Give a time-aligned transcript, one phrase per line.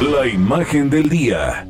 [0.00, 1.66] La imagen del día.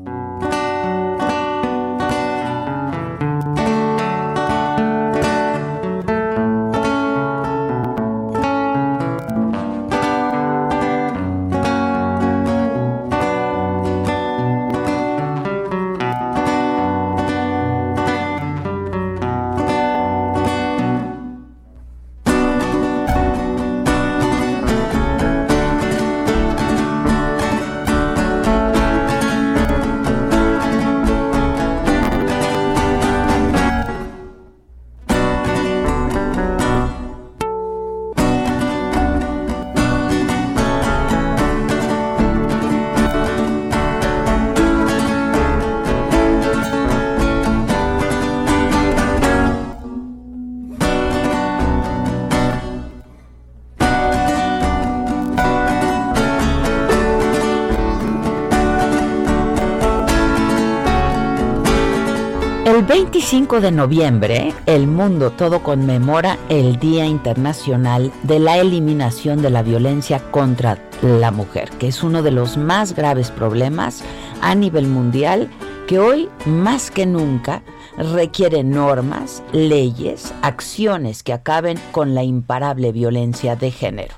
[63.31, 69.63] 25 de noviembre, el mundo todo conmemora el Día Internacional de la Eliminación de la
[69.63, 74.03] Violencia contra la Mujer, que es uno de los más graves problemas
[74.41, 75.51] a nivel mundial
[75.87, 77.63] que hoy más que nunca
[77.99, 84.15] requiere normas, leyes, acciones que acaben con la imparable violencia de género.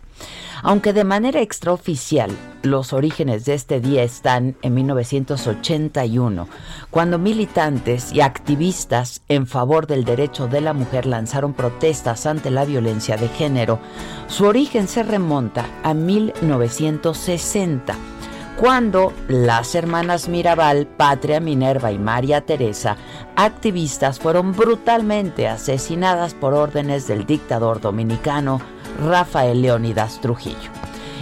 [0.62, 2.31] Aunque de manera extraoficial
[2.62, 6.48] los orígenes de este día están en 1981,
[6.91, 12.65] cuando militantes y activistas en favor del derecho de la mujer lanzaron protestas ante la
[12.65, 13.78] violencia de género,
[14.26, 17.97] su origen se remonta a 1960
[18.60, 22.98] cuando las hermanas Mirabal, Patria Minerva y María Teresa,
[23.34, 28.60] activistas, fueron brutalmente asesinadas por órdenes del dictador dominicano
[28.99, 30.71] Rafael Leónidas Trujillo.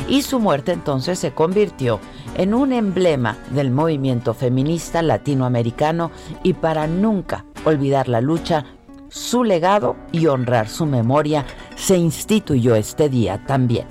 [0.08, 2.00] Y su muerte entonces se convirtió
[2.36, 6.10] en un emblema del movimiento feminista latinoamericano
[6.42, 8.64] y para nunca olvidar la lucha,
[9.08, 11.44] su legado y honrar su memoria,
[11.76, 13.86] se instituyó este día también.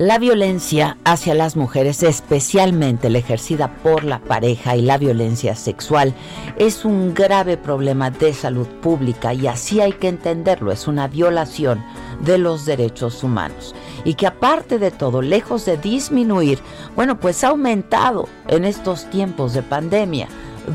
[0.00, 6.14] La violencia hacia las mujeres, especialmente la ejercida por la pareja y la violencia sexual,
[6.56, 11.84] es un grave problema de salud pública y así hay que entenderlo, es una violación
[12.24, 13.74] de los derechos humanos.
[14.02, 16.60] Y que aparte de todo, lejos de disminuir,
[16.96, 20.28] bueno, pues ha aumentado en estos tiempos de pandemia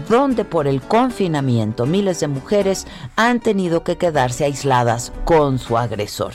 [0.08, 6.34] donde por el confinamiento miles de mujeres han tenido que quedarse aisladas con su agresor.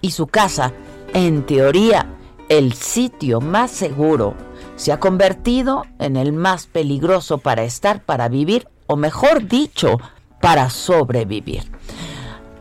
[0.00, 0.72] Y su casa,
[1.12, 2.16] en teoría,
[2.50, 4.34] el sitio más seguro
[4.74, 9.98] se ha convertido en el más peligroso para estar, para vivir, o mejor dicho,
[10.40, 11.70] para sobrevivir.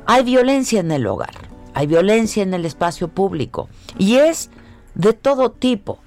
[0.06, 1.34] Hay violencia en el hogar,
[1.74, 3.68] hay violencia en el espacio público
[3.98, 4.52] y es
[4.94, 5.98] de todo tipo.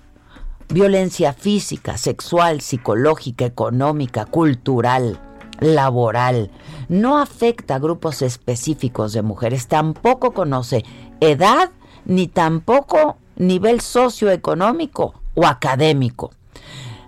[0.69, 5.21] Violencia física, sexual, psicológica, económica, cultural,
[5.59, 6.53] laboral.
[6.89, 10.85] No afecta a grupos específicos de mujeres, tampoco conoce
[11.21, 11.73] edad
[12.05, 16.31] ni tampoco nivel socioeconómico o académico.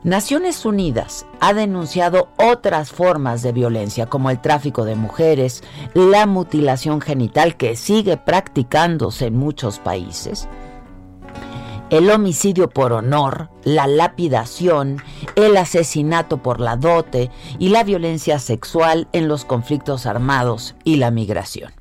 [0.04, 5.62] Naciones Unidas ha denunciado otras formas de violencia como el tráfico de mujeres,
[5.94, 10.46] la mutilación genital que sigue practicándose en muchos países,
[11.88, 15.02] el homicidio por honor, la lapidación,
[15.37, 21.10] el asesinato por la dote y la violencia sexual en los conflictos armados y la
[21.10, 21.72] migración.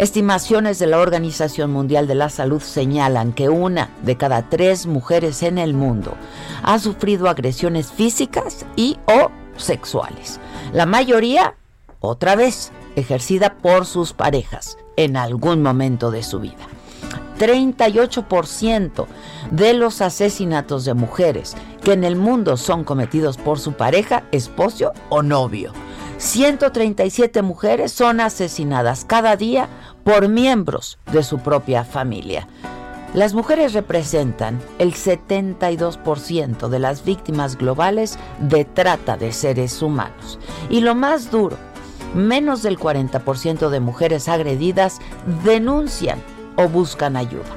[0.00, 5.42] Estimaciones de la Organización Mundial de la Salud señalan que una de cada tres mujeres
[5.42, 6.14] en el mundo
[6.62, 10.40] ha sufrido agresiones físicas y o sexuales.
[10.72, 11.54] La mayoría,
[12.00, 16.66] otra vez, ejercida por sus parejas en algún momento de su vida.
[17.38, 19.06] 38%
[19.50, 21.54] de los asesinatos de mujeres
[21.84, 25.74] que en el mundo son cometidos por su pareja, esposo o novio.
[26.20, 29.70] 137 mujeres son asesinadas cada día
[30.04, 32.46] por miembros de su propia familia.
[33.12, 40.38] Las mujeres representan el 72% de las víctimas globales de trata de seres humanos.
[40.68, 41.56] Y lo más duro,
[42.14, 45.00] menos del 40% de mujeres agredidas
[45.44, 46.22] denuncian
[46.56, 47.56] o buscan ayuda.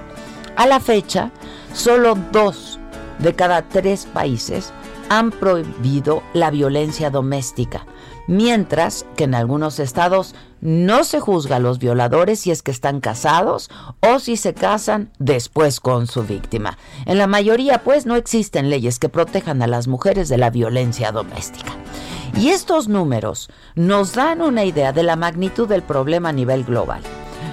[0.56, 1.31] A la fecha,
[1.74, 2.80] solo dos
[3.19, 4.74] de cada tres países
[5.10, 7.86] han prohibido la violencia doméstica,
[8.28, 13.02] mientras que en algunos estados no se juzga a los violadores si es que están
[13.02, 16.78] casados o si se casan después con su víctima.
[17.06, 21.12] En la mayoría, pues, no existen leyes que protejan a las mujeres de la violencia
[21.12, 21.74] doméstica.
[22.36, 27.02] Y estos números nos dan una idea de la magnitud del problema a nivel global.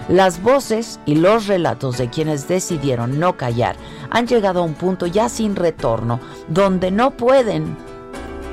[0.09, 3.77] Las voces y los relatos de quienes decidieron no callar
[4.11, 7.77] han llegado a un punto ya sin retorno donde no pueden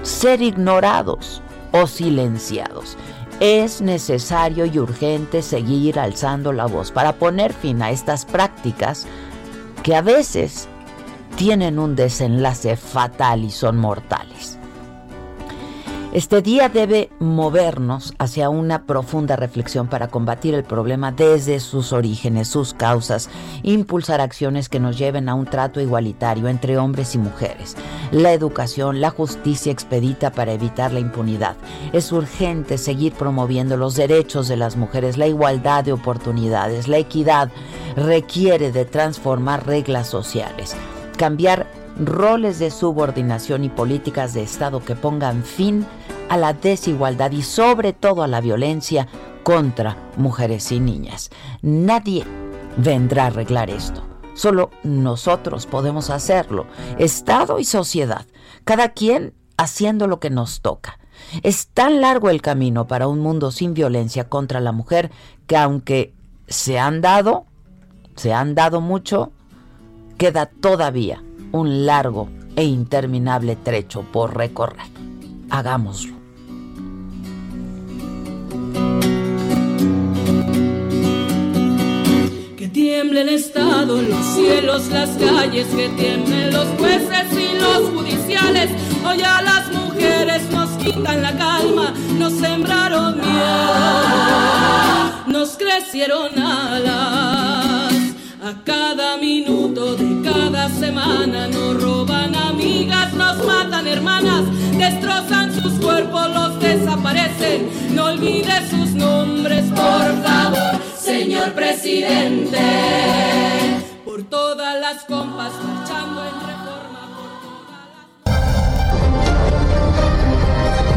[0.04, 1.42] ser ignorados
[1.72, 2.98] o silenciados.
[3.40, 9.06] Es necesario y urgente seguir alzando la voz para poner fin a estas prácticas
[9.84, 10.68] que a veces
[11.36, 14.57] tienen un desenlace fatal y son mortales.
[16.14, 22.48] Este día debe movernos hacia una profunda reflexión para combatir el problema desde sus orígenes,
[22.48, 23.30] sus causas,
[23.62, 27.76] impulsar acciones que nos lleven a un trato igualitario entre hombres y mujeres,
[28.12, 31.58] la educación, la justicia expedita para evitar la impunidad.
[31.92, 37.52] Es urgente seguir promoviendo los derechos de las mujeres, la igualdad de oportunidades, la equidad
[37.98, 40.74] requiere de transformar reglas sociales,
[41.18, 41.68] cambiar
[42.00, 45.86] roles de subordinación y políticas de Estado que pongan fin
[46.30, 49.08] a la desigualdad y sobre todo a la violencia
[49.44, 51.30] contra mujeres y niñas.
[51.62, 52.26] Nadie
[52.78, 54.04] vendrá a arreglar esto.
[54.34, 56.68] Solo nosotros podemos hacerlo,
[57.00, 58.26] Estado y sociedad,
[58.66, 61.00] cada quien haciendo lo que nos toca.
[61.42, 65.10] Es tan largo el camino para un mundo sin violencia contra la mujer
[65.48, 66.14] que aunque
[66.48, 67.46] se han dado,
[68.16, 69.32] se han dado mucho,
[70.18, 74.88] queda todavía un largo e interminable trecho por recorrer.
[75.50, 76.16] Hagámoslo.
[82.58, 88.72] Que tiemble el Estado, los cielos, las calles, que tiemblen los jueces y los judiciales.
[89.08, 94.48] Hoy a las mujeres nos quitan la calma, nos sembraron miedo,
[95.28, 97.94] nos crecieron alas.
[98.44, 100.27] A cada minuto de
[100.70, 104.44] semana nos roban amigas, nos matan hermanas,
[104.78, 107.70] destrozan sus cuerpos, los desaparecen.
[107.96, 112.60] No olvide sus nombres, por favor, señor presidente.
[114.06, 116.58] Por todas las compas marchando en reforma.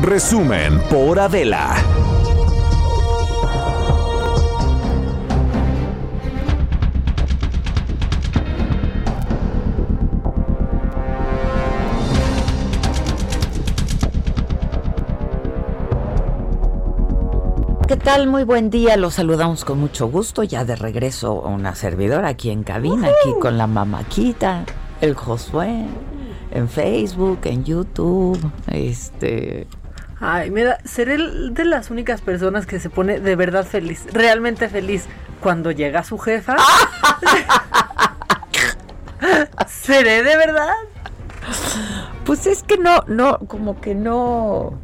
[0.02, 1.76] Resumen por Adela.
[17.90, 18.28] ¿Qué tal?
[18.28, 18.96] Muy buen día.
[18.96, 20.44] Los saludamos con mucho gusto.
[20.44, 24.64] Ya de regreso una servidora aquí en cabina, aquí con la mamaquita,
[25.00, 25.86] el Josué,
[26.52, 28.38] en Facebook, en YouTube.
[28.68, 29.66] Este.
[30.20, 31.18] Ay, mira, seré
[31.50, 35.06] de las únicas personas que se pone de verdad feliz, realmente feliz,
[35.40, 36.58] cuando llega su jefa.
[39.66, 40.74] ¿Seré de verdad?
[42.24, 44.78] Pues es que no, no, como que no.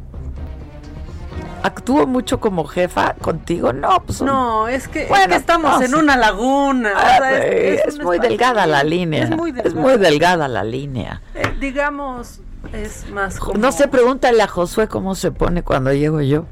[1.63, 3.73] ¿Actúo mucho como jefa contigo?
[3.73, 6.91] No, pues No, es que, es Bueno, que estamos no en una laguna.
[6.95, 9.23] o sea, es, muy espacio- delgada la línea.
[9.23, 9.81] Es muy Es delgada.
[9.81, 11.21] muy delgada la línea.
[11.35, 12.39] Eh, digamos,
[12.73, 13.57] es más como...
[13.59, 16.45] No sé, pregúntale a Josué cómo se pone cuando llego yo.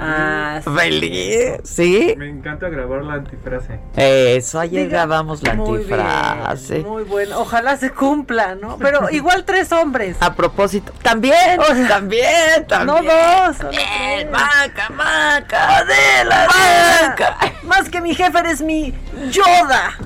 [0.00, 0.70] Ah, sí.
[0.76, 2.14] Feliz, ¿sí?
[2.16, 3.78] Me encanta grabar la antifrase.
[3.96, 6.74] Eso, ayer Diga- grabamos la Muy antifrase.
[6.78, 7.38] bien, muy bueno.
[7.40, 8.76] Ojalá se cumpla, ¿no?
[8.78, 10.16] Pero igual tres hombres.
[10.20, 13.04] A propósito, también, O sea, también, también.
[13.06, 14.30] no dos, tres.
[14.30, 16.48] maca, maca, Adela,
[17.08, 17.36] maca.
[17.62, 18.92] Más que mi jefe eres mi
[19.30, 19.96] Yoda.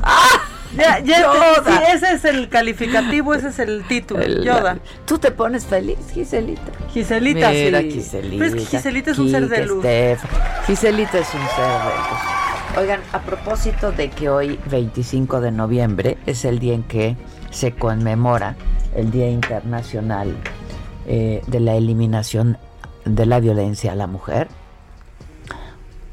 [0.77, 1.65] Ya, ya, Yoda.
[1.65, 4.23] sí, ese es el calificativo, ese es el título.
[4.23, 4.79] El- Yoda.
[5.07, 6.63] ¿Tú te pones feliz, Giselita?
[6.93, 7.91] Giselita, Mira, sí.
[7.93, 8.45] Giselita.
[8.45, 9.81] Pero es que Giselita es un ser de luz.
[9.81, 10.23] Steph.
[10.67, 12.79] Giselita es un ser de luz.
[12.79, 17.17] Oigan, a propósito de que hoy, 25 de noviembre, es el día en que
[17.51, 18.55] se conmemora
[18.95, 20.37] el Día Internacional
[21.07, 22.59] eh, de la Eliminación
[23.05, 24.47] de la Violencia a la Mujer.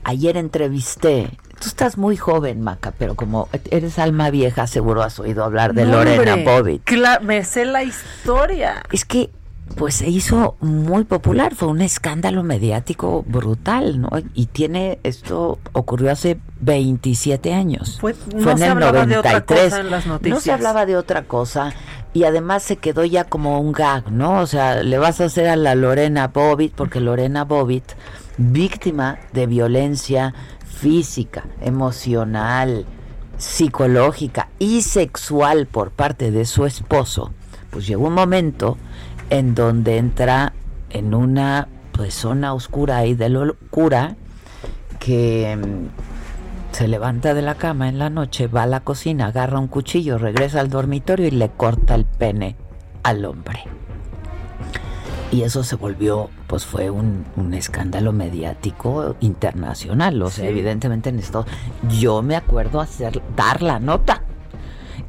[0.03, 5.43] Ayer entrevisté, tú estás muy joven, Maca, pero como eres alma vieja, seguro has oído
[5.43, 6.83] hablar de Lorena Bobbitt.
[6.85, 8.83] cla- me sé la historia.
[8.91, 9.29] Es que
[9.75, 14.09] pues se hizo muy popular, fue un escándalo mediático brutal, ¿no?
[14.33, 17.97] Y tiene, esto ocurrió hace 27 años.
[17.99, 20.35] Fue, no se hablaba de otra cosa en las noticias.
[20.35, 21.73] No se hablaba de otra cosa
[22.13, 24.39] y además se quedó ya como un gag, ¿no?
[24.39, 27.91] O sea, le vas a hacer a la Lorena Bobbitt, porque Lorena Bobbitt,
[28.37, 30.33] víctima de violencia
[30.77, 32.85] física, emocional,
[33.37, 37.31] psicológica y sexual por parte de su esposo,
[37.69, 38.77] pues llegó un momento
[39.29, 40.53] en donde entra
[40.89, 44.15] en una pues zona oscura y de locura
[44.99, 49.59] que mm, se levanta de la cama en la noche, va a la cocina, agarra
[49.59, 52.55] un cuchillo, regresa al dormitorio y le corta el pene
[53.03, 53.63] al hombre.
[55.31, 60.21] Y eso se volvió, pues fue un, un escándalo mediático internacional.
[60.21, 61.45] O sea, evidentemente en esto,
[61.99, 64.23] yo me acuerdo hacer, dar la nota.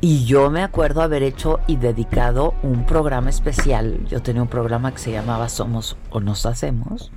[0.01, 4.05] Y yo me acuerdo haber hecho y dedicado un programa especial.
[4.07, 7.11] Yo tenía un programa que se llamaba Somos o Nos Hacemos.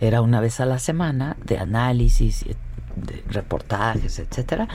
[0.00, 2.44] Era una vez a la semana de análisis,
[2.96, 4.66] de reportajes, etcétera,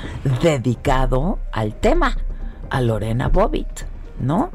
[0.41, 2.17] dedicado al tema,
[2.69, 3.81] a Lorena Bobbitt,
[4.19, 4.51] ¿no?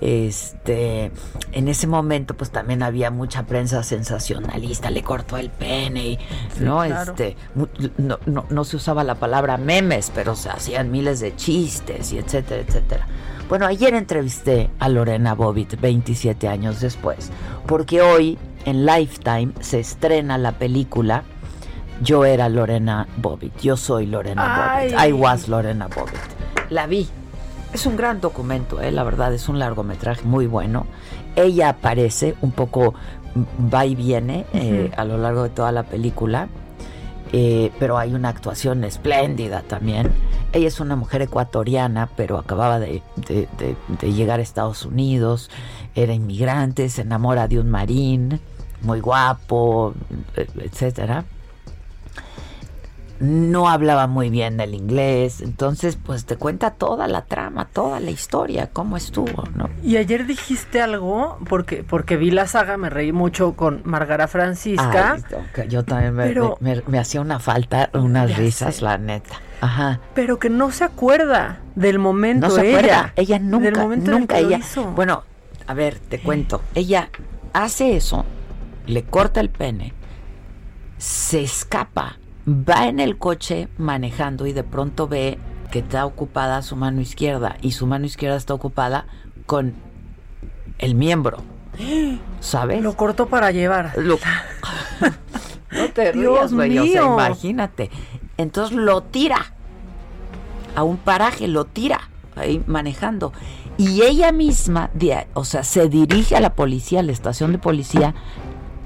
[0.00, 1.10] Este,
[1.52, 6.18] en ese momento, pues también había mucha prensa sensacionalista, le cortó el pene, y,
[6.60, 6.84] ¿no?
[6.84, 12.12] Este, no, no, no, se usaba la palabra memes, pero se hacían miles de chistes
[12.12, 13.06] y etcétera, etcétera.
[13.48, 17.30] Bueno, ayer entrevisté a Lorena Bobbitt, 27 años después,
[17.66, 21.24] porque hoy en Lifetime se estrena la película
[22.00, 26.20] Yo era Lorena Bobbitt, yo soy Lorena Bobbitt, I was Lorena Bobbitt.
[26.70, 27.08] La vi
[27.72, 30.86] es un gran documento, eh, la verdad, es un largometraje muy bueno.
[31.36, 32.94] Ella aparece un poco,
[33.72, 36.48] va y viene eh, a lo largo de toda la película,
[37.32, 40.10] eh, pero hay una actuación espléndida también.
[40.52, 45.50] Ella es una mujer ecuatoriana, pero acababa de, de llegar a Estados Unidos,
[45.94, 48.40] era inmigrante, se enamora de un marín,
[48.80, 49.92] muy guapo,
[50.36, 51.24] etcétera
[53.20, 58.10] no hablaba muy bien el inglés, entonces pues te cuenta toda la trama, toda la
[58.10, 59.68] historia, cómo estuvo, ¿no?
[59.82, 65.18] Y ayer dijiste algo, porque, porque vi la saga, me reí mucho con Margara Francisca.
[65.68, 66.14] yo también
[66.60, 69.40] me, hacía una falta, unas risas, la neta.
[69.60, 70.00] Ajá.
[70.14, 73.12] Pero que no se acuerda del momento no se ella.
[73.16, 74.60] Ella nunca, nunca ella.
[74.94, 75.24] Bueno,
[75.66, 76.62] a ver, te cuento.
[76.76, 77.10] Ella
[77.52, 78.24] hace eso,
[78.86, 79.92] le corta el pene,
[80.98, 82.17] se escapa
[82.48, 85.38] va en el coche manejando y de pronto ve
[85.70, 89.06] que está ocupada su mano izquierda y su mano izquierda está ocupada
[89.46, 89.74] con
[90.78, 91.42] el miembro.
[92.40, 92.82] ¿Sabes?
[92.82, 93.92] Lo cortó para llevar.
[95.70, 96.78] no te rías, güey.
[96.78, 97.90] O sea, imagínate.
[98.36, 99.52] Entonces lo tira
[100.74, 103.32] a un paraje, lo tira ahí manejando.
[103.76, 104.90] Y ella misma,
[105.34, 108.14] o sea, se dirige a la policía, a la estación de policía,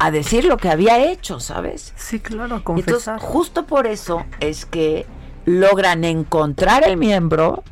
[0.02, 1.92] a decir lo que había hecho, ¿sabes?
[1.94, 3.14] Sí, claro, a confesar.
[3.14, 5.06] Entonces, justo por eso es que
[5.44, 7.62] logran encontrar el miembro,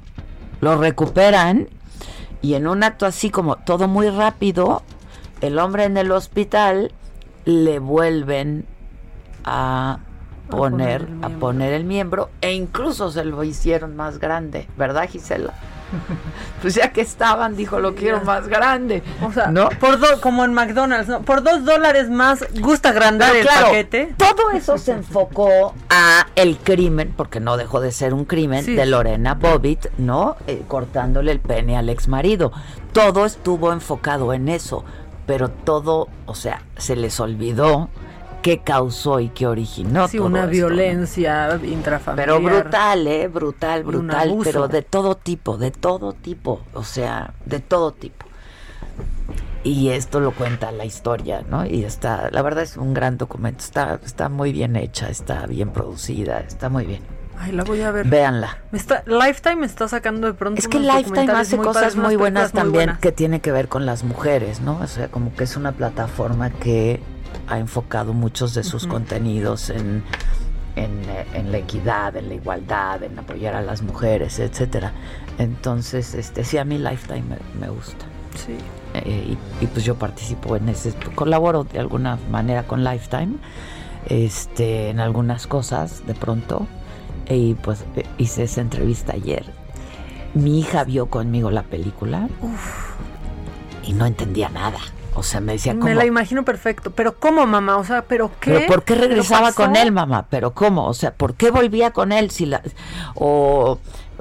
[0.60, 1.68] lo recuperan
[2.40, 4.84] y en un acto así como todo muy rápido,
[5.40, 6.92] el hombre en el hospital
[7.46, 8.64] le vuelven
[9.42, 9.98] a
[10.50, 15.52] poner, a poner el miembro e incluso se lo hicieron más grande, ¿verdad Gisela?
[16.62, 19.02] pues ya que estaban, dijo, lo quiero más grande.
[19.22, 19.68] O sea, ¿no?
[19.80, 21.22] por como en McDonald's, ¿no?
[21.22, 24.14] Por dos dólares más gusta agrandar el paquete.
[24.16, 28.86] Todo eso se enfocó a el crimen, porque no dejó de ser un crimen, de
[28.86, 30.36] Lorena Bobbitt, ¿no?
[30.46, 32.52] Eh, cortándole el pene al ex marido.
[32.92, 34.84] Todo estuvo enfocado en eso,
[35.26, 37.88] pero todo, o sea, se les olvidó
[38.42, 40.08] qué causó y qué originó.
[40.08, 42.28] Sí, una violencia intrafamiliar.
[42.28, 43.28] Pero brutal, ¿eh?
[43.28, 44.38] Brutal, brutal.
[44.44, 46.60] Pero de todo tipo, de todo tipo.
[46.74, 48.26] O sea, de todo tipo.
[49.62, 51.66] Y esto lo cuenta la historia, ¿no?
[51.66, 53.62] Y está, la verdad es un gran documento.
[53.62, 57.02] Está, está muy bien hecha, está bien producida, está muy bien.
[57.38, 58.06] Ay, la voy a ver.
[58.06, 58.58] Véanla.
[58.72, 60.58] está, Lifetime está sacando de pronto.
[60.58, 64.60] Es que Lifetime hace cosas muy buenas también que tiene que ver con las mujeres,
[64.60, 64.78] ¿no?
[64.78, 67.00] O sea, como que es una plataforma que
[67.48, 70.04] ha enfocado muchos de sus contenidos en,
[70.76, 74.92] eh, en, la equidad, en la igualdad, en apoyar a las mujeres, etcétera.
[75.38, 77.24] Entonces, este, sí, a mí Lifetime
[77.58, 78.06] me, gusta.
[78.36, 78.56] Sí.
[78.94, 83.34] Eh, y, pues yo participo en ese, colaboro de alguna manera con Lifetime,
[84.06, 86.66] este, en algunas cosas de pronto.
[87.28, 87.84] Y pues
[88.18, 89.44] hice esa entrevista ayer.
[90.34, 92.28] Mi hija vio conmigo la película
[93.84, 94.78] y no entendía nada.
[95.14, 95.84] O sea, me decía, ¿cómo?
[95.86, 96.92] Me la imagino perfecto.
[96.92, 97.76] Pero ¿cómo, mamá?
[97.78, 98.52] O sea, ¿pero qué?
[98.52, 100.26] ¿Pero por qué regresaba con él, mamá?
[100.30, 100.86] ¿Pero cómo?
[100.86, 102.30] O sea, ¿por qué volvía con él?
[102.30, 102.62] Si la...
[103.14, 103.78] O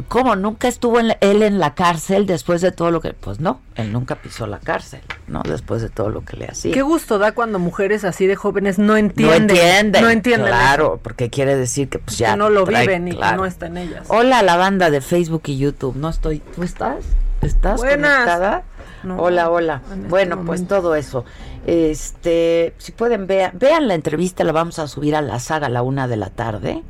[0.07, 0.37] ¿Cómo?
[0.37, 3.11] ¿Nunca estuvo en la- él en la cárcel después de todo lo que...?
[3.13, 5.43] Pues no, él nunca pisó la cárcel, ¿no?
[5.43, 6.73] Después de todo lo que le hacía.
[6.73, 9.41] Qué gusto da cuando mujeres así de jóvenes no no entienden.
[9.49, 10.01] entienden.
[10.01, 10.47] No entienden.
[10.47, 12.31] Claro, porque quiere decir que pues ya...
[12.31, 13.31] que no lo trae- viven y claro.
[13.33, 14.05] que no está en ellas.
[14.07, 15.97] Hola la banda de Facebook y YouTube.
[15.97, 16.39] No estoy.
[16.39, 17.03] ¿Tú estás?
[17.41, 18.09] ¿Estás Buenas.
[18.19, 18.63] conectada?
[19.03, 19.81] No, hola, hola.
[19.91, 21.25] este Bueno, pues todo eso.
[21.65, 25.69] Este, si pueden vean, vean la entrevista, la vamos a subir a la saga a
[25.69, 26.83] la una de la tarde.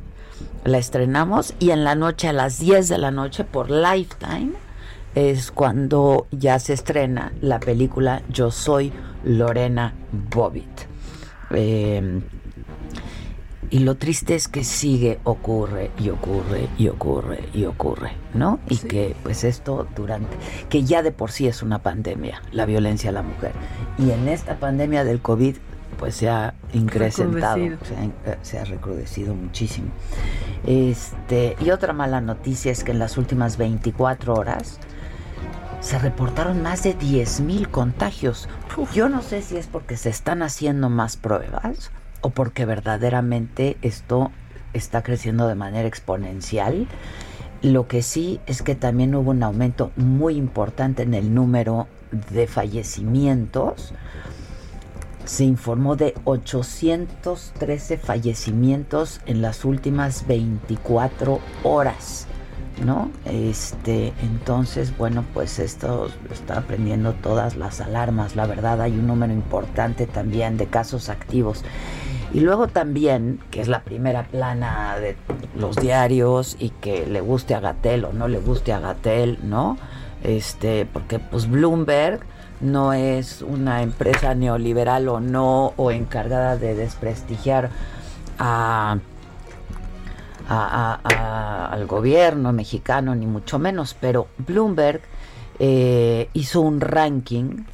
[0.64, 4.52] La estrenamos y en la noche a las 10 de la noche por Lifetime
[5.14, 8.92] es cuando ya se estrena la película Yo soy
[9.24, 10.88] Lorena Bobbitt.
[11.50, 12.20] Eh,
[13.70, 18.58] y lo triste es que sigue, ocurre y ocurre y ocurre y ocurre, ¿no?
[18.68, 20.36] Y que pues esto durante,
[20.68, 23.52] que ya de por sí es una pandemia, la violencia a la mujer.
[23.96, 25.56] Y en esta pandemia del COVID
[25.98, 29.88] pues se ha incrementado, se eh, se ha recrudecido muchísimo.
[30.66, 34.80] Este, y otra mala noticia es que en las últimas 24 horas
[35.80, 38.48] se reportaron más de 10.000 contagios.
[38.92, 44.30] Yo no sé si es porque se están haciendo más pruebas o porque verdaderamente esto
[44.72, 46.86] está creciendo de manera exponencial.
[47.62, 51.88] Lo que sí es que también hubo un aumento muy importante en el número
[52.30, 53.92] de fallecimientos.
[55.24, 62.26] Se informó de 813 fallecimientos en las últimas 24 horas.
[62.80, 63.10] ¿No?
[63.24, 69.32] Este, entonces, bueno, pues esto está prendiendo todas las alarmas, la verdad, hay un número
[69.32, 71.62] importante también de casos activos.
[72.32, 75.16] Y luego también, que es la primera plana de
[75.56, 79.76] los diarios y que le guste a Gatel o no le guste a Gatel, ¿no?
[80.22, 82.20] Este, porque pues Bloomberg
[82.60, 87.70] no es una empresa neoliberal o no, o encargada de desprestigiar
[88.38, 88.98] a
[90.58, 95.00] a- al gobierno mexicano, ni mucho menos, pero Bloomberg
[95.58, 97.64] eh, hizo un ranking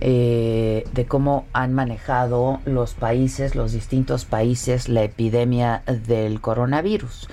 [0.00, 7.28] eh, de cómo han manejado los países, los distintos países, la epidemia del coronavirus.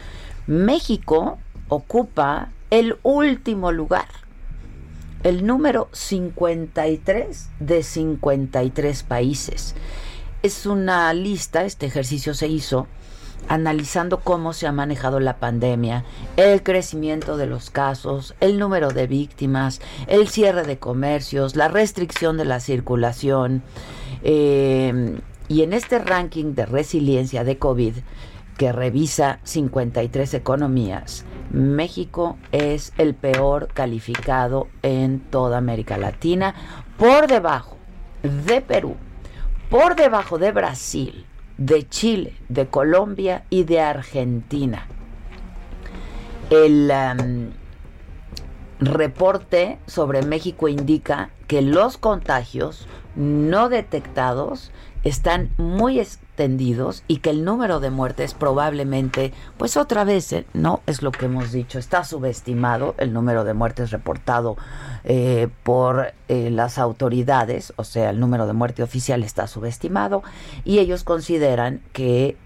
[0.48, 4.08] México ocupa el último lugar,
[5.24, 9.76] el número 53 de 53 países.
[10.44, 12.88] Es una lista, este ejercicio se hizo
[13.48, 16.04] analizando cómo se ha manejado la pandemia,
[16.38, 22.38] el crecimiento de los casos, el número de víctimas, el cierre de comercios, la restricción
[22.38, 23.64] de la circulación.
[24.24, 25.20] eh,
[25.52, 27.96] y en este ranking de resiliencia de COVID,
[28.58, 36.56] que revisa 53 economías, México es el peor calificado en toda América Latina,
[36.98, 37.76] por debajo
[38.24, 38.96] de Perú,
[39.70, 41.26] por debajo de Brasil,
[41.66, 44.88] de Chile, de Colombia y de Argentina.
[46.50, 47.52] El am,
[48.80, 54.72] reporte sobre México indica que los contagios no detectados
[55.04, 56.00] están muy
[57.08, 61.26] y que el número de muertes probablemente, pues otra vez, eh, no es lo que
[61.26, 64.58] hemos dicho, está subestimado el número de muertes reportado
[65.04, 70.24] eh, por eh, las autoridades, o sea, el número de muerte oficial está subestimado
[70.66, 72.38] y ellos consideran que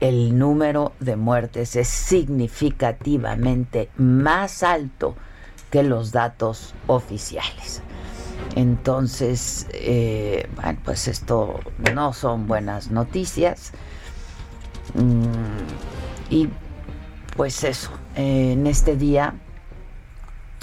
[0.00, 5.14] el número de muertes es significativamente más alto
[5.70, 7.82] que los datos oficiales.
[8.54, 11.60] Entonces, eh, bueno, pues esto
[11.94, 13.72] no son buenas noticias.
[14.94, 16.48] Mm, y
[17.36, 19.34] pues eso, eh, en este día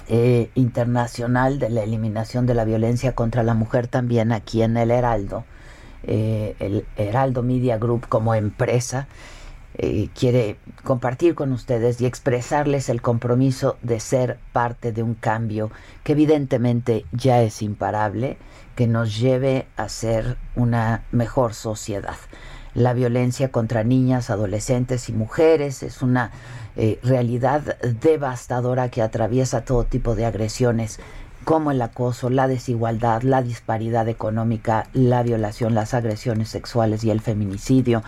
[0.08, 4.92] eh, internacional de la eliminación de la violencia contra la mujer, también aquí en el
[4.92, 5.46] Heraldo,
[6.04, 9.08] el Heraldo Media Group como empresa,
[9.82, 15.72] eh, quiere compartir con ustedes y expresarles el compromiso de ser parte de un cambio
[16.04, 18.36] que evidentemente ya es imparable,
[18.76, 22.18] que nos lleve a ser una mejor sociedad.
[22.74, 26.32] La violencia contra niñas, adolescentes y mujeres es una
[26.76, 31.00] eh, realidad devastadora que atraviesa todo tipo de agresiones
[31.50, 37.22] como el acoso, la desigualdad, la disparidad económica, la violación, las agresiones sexuales y el
[37.22, 38.04] feminicidio.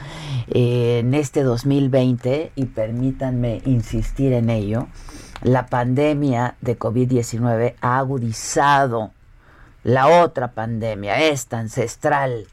[0.47, 4.89] Eh, en este 2020, y permítanme insistir en ello,
[5.41, 9.09] la pandemia de COVID-19 ha agudizado
[9.83, 12.45] la otra pandemia, esta ancestral,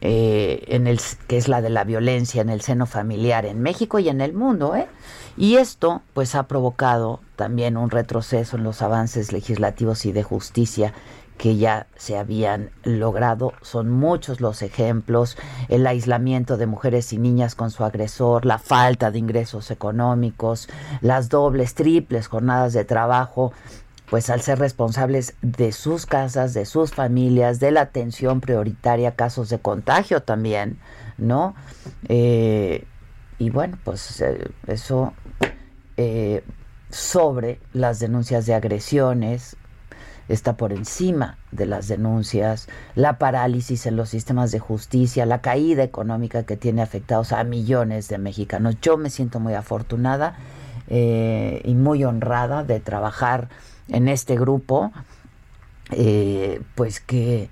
[0.00, 4.00] eh, en el, que es la de la violencia en el seno familiar en México
[4.00, 4.74] y en el mundo.
[4.74, 4.88] ¿eh?
[5.36, 10.92] Y esto pues ha provocado también un retroceso en los avances legislativos y de justicia
[11.38, 13.52] que ya se habían logrado.
[13.62, 15.36] Son muchos los ejemplos,
[15.68, 20.68] el aislamiento de mujeres y niñas con su agresor, la falta de ingresos económicos,
[21.00, 23.52] las dobles, triples jornadas de trabajo,
[24.08, 29.48] pues al ser responsables de sus casas, de sus familias, de la atención prioritaria casos
[29.48, 30.78] de contagio también,
[31.16, 31.54] ¿no?
[32.08, 32.86] Eh,
[33.38, 35.14] y bueno, pues eh, eso
[36.02, 36.44] eh,
[36.90, 39.56] sobre las denuncias de agresiones,
[40.28, 45.84] está por encima de las denuncias, la parálisis en los sistemas de justicia, la caída
[45.84, 48.76] económica que tiene afectados a millones de mexicanos.
[48.82, 50.36] Yo me siento muy afortunada
[50.88, 53.48] eh, y muy honrada de trabajar
[53.88, 54.92] en este grupo,
[55.92, 57.48] eh, pues que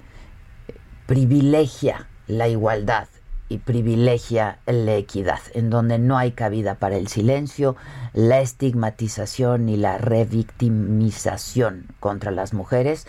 [1.07, 3.07] privilegia la igualdad
[3.51, 7.77] y privilegia la equidad, en donde no hay cabida para el silencio,
[8.15, 13.09] la estigmatización y la revictimización contra las mujeres.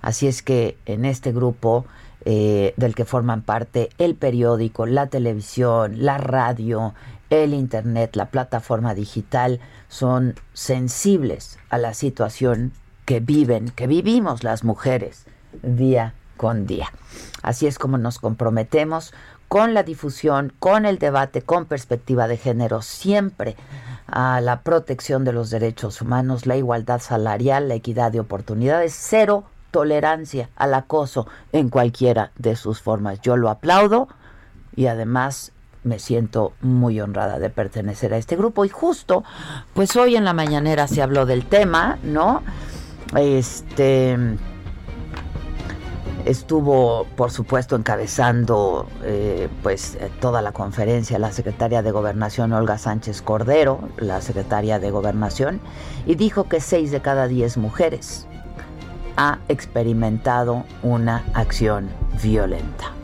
[0.00, 1.84] Así es que en este grupo
[2.24, 6.94] eh, del que forman parte el periódico, la televisión, la radio,
[7.28, 12.72] el Internet, la plataforma digital, son sensibles a la situación
[13.06, 15.24] que viven, que vivimos las mujeres
[15.62, 16.92] día con día.
[17.42, 19.12] Así es como nos comprometemos
[19.50, 23.56] con la difusión, con el debate, con perspectiva de género, siempre
[24.06, 29.42] a la protección de los derechos humanos, la igualdad salarial, la equidad de oportunidades, cero
[29.72, 33.22] tolerancia al acoso en cualquiera de sus formas.
[33.22, 34.06] Yo lo aplaudo
[34.76, 35.50] y además
[35.82, 39.24] me siento muy honrada de pertenecer a este grupo y justo
[39.74, 42.44] pues hoy en la mañanera se habló del tema, ¿no?
[43.16, 44.16] Este
[46.24, 52.78] Estuvo, por supuesto, encabezando eh, pues eh, toda la conferencia la secretaria de Gobernación Olga
[52.78, 55.60] Sánchez Cordero, la secretaria de Gobernación,
[56.06, 58.26] y dijo que seis de cada diez mujeres
[59.16, 61.88] ha experimentado una acción
[62.22, 62.99] violenta.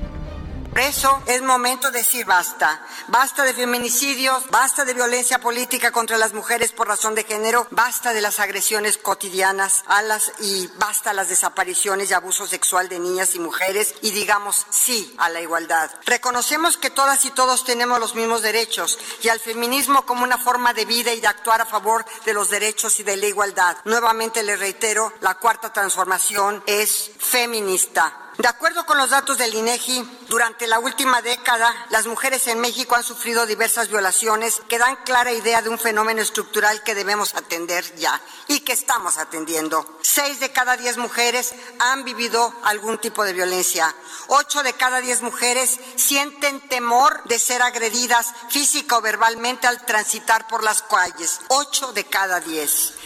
[0.77, 2.85] Por eso es momento de decir basta.
[3.09, 8.13] Basta de feminicidios, basta de violencia política contra las mujeres por razón de género, basta
[8.13, 13.35] de las agresiones cotidianas a las y basta las desapariciones y abuso sexual de niñas
[13.35, 15.91] y mujeres y digamos sí a la igualdad.
[16.05, 20.75] Reconocemos que todas y todos tenemos los mismos derechos y al feminismo como una forma
[20.75, 23.79] de vida y de actuar a favor de los derechos y de la igualdad.
[23.87, 28.26] Nuevamente le reitero, la cuarta transformación es feminista.
[28.39, 32.95] De acuerdo con los datos del INEGI, durante la última década, las mujeres en México
[32.95, 37.97] han sufrido diversas violaciones que dan clara idea de un fenómeno estructural que debemos atender
[37.97, 39.99] ya y que estamos atendiendo.
[40.03, 43.95] Seis de cada diez mujeres han vivido algún tipo de violencia.
[44.27, 50.47] Ocho de cada diez mujeres sienten temor de ser agredidas física o verbalmente al transitar
[50.47, 51.41] por las calles.
[51.49, 53.06] Ocho de cada diez.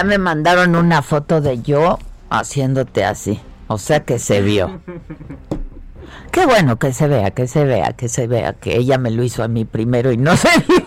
[0.00, 1.98] Ya me mandaron una foto de yo
[2.30, 3.38] haciéndote así.
[3.66, 4.80] O sea que se vio.
[6.32, 9.22] Qué bueno que se vea, que se vea, que se vea, que ella me lo
[9.22, 10.84] hizo a mí primero y no se vio.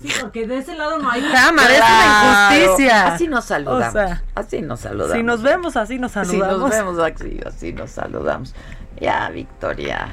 [0.00, 3.14] Sí, porque de ese lado no hay cámara, es una injusticia.
[3.14, 3.88] Así nos saludamos.
[3.88, 5.16] O sea, así nos saludamos.
[5.16, 6.58] Si nos vemos así nos Si saludamos.
[6.60, 8.54] nos vemos así, así nos saludamos.
[9.00, 10.08] Ya, Victoria.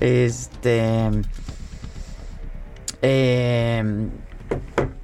[0.00, 1.10] Este.
[3.02, 4.08] eh,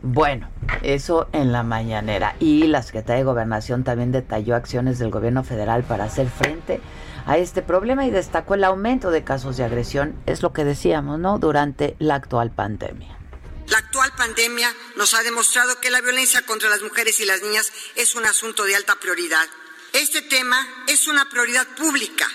[0.02, 0.50] bueno,
[0.82, 2.36] eso en la mañanera.
[2.40, 6.80] Y la Secretaría de Gobernación también detalló acciones del gobierno federal para hacer frente
[7.26, 11.18] a este problema y destacó el aumento de casos de agresión, es lo que decíamos,
[11.18, 11.38] ¿no?
[11.38, 13.18] Durante la actual pandemia.
[13.66, 17.70] La actual pandemia nos ha demostrado que la violencia contra las mujeres y las niñas
[17.96, 19.44] es un asunto de alta prioridad.
[19.92, 20.56] Este tema
[20.86, 22.26] es una prioridad pública.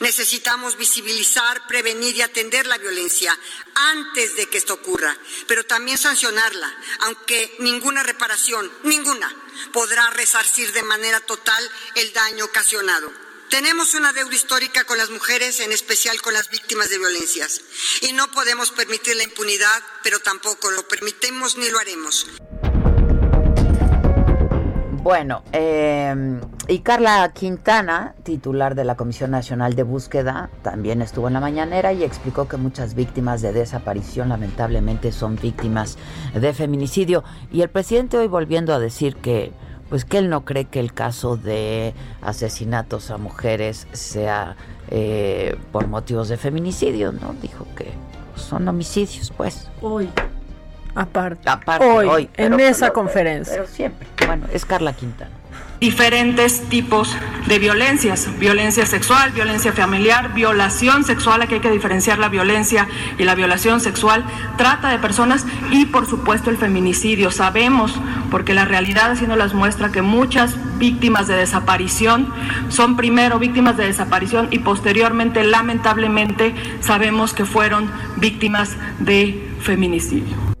[0.00, 3.38] Necesitamos visibilizar, prevenir y atender la violencia
[3.74, 5.16] antes de que esto ocurra,
[5.46, 9.34] pero también sancionarla, aunque ninguna reparación, ninguna,
[9.72, 13.12] podrá resarcir de manera total el daño ocasionado.
[13.50, 17.60] Tenemos una deuda histórica con las mujeres, en especial con las víctimas de violencias,
[18.00, 22.26] y no podemos permitir la impunidad, pero tampoco lo permitimos ni lo haremos.
[25.04, 31.34] Bueno, eh, y Carla Quintana, titular de la Comisión Nacional de Búsqueda, también estuvo en
[31.34, 35.98] la mañanera y explicó que muchas víctimas de desaparición lamentablemente son víctimas
[36.32, 37.22] de feminicidio.
[37.52, 39.52] Y el presidente hoy volviendo a decir que,
[39.90, 44.56] pues que él no cree que el caso de asesinatos a mujeres sea
[44.88, 47.34] eh, por motivos de feminicidio, ¿no?
[47.42, 47.92] Dijo que
[48.36, 49.68] son homicidios, pues.
[49.82, 50.08] Hoy.
[50.94, 51.48] Aparte.
[51.48, 53.54] Aparte, hoy, hoy, en esa pero- conferencia.
[53.54, 54.06] Pero siempre.
[54.26, 55.30] Bueno, es Carla Quintana.
[55.80, 57.14] diferentes tipos
[57.46, 63.24] de violencias, violencia sexual, violencia familiar, violación sexual, aquí hay que diferenciar la violencia y
[63.24, 64.24] la violación sexual,
[64.56, 67.30] trata de personas y por supuesto el feminicidio.
[67.30, 67.92] Sabemos,
[68.30, 72.32] porque la realidad así nos las muestra, que muchas víctimas de desaparición
[72.70, 80.53] son primero víctimas de desaparición y posteriormente, lamentablemente, sabemos que fueron víctimas de feminicidio.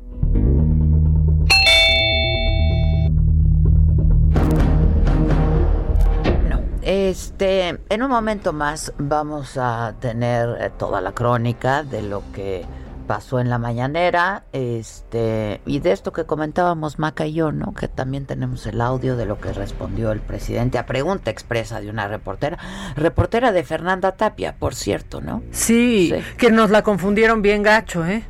[6.84, 12.66] Este, en un momento más vamos a tener eh, toda la crónica de lo que
[13.06, 17.72] pasó en la mañanera, este, y de esto que comentábamos Maca y yo, ¿no?
[17.72, 21.88] Que también tenemos el audio de lo que respondió el presidente a pregunta expresa de
[21.88, 22.58] una reportera,
[22.96, 25.42] reportera de Fernanda Tapia, por cierto, ¿no?
[25.52, 26.22] Sí, sí.
[26.36, 28.24] que nos la confundieron bien gacho, ¿eh?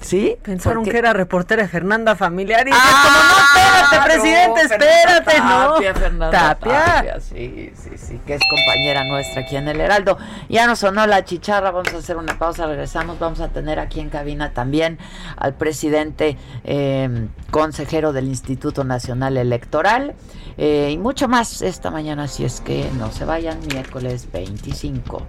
[0.00, 0.36] ¿Sí?
[0.42, 5.74] Pensaron que era reportera de Fernanda Familiar y ah, como, no, espérate, presidente, espérate, no.
[5.74, 6.84] Tapia, Fernanda Tapia.
[6.84, 7.20] Tapia.
[7.20, 10.18] Sí, sí, sí, que es compañera nuestra aquí en el Heraldo.
[10.48, 14.00] Ya nos sonó la chicharra, vamos a hacer una pausa, regresamos, vamos a tener aquí
[14.00, 14.98] en cabina también
[15.36, 20.14] al presidente eh, consejero del Instituto Nacional Electoral
[20.56, 25.26] eh, y mucho más esta mañana, si es que no se vayan, miércoles 25.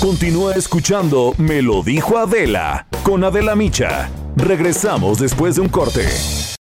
[0.00, 4.10] Continúa escuchando Me lo dijo Adela con Adela Micha.
[4.36, 6.57] Regresamos después de un corte.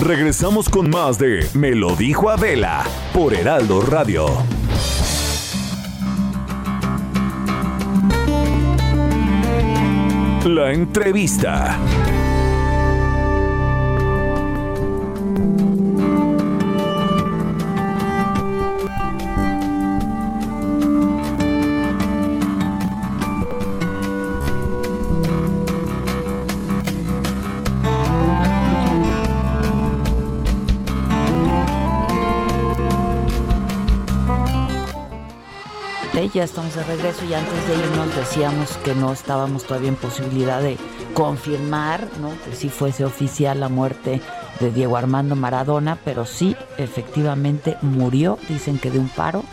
[0.00, 4.26] Regresamos con más de Me lo dijo Adela por Heraldo Radio.
[10.44, 11.78] La entrevista.
[36.32, 40.60] Ya estamos de regreso y antes de irnos decíamos que no estábamos todavía en posibilidad
[40.60, 40.76] de
[41.14, 42.30] confirmar, ¿no?
[42.44, 44.20] Que sí fuese oficial la muerte
[44.60, 49.44] de Diego Armando Maradona, pero sí, efectivamente murió, dicen que de un paro,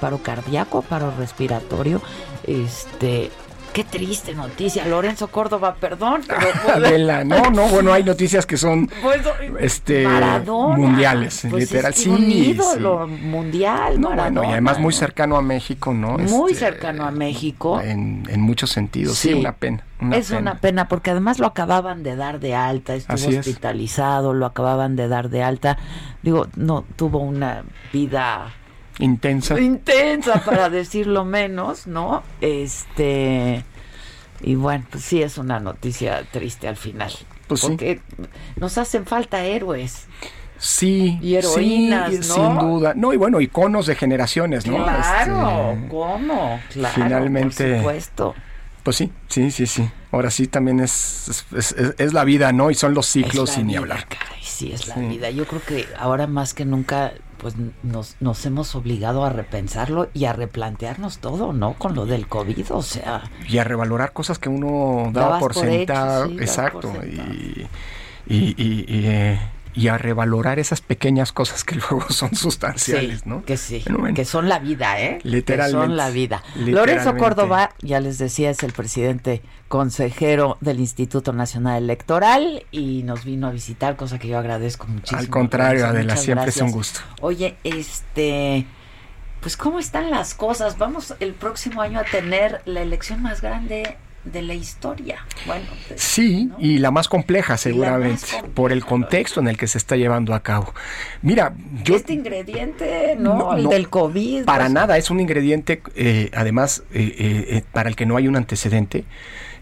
[0.00, 2.00] paro cardíaco, paro respiratorio,
[2.44, 3.30] este,
[3.72, 6.22] Qué triste noticia, Lorenzo Córdoba, perdón.
[6.74, 9.22] Adela, no, no, bueno, hay noticias que son pues,
[9.60, 15.42] este mundiales, pues literal, sí, un ídolo mundial, no, bueno, y además muy cercano a
[15.42, 16.18] México, ¿no?
[16.18, 17.80] Muy este, cercano a México.
[17.80, 19.82] En, en muchos sentidos, sí, una pena.
[20.12, 24.96] es una pena porque además lo acababan de dar de alta, estuvo hospitalizado, lo acababan
[24.96, 25.78] de dar de alta.
[26.22, 28.52] Digo, no tuvo una vida
[28.98, 29.58] intensa.
[29.60, 32.22] Intensa, para decirlo menos, ¿no?
[32.40, 33.64] Este.
[34.40, 37.12] Y bueno, pues sí es una noticia triste al final.
[37.46, 38.00] Pues porque
[38.56, 40.06] nos hacen falta héroes.
[40.58, 42.92] Sí, y heroínas, sí, sin duda.
[42.94, 44.76] No, y bueno, iconos de generaciones, ¿no?
[44.76, 46.60] Claro, este, ¿cómo?
[46.70, 48.34] Claro, finalmente, por supuesto.
[48.84, 49.88] Pues sí, sí, sí, sí.
[50.12, 52.70] Ahora sí también es, es, es, la vida, ¿no?
[52.70, 54.06] Y son los ciclos sin ni hablar.
[54.40, 55.30] sí, es la vida.
[55.30, 60.26] Yo creo que ahora más que nunca pues nos, nos hemos obligado a repensarlo y
[60.26, 61.74] a replantearnos todo, ¿no?
[61.74, 63.24] Con lo del COVID, o sea...
[63.48, 66.30] Y a revalorar cosas que uno daba por, sentado.
[66.40, 66.92] exacto.
[67.04, 67.66] Y,
[68.32, 69.40] y, y, eh,
[69.74, 73.44] y a revalorar esas pequeñas cosas que luego son sustanciales, ¿no?
[73.44, 75.18] Que sí, que son la vida, ¿eh?
[75.22, 75.78] Literalmente.
[75.78, 76.42] Que son la vida.
[76.56, 83.24] Lorenzo Córdoba, ya les decía, es el presidente consejero del Instituto Nacional Electoral y nos
[83.24, 85.20] vino a visitar, cosa que yo agradezco muchísimo.
[85.20, 87.00] Al contrario, Adela, siempre es un gusto.
[87.20, 88.66] Oye, este...
[89.40, 90.78] Pues cómo están las cosas.
[90.78, 95.26] Vamos el próximo año a tener la elección más grande de la historia.
[95.46, 99.78] Bueno, pues, sí, y la más compleja seguramente, por el contexto en el que se
[99.78, 100.72] está llevando a cabo.
[101.22, 101.96] Mira, yo...
[101.96, 104.44] Este ingrediente, no, el del COVID.
[104.44, 108.36] Para nada, es un ingrediente, eh, además, eh, eh, para el que no hay un
[108.36, 109.04] antecedente.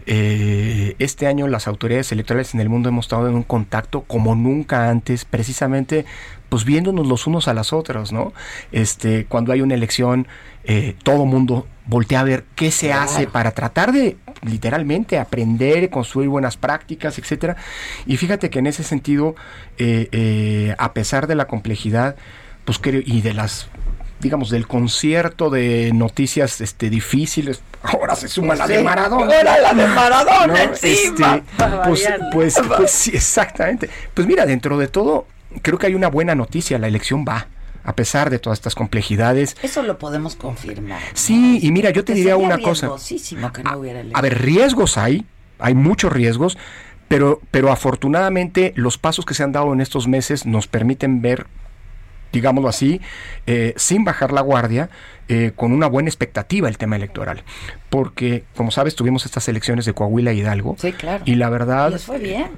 [0.05, 4.89] este año las autoridades electorales en el mundo hemos estado en un contacto como nunca
[4.89, 6.05] antes, precisamente
[6.49, 8.33] pues viéndonos los unos a las otras, ¿no?
[8.73, 10.27] Este, cuando hay una elección,
[11.03, 16.55] todo mundo voltea a ver qué se hace para tratar de literalmente aprender, construir buenas
[16.55, 17.57] prácticas, etcétera.
[18.05, 19.35] Y fíjate que en ese sentido,
[19.77, 22.15] eh, eh, a pesar de la complejidad,
[22.63, 23.67] pues creo, y de las
[24.21, 27.61] digamos, del concierto de noticias este, difíciles.
[27.81, 29.35] Ahora se suma la de Maradona.
[29.35, 30.57] Ahora la de Maradona ¿no?
[30.57, 31.37] encima.
[31.37, 33.89] Este, pues, pues, pues sí, exactamente.
[34.13, 35.25] Pues mira, dentro de todo,
[35.63, 36.77] creo que hay una buena noticia.
[36.77, 37.47] La elección va.
[37.83, 39.57] A pesar de todas estas complejidades.
[39.63, 41.01] Eso lo podemos confirmar.
[41.01, 41.07] ¿no?
[41.13, 42.89] Sí, y mira, yo te diría una cosa.
[43.53, 45.25] que no hubiera A ver, riesgos hay,
[45.59, 46.57] hay muchos riesgos,
[47.07, 51.47] pero, pero afortunadamente los pasos que se han dado en estos meses nos permiten ver,
[52.31, 53.01] digámoslo así,
[53.47, 54.89] eh, sin bajar la guardia,
[55.27, 57.43] eh, con una buena expectativa el tema electoral.
[57.89, 60.75] Porque, como sabes, tuvimos estas elecciones de Coahuila y Hidalgo.
[60.79, 61.23] Sí, claro.
[61.25, 62.51] Y la verdad, Les fue bien.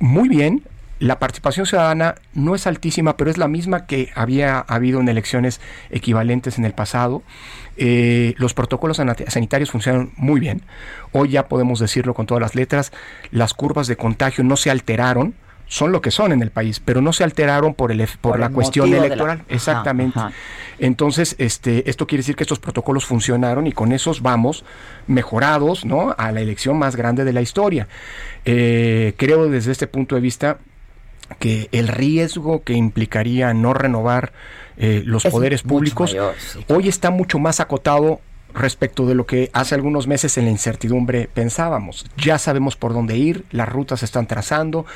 [0.00, 0.62] muy bien.
[1.00, 5.60] La participación ciudadana no es altísima, pero es la misma que había habido en elecciones
[5.90, 7.22] equivalentes en el pasado.
[7.76, 8.96] Eh, los protocolos
[9.28, 10.62] sanitarios funcionan muy bien.
[11.12, 12.92] Hoy ya podemos decirlo con todas las letras.
[13.32, 15.34] Las curvas de contagio no se alteraron.
[15.66, 18.38] Son lo que son en el país, pero no se alteraron por, el, por, Por
[18.40, 19.38] la el cuestión la- electoral.
[19.40, 20.18] Ajá, Exactamente.
[20.18, 20.30] ajá.
[20.78, 24.64] Entonces, este, esto quiere decir que estos protocolos funcionaron y con esos vamos
[25.06, 26.14] mejorados ¿no?
[26.18, 27.88] a la elección más grande de la historia.
[28.44, 30.58] Eh, creo desde este punto de vista
[31.38, 34.32] que el riesgo que implicaría no renovar
[34.76, 36.64] eh, los Es poderes públicos mayor, sí.
[36.68, 38.20] hoy está mucho más acotado
[38.54, 42.06] respecto de lo que hace algunos meses en la incertidumbre pensábamos.
[42.16, 44.86] Ya sabemos por dónde ir, las rutas se están trazando,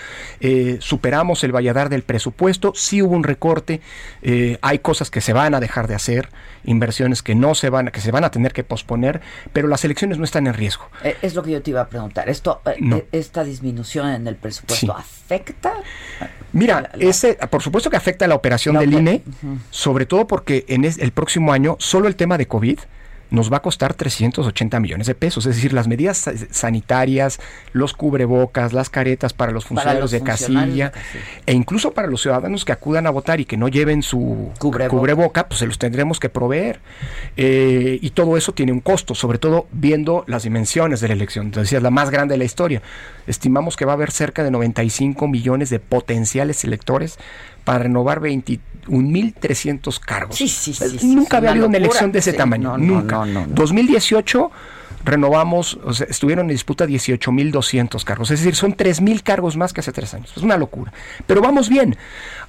[0.40, 3.80] eh, superamos el valladar del presupuesto, sí hubo un recorte,
[4.22, 6.28] eh, hay cosas que se van a dejar de hacer,
[6.64, 9.20] inversiones que no se van, que se van a tener que posponer,
[9.52, 10.84] pero las elecciones no están en riesgo.
[11.02, 12.28] Eh, Es lo que yo te iba a preguntar.
[12.28, 13.02] Esto, No.
[13.12, 14.92] esta disminución en el presupuesto Sí.
[14.96, 15.72] afecta.
[16.52, 19.22] Mira, ese, por supuesto que afecta a la operación La del INE,
[19.70, 22.78] sobre todo porque en es- el próximo año solo el tema de COVID
[23.30, 25.44] nos va a costar 380 millones de pesos.
[25.46, 27.40] Es decir, las medidas sa- sanitarias,
[27.72, 31.42] los cubrebocas, las caretas para los Para funcionarios los de funcionarios de casilla casilla.
[31.46, 34.88] e incluso para los ciudadanos que acudan a votar y que no lleven su Cubreboca.
[34.96, 36.80] cubreboca, pues se los tendremos que proveer.
[37.36, 41.46] Eh, y todo eso tiene un costo, sobre todo viendo las dimensiones de la elección.
[41.46, 42.82] Entonces, es la más grande de la historia.
[43.26, 47.18] Estimamos que va a haber cerca de 95 millones de potenciales electores
[47.68, 50.36] para renovar 21.300 cargos.
[50.36, 52.70] Sí, sí, sí, sí, Nunca había habido una elección de ese Sí, tamaño.
[52.70, 53.16] no, no, nunca.
[53.16, 53.54] no, no, no.
[53.54, 54.50] 2018
[55.04, 59.80] renovamos, o sea, estuvieron en disputa 18.200 cargos, es decir, son 3.000 cargos más que
[59.80, 60.92] hace tres años, es una locura.
[61.26, 61.96] Pero vamos bien,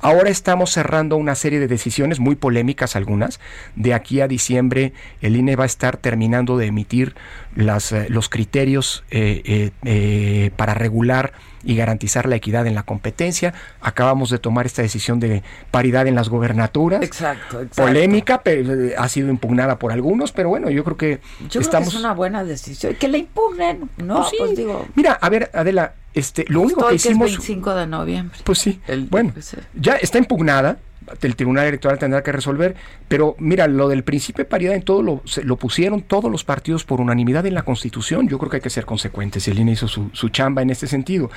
[0.01, 3.39] ahora estamos cerrando una serie de decisiones muy polémicas algunas,
[3.75, 7.15] de aquí a diciembre el INE va a estar terminando de emitir
[7.55, 11.33] las, eh, los criterios eh, eh, eh, para regular
[11.63, 16.15] y garantizar la equidad en la competencia, acabamos de tomar esta decisión de paridad en
[16.15, 17.83] las gobernaturas, Exacto, exacto.
[17.83, 21.89] polémica, pero eh, ha sido impugnada por algunos, pero bueno, yo creo que Yo estamos
[21.89, 22.95] creo que es una buena decisión.
[22.95, 24.15] Que la impugnen, ¿no?
[24.17, 24.35] Pues sí.
[24.39, 27.87] Pues digo, Mira, a ver, Adela, este, lo único hoy que es hicimos, 25 de
[27.87, 28.37] noviembre.
[28.43, 29.57] pues sí, El- bueno, sí.
[29.73, 30.77] ya está impugnada,
[31.21, 32.75] el Tribunal Electoral tendrá que resolver,
[33.07, 36.43] pero mira, lo del principio de paridad en todo lo, se- lo pusieron todos los
[36.43, 39.71] partidos por unanimidad en la Constitución, yo creo que hay que ser consecuentes, el INE
[39.71, 41.31] hizo su, su chamba en este sentido.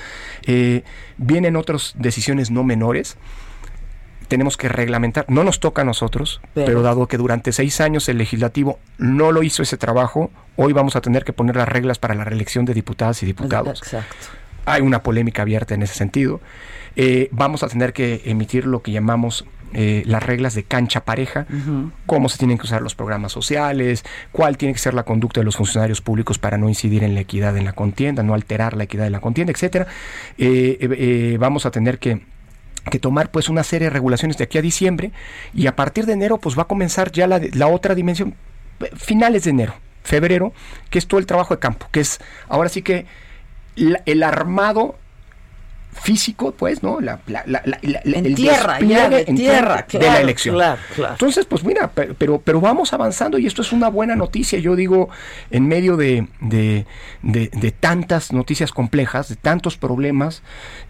[0.45, 0.83] Eh,
[1.17, 3.17] vienen otras decisiones no menores,
[4.27, 8.07] tenemos que reglamentar, no nos toca a nosotros, Pero- pero, dado que durante seis años
[8.09, 11.99] el legislativo no lo hizo ese trabajo, hoy vamos a tener que poner las reglas
[11.99, 13.79] para la reelección de diputadas y diputados.
[13.81, 14.15] Exacto.
[14.65, 16.41] Hay una polémica abierta en ese sentido.
[16.95, 21.47] Eh, vamos a tener que emitir lo que llamamos eh, las reglas de cancha pareja,
[22.05, 25.45] cómo se tienen que usar los programas sociales, cuál tiene que ser la conducta de
[25.45, 28.83] los funcionarios públicos para no incidir en la equidad en la contienda, no alterar la
[28.83, 29.87] equidad de la contienda, etcétera.
[30.37, 32.21] Eh, vamos a tener que
[32.91, 35.13] que tomar pues una serie de regulaciones de aquí a diciembre
[35.53, 38.35] y a partir de enero pues va a comenzar ya la, la otra dimensión
[38.95, 39.73] finales de enero
[40.03, 40.51] febrero
[40.89, 43.05] que es todo el trabajo de campo que es ahora sí que
[43.75, 44.95] la- el armado
[46.01, 47.43] físico pues no la, la-
[48.03, 51.13] En el tierra, ya, de en tierra, de claro, la elección claro, claro.
[51.13, 54.57] entonces, pues mira, pe- pero, pero vamos avanzando y esto es una buena noticia.
[54.57, 55.09] Yo digo,
[55.51, 56.87] en medio de, de-
[57.21, 60.41] de- de tantas noticias complejas, de tantos problemas,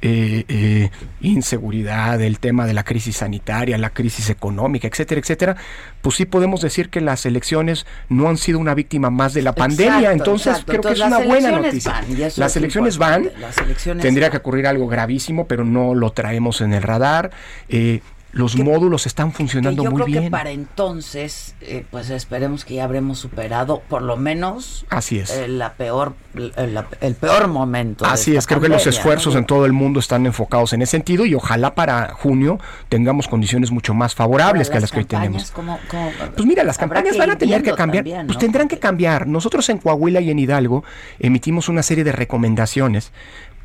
[0.02, 5.58] eh, eh, inseguridad, el tema de la crisis sanitaria, la crisis económica, etcétera, etcétera,
[6.04, 9.56] pues sí podemos decir que las elecciones no han sido una víctima más de la
[9.56, 10.00] pandemia.
[10.00, 10.72] Exacto, Entonces, exacto.
[10.72, 11.92] creo que es una buena noticia.
[11.94, 13.32] van, las es elecciones van.
[13.40, 14.32] Las elecciones Tendría van.
[14.32, 17.32] que ocurrir algo gravísimo, pero no lo traemos en el radar.
[17.70, 18.02] Eh,
[18.34, 20.24] los módulos están funcionando yo muy creo bien.
[20.26, 25.30] que para entonces, eh, pues esperemos que ya habremos superado por lo menos Así es.
[25.30, 28.06] eh, la peor, el, la- el peor momento.
[28.06, 29.40] de Así esta es, creo que los esfuerzos ¿no?
[29.42, 33.70] en todo el mundo están enfocados en ese sentido y ojalá para junio tengamos condiciones
[33.72, 35.52] mucho más favorables que Ahora, las que hoy tenemos.
[35.52, 38.04] ¿cómo- cómo- Pues mira, las campañas van a tener que cambiar.
[38.04, 39.28] también, Pues tendrán que cambiar.
[39.28, 40.84] Nosotros en Coahuila y en Hidalgo
[41.20, 43.12] emitimos una serie de recomendaciones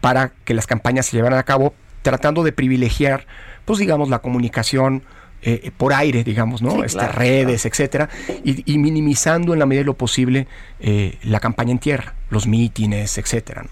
[0.03, 1.73] para que las campañas se llevaran a cabo,
[2.03, 3.27] tratando de privilegiar,
[3.65, 5.03] pues digamos, la comunicación.
[5.43, 6.83] eh, por aire, digamos, ¿no?
[6.83, 8.09] Sí, claro, redes, etcétera,
[8.45, 10.49] y, y minimizando en la medida de lo posible
[10.81, 13.63] eh, la campaña en tierra, los mítines, etcétera.
[13.63, 13.71] ¿no?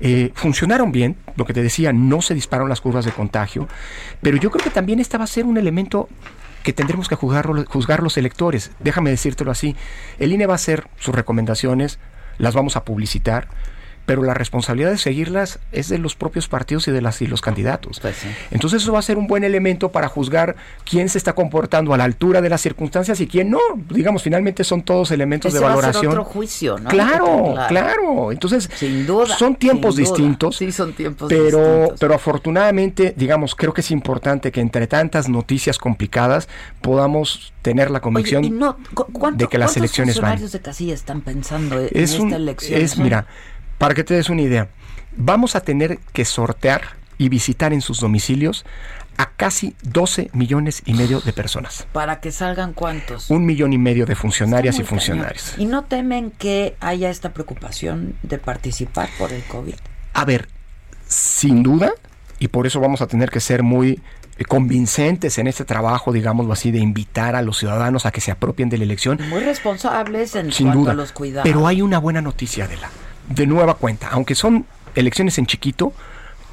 [0.00, 3.66] Eh, funcionaron bien, lo que te decía, no se dispararon las curvas de contagio,
[4.22, 6.08] pero yo creo que también esta va a ser un elemento
[6.62, 8.70] que tendremos que juzgar, juzgar los electores.
[8.78, 9.74] Déjame decírtelo así.
[10.18, 11.98] El INE va a hacer sus recomendaciones,
[12.38, 13.48] las vamos a publicitar,
[14.08, 17.42] pero la responsabilidad de seguirlas es de los propios partidos y de las y los
[17.42, 18.00] candidatos.
[18.00, 18.28] Pues sí.
[18.50, 20.56] Entonces eso va a ser un buen elemento para juzgar
[20.88, 23.58] quién se está comportando a la altura de las circunstancias y quién no.
[23.90, 26.12] Digamos, finalmente son todos elementos Ese de va a ser valoración.
[26.12, 26.88] otro juicio, ¿no?
[26.88, 27.68] Claro, Claro.
[27.68, 28.32] claro.
[28.32, 30.14] Entonces, Sin duda, son tiempos sin duda.
[30.16, 30.56] distintos.
[30.56, 32.00] Sí, son tiempos pero, distintos.
[32.00, 36.48] pero afortunadamente, digamos, creo que es importante que entre tantas noticias complicadas
[36.80, 40.22] podamos tener la convicción Oye, y no, cu- ¿cuánto- de que las cuántos elecciones van.
[40.30, 42.80] funcionarios de casilla están pensando en Es esta un, elección?
[42.80, 43.26] es, mira,
[43.78, 44.68] para que te des una idea,
[45.16, 46.82] vamos a tener que sortear
[47.16, 48.64] y visitar en sus domicilios
[49.16, 51.86] a casi 12 millones y medio de personas.
[51.92, 53.30] Para que salgan cuántos.
[53.30, 55.50] Un millón y medio de funcionarias y funcionarios.
[55.52, 55.60] cañón.
[55.60, 59.74] ¿Y no temen que haya esta preocupación de participar por el COVID?
[60.14, 60.48] A ver,
[61.06, 61.92] sin duda,
[62.38, 64.00] y por eso vamos a tener que ser muy
[64.36, 68.30] eh, convincentes en este trabajo, digámoslo así, de invitar a los ciudadanos a que se
[68.30, 70.92] apropien de la elección, Muy responsables en sin cuanto duda.
[70.92, 71.42] a los cuidados.
[71.50, 72.88] Pero hay una buena noticia, Adela.
[73.28, 75.92] De nueva cuenta, aunque son elecciones en chiquito,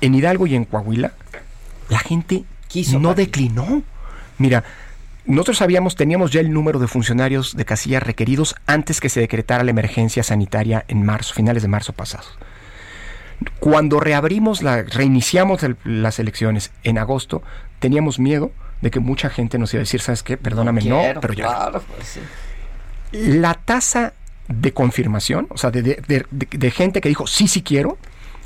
[0.01, 1.13] en Hidalgo y en Coahuila,
[1.89, 3.82] la gente Quiso no declinó.
[4.38, 4.63] Mira,
[5.26, 9.63] nosotros sabíamos, teníamos ya el número de funcionarios de casilla requeridos antes que se decretara
[9.63, 12.38] la emergencia sanitaria en marzo, finales de marzo pasados.
[13.59, 17.41] Cuando reabrimos, la, reiniciamos el- las elecciones en agosto,
[17.80, 18.51] teníamos miedo
[18.82, 20.38] de que mucha gente nos iba a decir, ¿sabes qué?
[20.38, 21.45] Perdóname, no, Quiero, pero ya.
[21.47, 22.19] claro, pues sí.
[23.11, 24.13] La tasa
[24.47, 27.97] de confirmación, o sea, de, de- de- de- de gente que dijo, sí, sí quiero,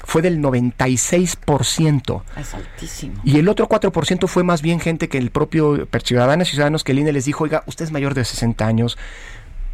[0.05, 2.23] fue del 96%.
[2.37, 3.21] Es altísimo.
[3.23, 6.93] Y el otro 4% fue más bien gente que el propio ciudadanas y ciudadanos que
[6.93, 8.97] el INE les dijo, oiga, usted es mayor de 60 años,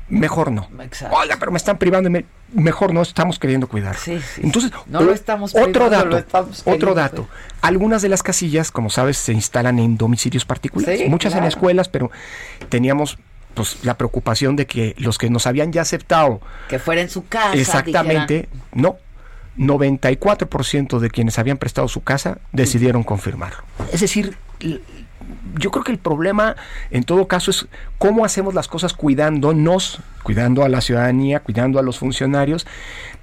[0.09, 0.67] mejor no.
[0.81, 1.15] Exacto.
[1.15, 3.95] Oiga, pero me están privando, me- mejor no, estamos queriendo cuidar.
[3.95, 7.27] Sí, sí, Entonces, No lo o- estamos otro dato, lo estamos otro dato.
[7.61, 11.87] Algunas de las casillas, como sabes, se instalan en domicilios particulares, Sí, muchas en escuelas,
[11.89, 12.11] pero
[12.69, 13.17] teníamos
[13.55, 17.25] pues la preocupación de que los que nos habían ya aceptado Que fuera en su
[17.27, 17.53] casa.
[17.53, 18.97] exactamente, no.
[19.57, 23.63] 94% de quienes habían prestado su casa decidieron confirmarlo.
[23.93, 24.37] Es decir,
[25.57, 26.55] yo creo que el problema
[26.91, 31.83] en todo caso es cómo hacemos las cosas cuidándonos, cuidando a la ciudadanía, cuidando a
[31.83, 32.67] los funcionarios,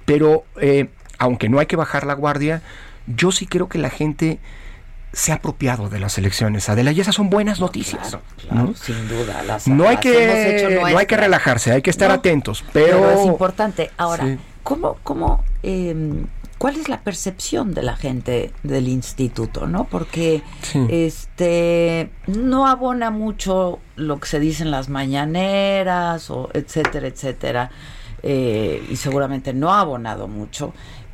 [0.05, 0.87] pero eh,
[1.19, 2.61] aunque no hay que bajar la guardia,
[3.07, 4.39] yo sí creo que la gente
[5.13, 8.09] se ha apropiado de las elecciones, Adela, y esas son buenas noticias.
[8.09, 8.75] Claro, claro, ¿no?
[8.75, 9.43] sin duda.
[9.43, 12.63] Las, No hay las que, hecho no hay que relajarse, hay que estar No, atentos,
[12.73, 13.91] pero, Pero es importante.
[13.97, 14.37] Ahora, Sí.
[14.63, 16.25] ¿cómo, cómo, eh,
[16.57, 19.83] cuál es la percepción de la gente del instituto, no?
[19.85, 20.85] Porque Sí.
[20.89, 27.69] este no abona mucho lo que se dice en las mañaneras, o etcétera, etcétera,
[28.23, 30.73] eh, y seguramente no ha abonado mucho.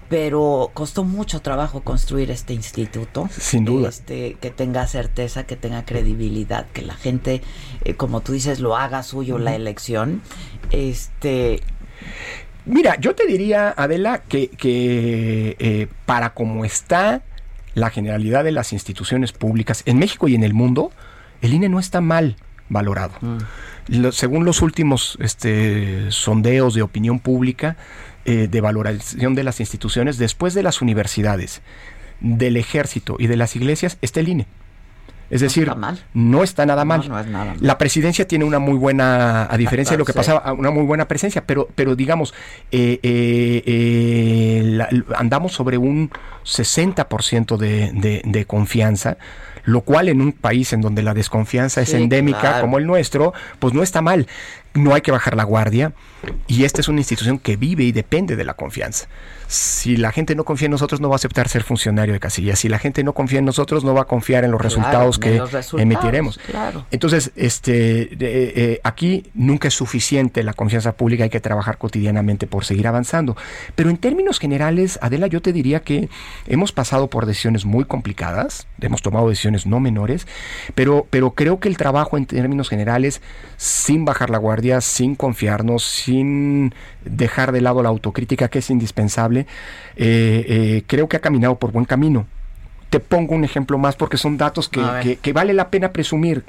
[0.10, 3.30] Pero costó mucho trabajo construir este instituto.
[3.32, 3.90] Sin duda.
[3.90, 7.42] Este, que tenga certeza, que tenga credibilidad, que la gente,
[7.86, 10.22] eh, como tú dices, lo haga suyo la elección.
[10.72, 11.62] Este,
[12.66, 17.22] Mira, yo te diría, Adela, que, que, eh, para como está
[17.74, 20.92] la generalidad de las instituciones públicas en México y en el mundo,
[21.42, 22.36] el INE no está mal
[22.68, 23.14] valorado.
[23.88, 27.78] Lo- según los últimos este, sondeos de opinión pública
[28.30, 31.62] eh, de valoración de las instituciones, después de las universidades,
[32.22, 34.46] del ejército y de las iglesias, está el INE.
[35.30, 36.00] Es decir, está mal.
[36.16, 37.08] no está nada mal.
[37.08, 37.58] no es nada mal.
[37.62, 41.08] La presidencia tiene una muy buena, a diferencia de lo que pasaba, una muy buena
[41.08, 42.34] presencia, pero, pero digamos,
[42.72, 46.10] eh, eh, eh, la- andamos sobre un
[46.46, 49.18] 60% de, de, de confianza,
[49.66, 52.62] lo cual en un país en donde la desconfianza es endémica claro.
[52.62, 54.26] como el nuestro, pues no está mal.
[54.74, 55.94] No hay que bajar la guardia
[56.48, 59.08] y esta es una institución que vive y depende de la confianza.
[59.48, 62.56] Si la gente no confía en nosotros, no va a aceptar ser funcionario de casilla.
[62.56, 65.18] Si la gente no confía en nosotros, no va a confiar en los Claro, resultados
[65.18, 66.38] que los resultados, emitiremos.
[66.46, 66.86] claro.
[66.92, 72.46] Entonces, este, eh, eh, aquí nunca es suficiente la confianza pública, hay que trabajar cotidianamente
[72.46, 73.36] por seguir avanzando.
[73.74, 76.10] Pero en términos generales, Adela, yo te diría que
[76.46, 80.28] hemos pasado por decisiones muy complicadas, hemos tomado decisiones no menores,
[80.76, 83.22] pero, pero creo que el trabajo en términos generales,
[83.58, 86.74] sin bajar la guardia, sin confiarnos, sin
[87.06, 89.42] dejar de lado la autocrítica que es indispensable,
[89.96, 92.26] eh, eh, creo que ha caminado por buen camino.
[92.90, 96.44] Te pongo un ejemplo más porque son datos que, que- que vale la pena presumir,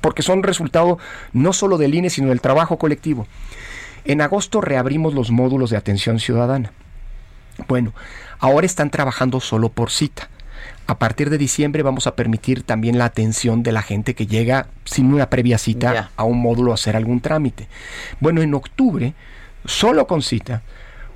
[0.00, 0.98] porque son resultado
[1.32, 3.26] no solo del INE, sino del trabajo colectivo.
[4.04, 6.72] En agosto reabrimos los módulos de atención ciudadana.
[7.66, 7.92] Bueno,
[8.38, 10.28] ahora están trabajando solo por cita.
[10.88, 14.68] A partir de diciembre vamos a permitir también la atención de la gente que llega
[14.86, 17.68] sin una previa cita a un módulo a hacer algún trámite.
[18.20, 19.12] Bueno, en octubre,
[19.66, 20.62] solo con cita,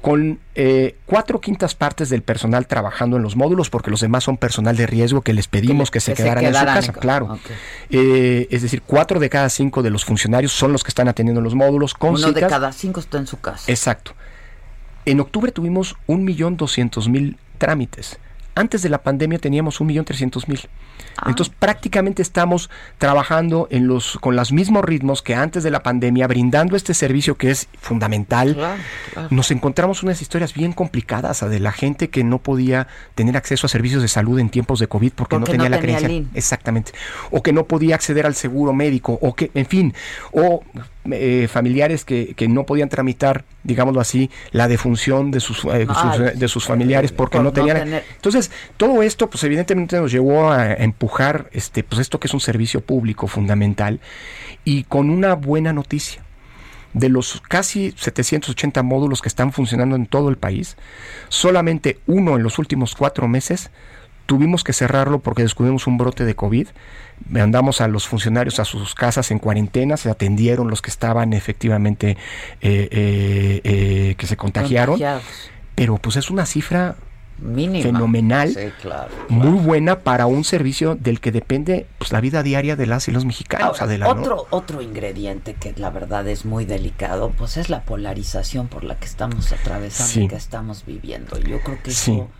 [0.02, 4.36] con eh, cuatro quintas partes del personal trabajando en los módulos, porque los demás son
[4.36, 7.38] personal de riesgo que les pedimos que, se que se quedaran en su casa, claro.
[7.88, 11.40] Eh, es decir, cuatro de cada cinco de los funcionarios son los que están atendiendo
[11.40, 13.72] los módulos con Uno de cada cinco está en su casa.
[13.72, 14.12] Exacto.
[15.06, 18.18] En octubre tuvimos 1.200.000 trámites.
[18.54, 20.68] Antes de la pandemia teníamos 1.300.000.
[21.26, 26.26] Entonces prácticamente estamos trabajando en los, con los mismos ritmos que antes de la pandemia,
[26.26, 28.54] brindando este servicio que es fundamental.
[28.54, 28.80] Claro,
[29.12, 29.28] claro.
[29.30, 33.68] Nos encontramos unas historias bien complicadas de la gente que no podía tener acceso a
[33.70, 36.30] servicios de salud en tiempos de COVID porque, no tenía no la tenía creencia.
[36.34, 36.92] Exactamente.
[37.30, 39.94] O que no podía acceder al seguro médico, o que, en fin,
[40.32, 40.62] o
[41.10, 46.18] eh, familiares que, que no podían tramitar, digámoslo así, la defunción de sus, eh, Ay,
[46.30, 47.78] sus, de sus familiares porque por no no tenían.
[47.78, 51.11] tener- Entonces, todo esto, pues evidentemente nos llevó a empujar
[51.52, 54.00] este, pues esto que es un servicio público fundamental
[54.64, 56.22] y con una buena noticia.
[56.94, 60.76] De los casi 780 módulos que están funcionando en todo el país,
[61.28, 63.70] solamente uno en los últimos cuatro meses
[64.26, 66.68] tuvimos que cerrarlo porque descubrimos un brote de COVID.
[67.28, 72.16] Mandamos a los funcionarios a sus casas en cuarentena, se atendieron los que estaban efectivamente
[72.60, 75.00] eh, eh, eh, que se contagiaron.
[75.74, 76.96] Pero pues es una cifra
[77.42, 77.82] Mínima.
[77.82, 79.10] fenomenal, Sí, claro.
[79.28, 83.10] muy buena para un servicio del que depende pues, la vida diaria de las y
[83.12, 83.80] los mexicanos.
[83.80, 84.20] Ahora, Adela, ¿no?
[84.20, 88.96] otro, otro ingrediente que la verdad es muy delicado, pues es la polarización por la
[88.96, 90.22] que estamos atravesando Sí.
[90.24, 91.38] y que estamos viviendo.
[91.38, 92.12] Yo creo que Sí.
[92.12, 92.30] eso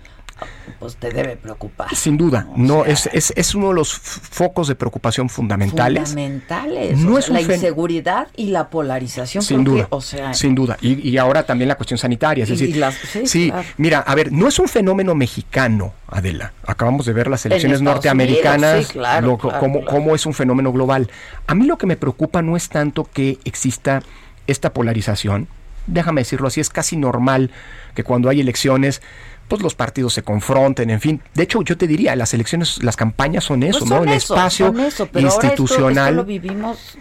[0.79, 1.95] pues te debe preocupar.
[1.95, 6.09] Sin duda, O no sea, es, es, es uno de los focos de preocupación fundamentales.
[6.11, 6.99] fundamentales.
[6.99, 9.43] No o es sea, la inseguridad y la polarización.
[9.43, 10.77] Sin duda, que, o sea, sin duda.
[10.81, 12.45] Y, y ahora también la cuestión sanitaria.
[12.45, 13.67] Es Y- decir, y las- sí, claro.
[13.77, 16.53] mira, a ver, no es un fenómeno mexicano, Adela.
[16.67, 19.97] Acabamos de ver las elecciones norteamericanas, Unidos, sí, claro, lo- claro, cómo, claro.
[19.99, 21.11] cómo es un fenómeno global.
[21.47, 24.03] A mí lo que me preocupa no es tanto que exista
[24.47, 25.49] esta polarización.
[25.87, 27.51] Déjame decirlo así, es casi normal
[27.95, 29.03] que cuando hay elecciones
[29.49, 31.21] pues los partidos se confronten, en fin.
[31.35, 34.03] De hecho, yo te diría, las elecciones, las campañas son eso, pues ¿no?
[34.03, 36.05] El eso, espacio eso, pero ahora esto- institucional.
[36.09, 36.99] esto lo vivimos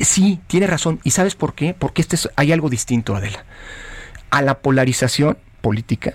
[0.00, 1.00] Sí, tiene razón.
[1.02, 1.74] ¿Y sabes por qué?
[1.76, 3.44] Porque este es- hay algo distinto, Adela.
[4.30, 6.14] A la polarización política,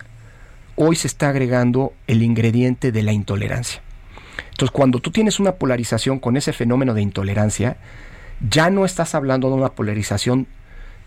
[0.75, 3.81] hoy se está agregando el ingrediente de la intolerancia.
[4.51, 7.75] Entonces, cuando tú tienes una polarización con ese fenómeno de intolerancia,
[8.49, 10.47] ya no estás hablando de una polarización,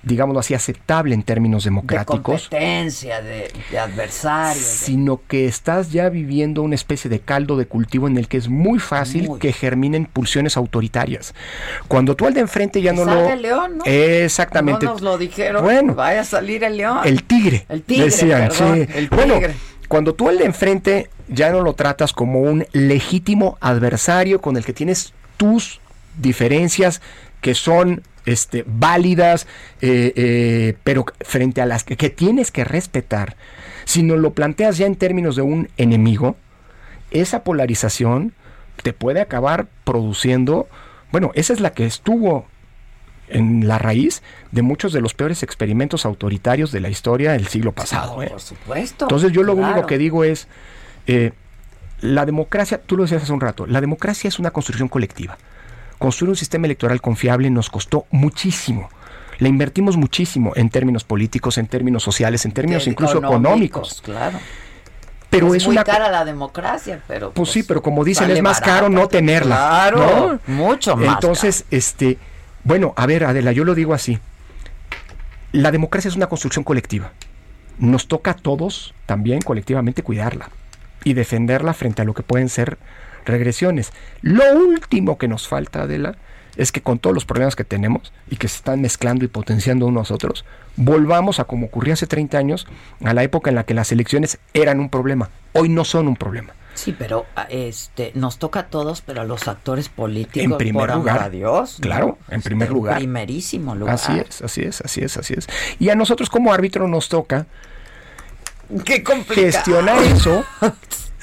[0.06, 4.64] digámoslo así, aceptable en términos de democráticos competencia, de, de adversarios.
[4.64, 8.36] de- sino que estás ya viviendo una especie de caldo de cultivo en el que
[8.36, 9.38] es muy fácil Muy.
[9.40, 11.34] que germinen pulsiones autoritarias.
[11.88, 13.28] Cuando tú al de enfrente ya no lo...
[13.28, 13.84] el león, ¿no?
[13.84, 14.86] Exactamente.
[14.86, 15.64] No nos lo dijeron.
[15.64, 15.94] Bueno.
[15.96, 17.00] Vaya a salir el león.
[17.04, 17.66] El tigre.
[17.68, 18.98] El tigre, decían, perdón, sí.
[18.98, 19.34] el Bueno,
[19.88, 24.64] cuando tú al de enfrente ya no lo tratas como un legítimo adversario con el
[24.64, 25.80] que tienes tus
[26.18, 27.02] diferencias
[27.46, 29.46] que son este, válidas,
[29.80, 33.36] eh, eh, pero frente a las que, que tienes que respetar,
[33.84, 36.34] sino lo planteas ya en términos de un enemigo,
[37.12, 38.32] esa polarización
[38.82, 40.66] te puede acabar produciendo,
[41.12, 42.48] bueno, esa es la que estuvo
[43.28, 47.70] en la raíz de muchos de los peores experimentos autoritarios de la historia del siglo
[47.70, 48.24] pasado.
[48.24, 48.28] ¿eh?
[48.28, 49.04] Por supuesto.
[49.04, 49.72] Entonces yo lo claro.
[49.72, 50.48] único que digo es,
[52.00, 55.38] la democracia, tú lo decías hace un rato, la democracia es una construcción colectiva.
[55.98, 58.88] Construir un sistema electoral confiable nos costó muchísimo.
[59.38, 64.00] Le invertimos muchísimo en términos políticos, en términos sociales, en términos De- incluso económicos.
[64.02, 64.38] Claro.
[65.28, 65.84] Pero es, es, muy una...
[65.84, 67.32] cara la democracia, pero.
[67.32, 69.56] Pues sí, pero como dicen, es más caro no tenerla.
[69.56, 70.54] Claro, ¿no?
[70.54, 71.14] mucho más.
[71.14, 72.18] Entonces, este,
[72.64, 74.18] bueno, a ver, Adela, yo lo digo así.
[75.52, 77.12] La democracia es una construcción colectiva.
[77.78, 80.50] Nos toca a todos también colectivamente cuidarla
[81.04, 82.78] y defenderla frente a lo que pueden ser
[83.26, 83.92] regresiones.
[84.22, 86.16] Lo último que nos falta, Adela,
[86.56, 89.86] es que con todos los problemas que tenemos y que se están mezclando y potenciando
[89.86, 90.44] unos a otros,
[90.76, 92.66] volvamos a como ocurría hace 30 años,
[93.04, 95.30] a la época en la que las elecciones eran un problema.
[95.52, 96.54] Hoy no son un problema.
[96.74, 100.88] Sí, pero ah, este nos toca a todos, pero a los actores políticos, En primer
[100.88, 101.22] por lugar.
[101.22, 101.78] a Dios.
[101.78, 101.82] ¿no?
[101.82, 102.98] Claro, en primer lugar.
[102.98, 103.94] primerísimo lugar.
[103.94, 105.46] Así es, así es, así es, así es.
[105.78, 107.46] Y a nosotros como árbitro nos toca
[108.84, 110.44] Qué gestionar eso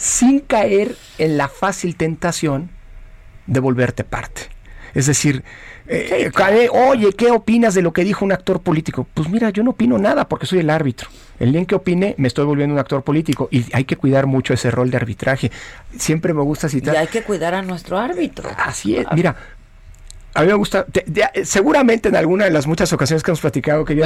[0.03, 2.69] sin caer en la fácil tentación
[3.47, 4.41] de volverte parte.
[4.93, 5.45] Es decir,
[5.87, 9.07] eh, eh, oye, ¿qué opinas de lo que dijo un actor político?
[9.13, 11.07] Pues mira, yo no opino nada porque soy el árbitro.
[11.39, 14.27] El día en que opine, me estoy volviendo un actor político y hay que cuidar
[14.27, 15.53] mucho ese rol de arbitraje.
[15.97, 16.95] Siempre me gusta citar.
[16.95, 18.49] Y hay que cuidar a nuestro árbitro.
[18.57, 19.05] Así es.
[19.13, 19.37] Mira,
[20.35, 20.85] a mí me gusta,
[21.43, 24.03] seguramente en alguna de las muchas ocasiones que hemos platicado, que yo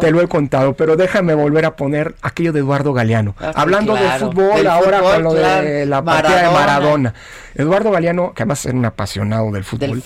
[0.00, 3.34] te lo he contado, pero déjame volver a poner aquello de Eduardo Galeano.
[3.40, 7.14] Ah, Hablando de fútbol, ahora con lo de la partida de Maradona.
[7.54, 10.02] Eduardo Galeano, que además es un apasionado del fútbol,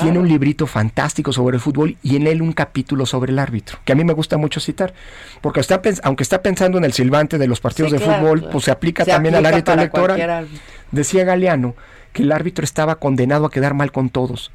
[0.00, 3.78] tiene un librito fantástico sobre el fútbol y en él un capítulo sobre el árbitro,
[3.84, 4.94] que a mí me gusta mucho citar,
[5.40, 8.72] porque está, aunque está pensando en el silbante de los partidos de fútbol, pues se
[8.72, 10.48] aplica también al árbitro electoral.
[10.90, 11.76] Decía Galeano
[12.12, 14.50] que el árbitro estaba condenado a quedar mal con todos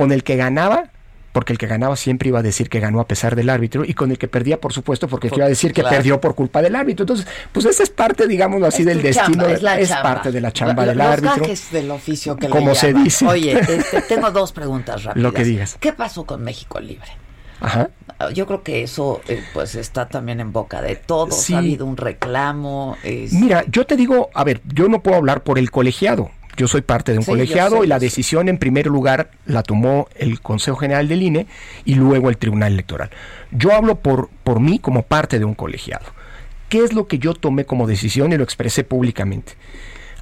[0.00, 0.90] con el que ganaba,
[1.32, 3.94] porque el que ganaba siempre iba a decir que ganó a pesar del árbitro, y
[3.94, 6.74] con el que perdía, por supuesto, porque iba a decir que perdió por culpa del
[6.74, 7.04] árbitro.
[7.04, 11.00] Entonces, pues esa es parte, digamos así, del destino, es, parte de la chamba del
[11.00, 11.46] árbitro.
[11.72, 13.26] del oficio que Como se dice.
[13.26, 15.22] Oye, este, tengo dos preguntas rápidas.
[15.22, 15.76] Lo que digas.
[15.78, 17.10] ¿Qué pasó con México Libre?
[17.60, 17.90] Ajá.
[18.34, 21.50] Yo creo que eso eh, pues está también en boca de todos.
[21.50, 22.96] Ha habido un reclamo.
[23.32, 26.30] Mira, yo te digo, a ver, yo no puedo hablar por el colegiado.
[26.60, 30.42] Yo soy parte de un colegiado y la decisión en primer lugar la tomó el
[30.42, 31.46] Consejo General del INE
[31.86, 33.08] y luego el Tribunal Electoral.
[33.50, 36.04] Yo hablo por, por mí como parte de un colegiado.
[36.68, 39.54] ¿Qué es lo que yo tomé como decisión y lo expresé públicamente?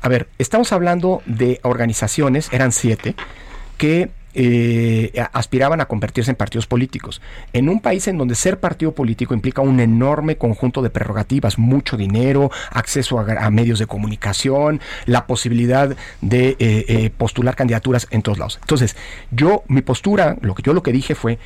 [0.00, 3.16] A ver, estamos hablando de organizaciones, eran siete,
[3.76, 7.20] que eh, aspiraban a convertirse en partidos políticos.
[7.52, 11.96] En un país en donde ser partido político implica un enorme conjunto de prerrogativas, mucho
[11.96, 18.38] dinero, acceso a, medios de comunicación, la posibilidad de eh, eh, postular candidaturas en todos
[18.38, 18.58] lados.
[18.60, 18.96] Entonces,
[19.30, 21.38] yo, mi postura, lo que yo lo que dije fue,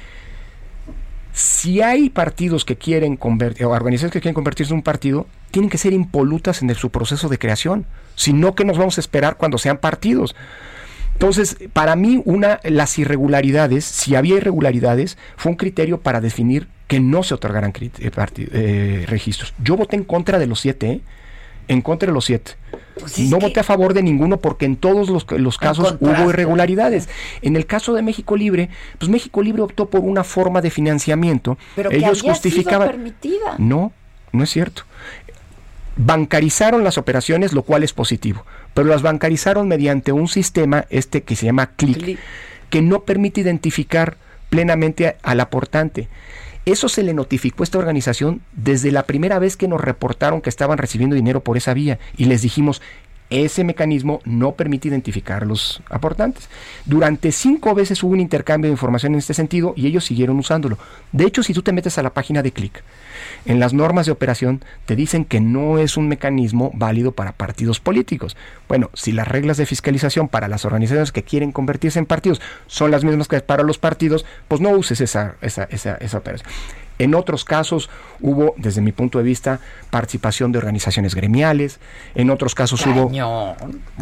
[1.32, 5.78] si hay partidos que quieren convertir, organizaciones que quieren convertirse en un partido, tienen que
[5.78, 7.86] ser impolutas en su proceso de creación.
[8.16, 10.34] Si no, ¿qué nos vamos a esperar cuando sean partidos?
[11.22, 16.98] Entonces, para mí, una, las irregularidades, si había irregularidades, fue un criterio para definir que
[16.98, 19.54] no se otorgaran eh, eh, registros.
[19.62, 21.00] Yo voté en contra de los siete, ¿eh?
[21.68, 22.54] en contra de los siete.
[22.98, 27.08] Pues no voté a favor de ninguno porque en todos los, los casos hubo irregularidades.
[27.40, 28.68] En el caso de México Libre,
[28.98, 31.56] pues México Libre optó por una forma de financiamiento.
[31.76, 32.88] Pero Ellos justificaban.
[32.88, 33.54] permitida.
[33.58, 33.92] No,
[34.32, 34.82] no es cierto
[35.96, 38.44] bancarizaron las operaciones, lo cual es positivo,
[38.74, 42.18] pero las bancarizaron mediante un sistema, este que se llama CLIC,
[42.70, 44.16] que no permite identificar
[44.50, 46.08] plenamente al aportante.
[46.64, 50.50] Eso se le notificó a esta organización desde la primera vez que nos reportaron que
[50.50, 52.80] estaban recibiendo dinero por esa vía y les dijimos,
[53.30, 56.48] ese mecanismo no permite identificar a los aportantes.
[56.84, 60.78] Durante cinco veces hubo un intercambio de información en este sentido y ellos siguieron usándolo.
[61.12, 62.82] De hecho, si tú te metes a la página de Click,
[63.44, 67.80] en las normas de operación te dicen que no es un mecanismo válido para partidos
[67.80, 68.36] políticos.
[68.68, 72.90] Bueno, si las reglas de fiscalización para las organizaciones que quieren convertirse en partidos son
[72.90, 76.48] las mismas que para los partidos, pues no uses esa, esa, esa, esa operación.
[76.98, 77.90] En otros casos
[78.20, 79.58] hubo, desde mi punto de vista,
[79.90, 81.80] participación de organizaciones gremiales.
[82.14, 83.10] En otros casos hubo...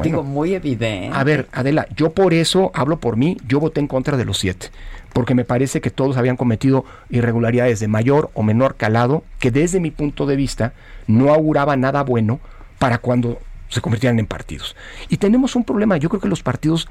[0.03, 1.11] digo, muy evidente.
[1.17, 4.39] A ver, Adela, yo por eso hablo por mí, yo voté en contra de los
[4.39, 4.71] siete
[5.13, 9.81] porque me parece que todos habían cometido irregularidades de mayor o menor calado, que desde
[9.81, 10.73] mi punto de vista
[11.07, 12.41] no auguraba nada bueno
[12.79, 13.39] para cuando
[13.69, 14.77] se convirtieran en partidos.
[15.09, 16.89] Y tenemos un problema, yo creo que los partidos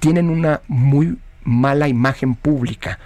[0.00, 2.98] tienen una muy mala imagen pública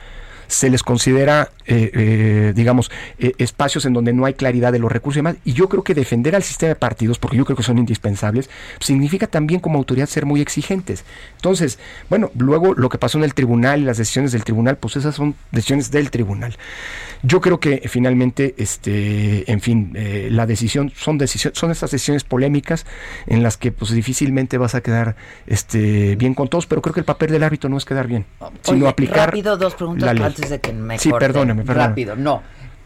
[0.49, 4.91] se les considera, eh, eh, digamos, eh, espacios en donde no hay claridad de los
[4.91, 5.37] recursos y demás.
[5.45, 8.51] Y yo creo que defender al sistema de partidos, porque yo creo que son indispensables,
[8.81, 11.05] significa también como autoridad ser muy exigentes.
[11.37, 11.79] Entonces,
[12.09, 15.15] bueno, luego lo que pasó en el tribunal y las decisiones del tribunal, pues esas
[15.15, 16.57] son decisiones del tribunal.
[17.23, 19.93] Yo creo que finalmente, este, en fin,
[20.31, 22.87] la decisión son decisiones, son estas decisiones polémicas
[23.27, 27.01] en las que pues difícilmente vas a quedar este, bien con todos, pero creo que
[27.01, 28.27] el papel del árbitro no es quedar bien,
[28.63, 31.89] sino aplicar dos preguntas la antes de que me sí, perdóname, perdóname.
[31.89, 32.43] Rápido, no.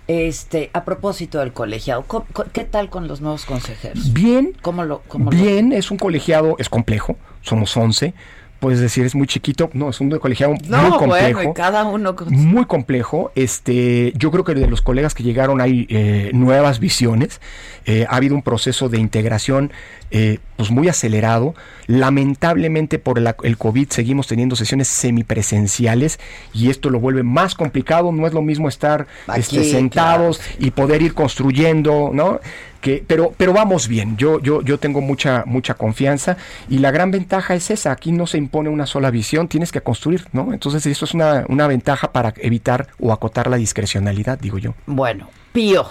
[0.07, 2.05] Este, a propósito del colegiado,
[2.53, 4.12] ¿qué tal con los nuevos consejeros?
[4.12, 4.57] Bien.
[4.61, 8.12] ¿Cómo lo, bien, es un colegiado, es complejo, somos 11
[8.61, 11.54] puedes decir es muy chiquito, no, es un colegiado muy complejo.
[11.54, 13.32] cada uno muy complejo.
[13.34, 17.40] Este, yo creo que de los colegas que llegaron hay eh, nuevas visiones.
[17.86, 19.72] Eh, ha habido un proceso de integración
[20.11, 21.54] eh, pues muy acelerado.
[21.86, 26.20] Lamentablemente por el COVID seguimos teniendo sesiones semipresenciales
[26.52, 28.12] y esto lo vuelve más complicado.
[28.12, 32.40] No es lo mismo estar este, sentados y poder ir construyendo, ¿no?
[32.81, 37.11] Que, pero, pero vamos bien, yo, yo, yo tengo mucha, mucha confianza y la gran
[37.11, 40.55] ventaja es esa, aquí no se impone una sola visión, tienes que construir, ¿no?
[40.55, 44.74] Entonces eso es una, una ventaja para evitar o acotar la discrecionalidad, digo yo.
[44.87, 45.87] Bueno, Pío,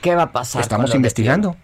[0.00, 0.62] ¿qué va a pasar?
[0.62, 1.56] Estamos investigando.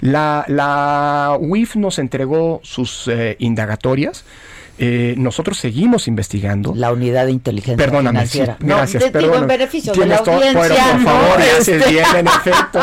[0.00, 4.24] La, la UIF nos entregó sus eh, indagatorias.
[4.78, 6.74] Eh, nosotros seguimos investigando.
[6.74, 8.56] La unidad de inteligencia Perdóname, financiera.
[8.60, 9.54] sí, gracias, te digo perdóname.
[9.54, 11.04] en beneficio de la Tienes todo- audiencia, pero por ¿no?
[11.10, 12.80] favor, haces Este- bien, en efecto.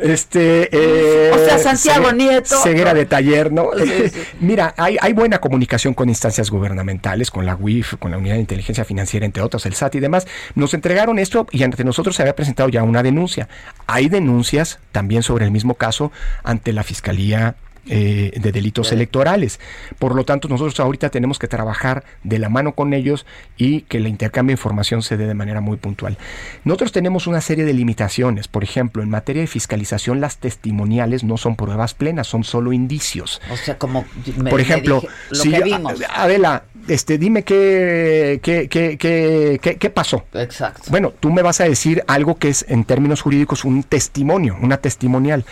[0.00, 2.56] Este, eh, O sea, Santiago Nieto.
[2.62, 3.70] Ceguera de taller, ¿no?
[3.76, 4.20] Sí, sí.
[4.40, 8.40] Mira, hay, hay buena comunicación con instancias gubernamentales, con la UIF, con la Unidad de
[8.40, 10.26] Inteligencia Financiera, entre otros, el SAT y demás.
[10.54, 13.48] Nos entregaron esto y ante nosotros se había presentado ya una denuncia.
[13.86, 16.12] Hay denuncias también sobre el mismo caso
[16.44, 17.56] ante la Fiscalía
[17.88, 19.58] eh, de delitos electorales.
[19.98, 23.26] Por lo tanto, nosotros ahorita tenemos que trabajar de la mano con ellos
[23.56, 26.16] y que el intercambio de información se dé de manera muy puntual.
[26.64, 28.46] Nosotros tenemos una serie de limitaciones.
[28.48, 33.40] Por ejemplo, en materia de fiscalización, las testimoniales no son pruebas plenas, son solo indicios.
[33.50, 34.04] O sea, como
[34.36, 35.94] me- Por ejemplo, dije- lo si que vimos.
[36.14, 40.24] Adela, este, dime qué, qué, qué, qué, qué- qué pasó.
[40.34, 40.82] Exacto.
[40.90, 44.76] Bueno, tú me vas a decir algo que es en términos jurídicos un testimonio, una
[44.76, 45.44] testimonial.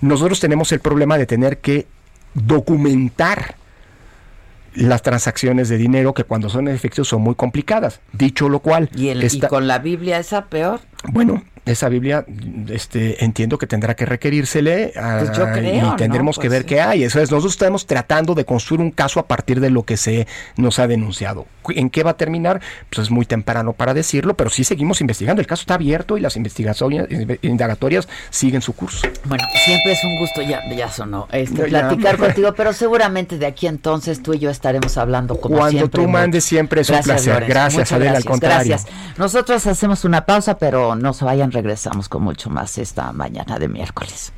[0.00, 1.86] Nosotros tenemos el problema de tener que
[2.34, 3.56] documentar
[4.74, 8.00] las transacciones de dinero que cuando son en efectivo son muy complicadas.
[8.12, 10.80] Dicho lo cual, Y, el- y esta- con la Biblia esa peor.
[11.08, 12.24] bueno, esa Biblia,
[12.68, 15.96] este, entiendo que tendrá que requerírsele ah, Pues yo creo, y ¿no?
[15.96, 16.68] tendremos que Pues ver sí.
[16.68, 17.04] qué hay.
[17.04, 20.26] Eso es, nosotros estamos tratando de construir un caso a partir de lo que se
[20.56, 21.46] nos ha denunciado.
[21.68, 22.60] ¿En qué va a terminar?
[22.88, 25.40] Pues es muy temprano para decirlo, pero sí seguimos investigando.
[25.40, 27.06] El caso está abierto y las investigaciones
[27.42, 29.06] indagatorias siguen su curso.
[29.26, 31.88] Bueno, siempre es un gusto, ya, ya sonó, este, ya.
[31.88, 36.02] platicar contigo, pero seguramente de aquí entonces tú y yo estaremos hablando como Cuando siempre.
[36.02, 37.34] tú mandes, siempre es un placer.
[37.34, 37.52] Lorenzo.
[37.54, 38.68] Gracias, Adela, al contrario.
[38.70, 38.86] Gracias.
[39.18, 43.68] Nosotros hacemos una pausa, pero no se vayan, regresamos con mucho más esta mañana de
[43.68, 44.32] miércoles.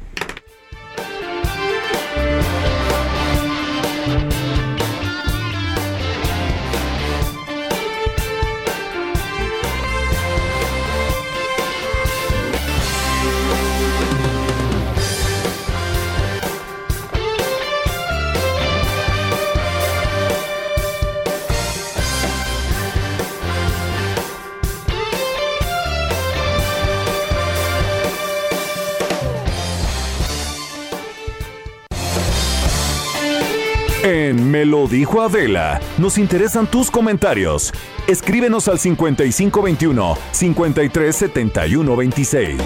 [34.12, 37.72] En Me lo dijo Adela, nos interesan tus comentarios.
[38.06, 42.60] Escríbenos al 5521 537126.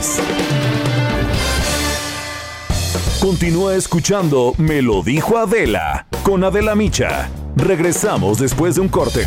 [3.21, 7.31] Continúa escuchando Me lo dijo Adela con Adela Micha.
[7.55, 9.25] Regresamos después de un corte.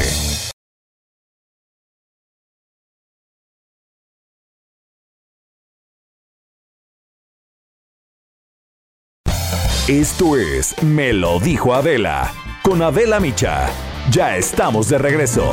[9.90, 12.32] Esto es Me lo dijo Adela
[12.62, 13.72] con Adela Micha.
[14.12, 15.52] Ya estamos de regreso.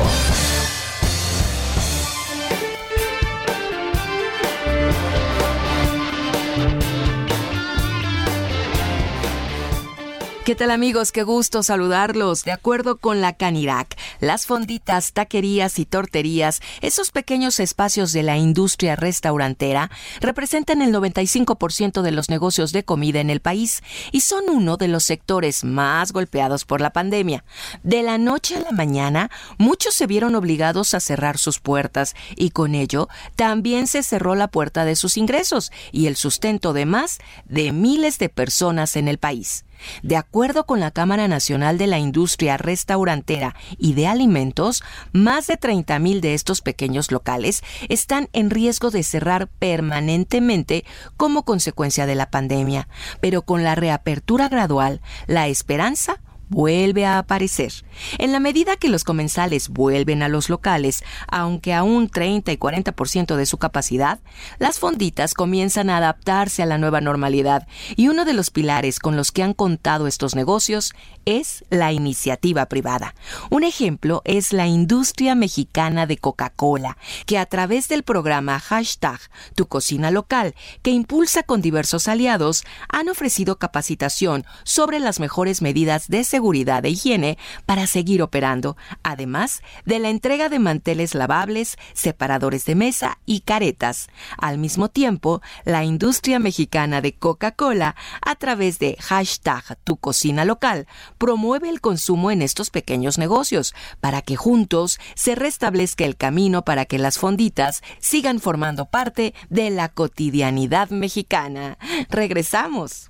[10.47, 11.11] ¿Qué tal amigos?
[11.11, 12.45] Qué gusto saludarlos.
[12.45, 18.37] De acuerdo con la Canirac, las fonditas, taquerías y torterías, esos pequeños espacios de la
[18.37, 19.91] industria restaurantera,
[20.21, 23.83] representan el 95% de los negocios de comida en el país
[24.13, 27.45] y son uno de los sectores más golpeados por la pandemia.
[27.83, 32.51] De la noche a la mañana, muchos se vieron obligados a cerrar sus puertas y
[32.51, 37.19] con ello también se cerró la puerta de sus ingresos y el sustento de más
[37.47, 39.65] de miles de personas en el país.
[40.03, 45.57] De acuerdo con la Cámara Nacional de la Industria Restaurantera y de Alimentos, más de
[45.57, 50.85] 30 mil de estos pequeños locales están en riesgo de cerrar permanentemente
[51.17, 52.89] como consecuencia de la pandemia.
[53.21, 57.73] Pero con la reapertura gradual, la esperanza vuelve a aparecer.
[58.19, 62.57] En la medida que los comensales vuelven a los locales, aunque a un 30 y
[62.57, 64.21] 40% de su capacidad,
[64.59, 67.67] las fonditas comienzan a adaptarse a la nueva normalidad
[67.97, 70.95] y uno de los pilares con los que han contado estos negocios
[71.25, 73.15] es la iniciativa privada.
[73.51, 79.19] Un ejemplo es la industria mexicana de Coca-Cola, que a través del programa hashtag
[79.55, 86.09] Tu Cocina Local, que impulsa con diversos aliados, han ofrecido capacitación sobre las mejores medidas
[86.09, 92.65] de seguridad e higiene para seguir operando, además de la entrega de manteles lavables, separadores
[92.65, 94.09] de mesa y caretas.
[94.39, 100.87] Al mismo tiempo, la industria mexicana de Coca-Cola, a través de hashtag Tu Cocina Local,
[101.19, 106.85] promueve el consumo en estos pequeños negocios para que juntos se restablezca el camino para
[106.85, 111.79] que las fonditas sigan formando parte de la cotidianidad mexicana.
[112.11, 113.09] Regresamos.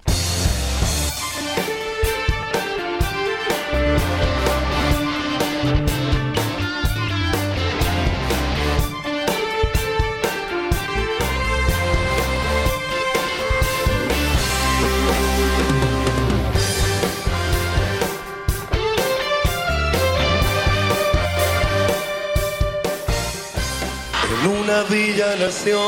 [25.16, 25.78] Ella nació.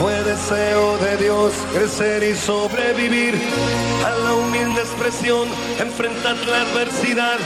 [0.00, 3.34] Fue deseo de Dios crecer y sobrevivir
[4.04, 5.48] a la humilde expresión,
[5.78, 7.38] enfrentar la adversidad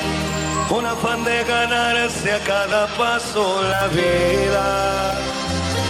[0.68, 5.18] con afán de ganarse a cada paso la vida.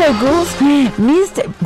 [0.00, 0.18] Mr.
[0.18, 0.92] Guzmán,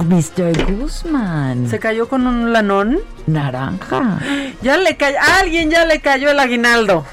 [0.09, 0.75] Mr.
[0.75, 1.69] Guzmán.
[1.69, 2.99] ¿Se cayó con un lanón?
[3.29, 4.19] Naranja.
[4.61, 7.05] Ya le cayó, alguien ya le cayó el aguinaldo.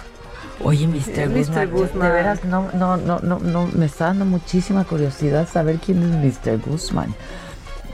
[0.63, 1.29] Oye, Mr.
[1.29, 1.67] Mr.
[1.67, 6.01] Guzmán, de veras no, no, no, no, no, me está dando muchísima curiosidad saber quién
[6.01, 6.57] es Mr.
[6.57, 7.13] Guzmán.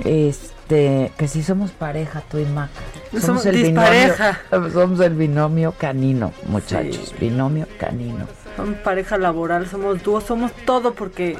[0.05, 2.71] Este, que si somos pareja, tú y Maca.
[3.19, 4.39] Somos dispareja.
[4.51, 8.25] binomio, somos el binomio canino, muchachos, binomio canino.
[8.55, 11.37] Somos pareja laboral, somos dúo, somos todo porque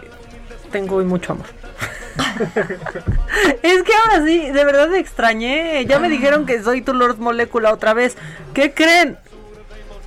[0.72, 1.46] tengo hoy mucho amor.
[3.64, 5.86] es que ahora sí, de verdad me extrañé.
[5.86, 8.18] Ya me dijeron que soy tu Lord Molecula otra vez.
[8.54, 9.18] ¿Qué creen?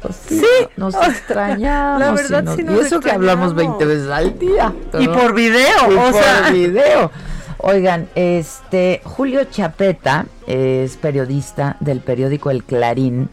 [0.02, 0.66] Pues sí, Sí.
[0.76, 2.00] nos extrañamos.
[2.00, 4.08] La verdad y nos- sí Y nos eso que hablamos 20 extrañamos.
[4.08, 4.72] veces al día.
[4.98, 6.50] Y por video, Y o por sea.
[6.50, 7.11] video.
[7.58, 13.28] Oigan, este Julio Chapeta es periodista del periódico El Clarín.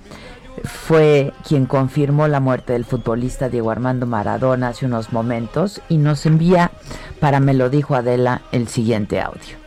[0.68, 6.26] Fue quien confirmó la muerte del futbolista Diego Armando Maradona hace unos momentos y nos
[6.26, 6.72] envía
[7.20, 9.66] para me lo dijo Adela el siguiente audio.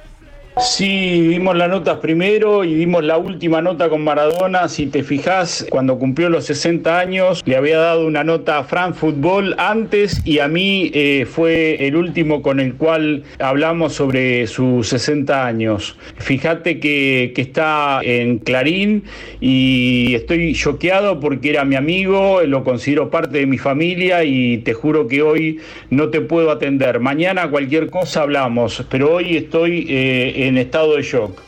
[0.60, 4.68] Sí, dimos las notas primero y dimos la última nota con Maradona.
[4.68, 8.94] Si te fijas, cuando cumplió los 60 años, le había dado una nota a Fran
[8.94, 14.88] Fútbol antes y a mí eh, fue el último con el cual hablamos sobre sus
[14.88, 15.96] 60 años.
[16.18, 19.04] Fíjate que, que está en Clarín
[19.40, 24.74] y estoy choqueado porque era mi amigo, lo considero parte de mi familia y te
[24.74, 25.58] juro que hoy
[25.88, 27.00] no te puedo atender.
[27.00, 31.40] Mañana cualquier cosa hablamos, pero hoy estoy eh, en estado de shock.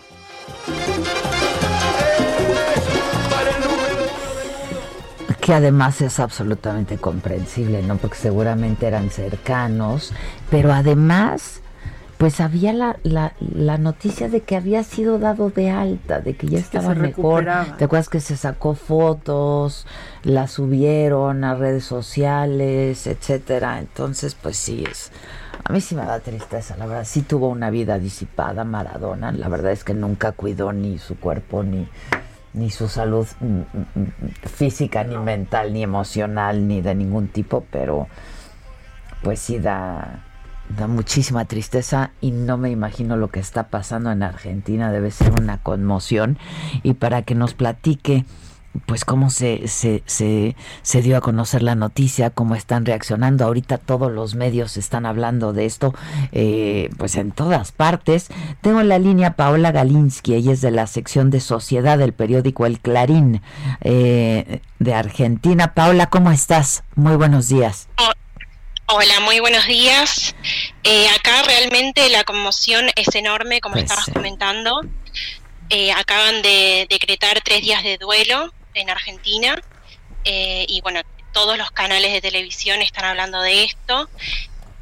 [5.42, 7.96] que además es absolutamente comprensible, ¿no?
[7.96, 10.12] Porque seguramente eran cercanos,
[10.50, 11.62] pero además,
[12.16, 16.46] pues había la, la, la noticia de que había sido dado de alta, de que
[16.46, 17.42] ya estaba mejor.
[17.42, 17.76] recuperaba.
[17.76, 19.84] ¿Te acuerdas que se sacó fotos,
[20.22, 23.80] las subieron a redes sociales, etcétera?
[23.80, 25.10] Entonces, pues sí, es...
[25.64, 27.04] A mí sí me da tristeza, la verdad.
[27.04, 29.30] Sí tuvo una vida disipada Maradona.
[29.32, 31.88] La verdad es que nunca cuidó ni su cuerpo ni,
[32.52, 33.62] ni su salud mm, mm,
[33.94, 34.08] mm,
[34.48, 38.08] física, ni mental, ni emocional, ni de ningún tipo, pero
[39.22, 40.24] pues sí da,
[40.76, 44.90] da muchísima tristeza y no me imagino lo que está pasando en Argentina.
[44.90, 46.38] Debe ser una conmoción.
[46.82, 48.24] Y para que nos platique
[48.86, 53.44] pues cómo se, se, se, se dio a conocer la noticia, cómo están reaccionando.
[53.44, 55.94] Ahorita todos los medios están hablando de esto,
[56.32, 58.28] eh, pues en todas partes.
[58.60, 62.66] Tengo en la línea Paola Galinsky, ella es de la sección de sociedad del periódico
[62.66, 63.42] El Clarín
[63.82, 65.74] eh, de Argentina.
[65.74, 66.82] Paola, ¿cómo estás?
[66.94, 67.88] Muy buenos días.
[68.86, 70.34] Hola, muy buenos días.
[70.84, 74.80] Eh, acá realmente la conmoción es enorme, como Pues estabas comentando.
[75.70, 79.60] Eh, acaban de decretar tres días de duelo en Argentina
[80.24, 81.00] eh, y bueno,
[81.32, 84.08] todos los canales de televisión están hablando de esto.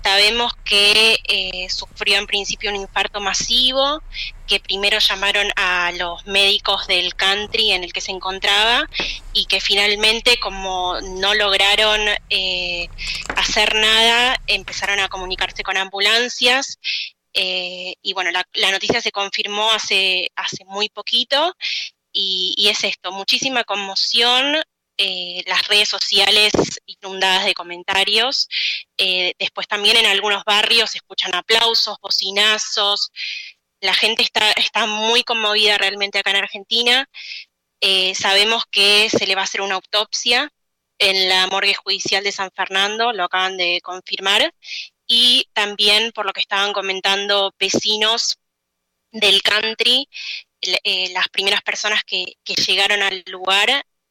[0.03, 4.03] Sabemos que eh, sufrió en principio un infarto masivo,
[4.47, 8.89] que primero llamaron a los médicos del country en el que se encontraba
[9.35, 12.89] y que finalmente como no lograron eh,
[13.37, 16.79] hacer nada, empezaron a comunicarse con ambulancias
[17.35, 21.55] eh, y bueno, la, la noticia se confirmó hace, hace muy poquito
[22.13, 24.57] y, es esto, muchísima conmoción,
[24.97, 26.53] eh, las redes sociales
[26.87, 28.49] inundadas de comentarios,
[28.99, 33.11] eh, después también en algunos barrios se escuchan aplausos, bocinazos,
[33.81, 37.09] la gente está, está muy conmovida realmente acá en Argentina,
[37.83, 40.53] Eh, sabemos que se le va a hacer una autopsia
[40.99, 44.53] en la morgue judicial de San Fernando, lo acaban de confirmar,
[45.07, 48.39] y también por lo que estaban comentando vecinos
[49.13, 50.09] del country,
[50.63, 53.69] eh, las primeras personas que, que llegaron al lugar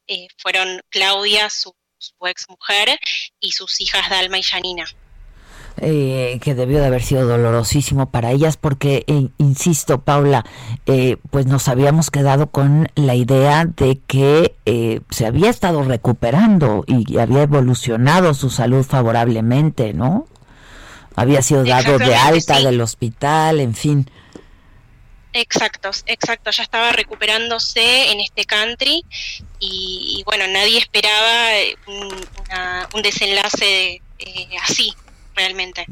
[0.08, 2.98] eh, fueron Claudia, su, su ex mujer,
[3.40, 4.86] y sus hijas Dalma y Janina.
[5.82, 10.44] eh, que debió de haber sido dolorosísimo para ellas porque, eh, insisto, Paula,
[10.86, 16.84] eh, pues nos habíamos quedado con la idea de que eh, se había estado recuperando
[16.88, 20.28] y había evolucionado su salud favorablemente, ¿no?
[21.16, 22.66] Había sido dado de alta sí.
[22.66, 24.10] del hospital, en fin.
[25.34, 29.06] Exacto, exacto, ya estaba recuperándose en este country
[29.60, 31.76] y, bueno, nadie esperaba eh,
[32.94, 34.94] un desenlace eh, así,
[35.36, 35.86] realmente.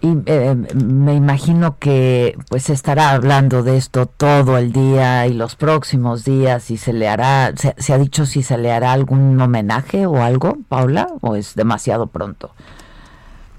[0.00, 5.56] Y eh, me imagino que pues estará hablando de esto todo el día y los
[5.56, 9.40] próximos días y se le hará, se, se ha dicho si se le hará algún
[9.40, 12.52] homenaje o algo, Paula, o es demasiado pronto.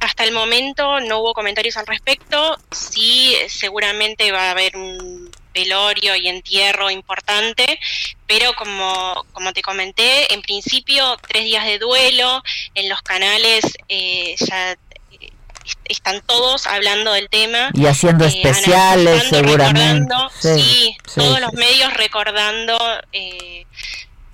[0.07, 2.57] Hasta el momento no hubo comentarios al respecto.
[2.71, 7.77] Sí, seguramente va a haber un velorio y entierro importante,
[8.25, 12.41] pero como, como te comenté, en principio tres días de duelo,
[12.73, 14.77] en los canales eh, ya eh,
[15.65, 17.71] est- están todos hablando del tema.
[17.73, 19.81] Y haciendo eh, especiales, seguramente.
[20.13, 22.77] recordando, Sí, sí, todos sí, los medios recordando
[23.11, 23.65] eh,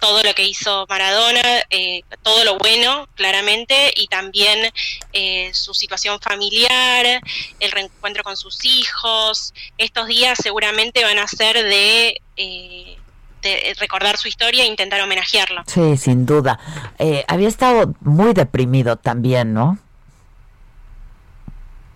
[0.04, 4.70] todo lo que hizo Maradona, eh, todo lo bueno, claramente, y también
[5.14, 7.22] eh, su situación familiar,
[7.62, 9.54] el reencuentro con sus hijos.
[9.78, 12.98] Estos días seguramente van a ser de, eh,
[13.44, 15.64] de recordar su historia e intentar homenajearlo.
[15.68, 16.60] Sí, sin duda.
[17.30, 19.78] Había estado muy deprimido también, ¿no?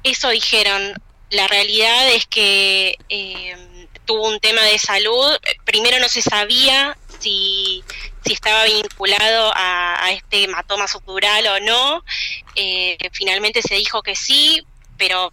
[0.03, 0.93] Eso dijeron.
[1.29, 2.95] La realidad es que
[4.05, 5.35] tuvo un tema de salud.
[5.65, 6.97] Primero no se sabía
[7.27, 7.83] si,
[8.25, 12.03] estaba vinculado a, a este hematoma subdural o no.
[12.55, 14.65] Eh, finalmente se dijo que sí,
[14.97, 15.31] pero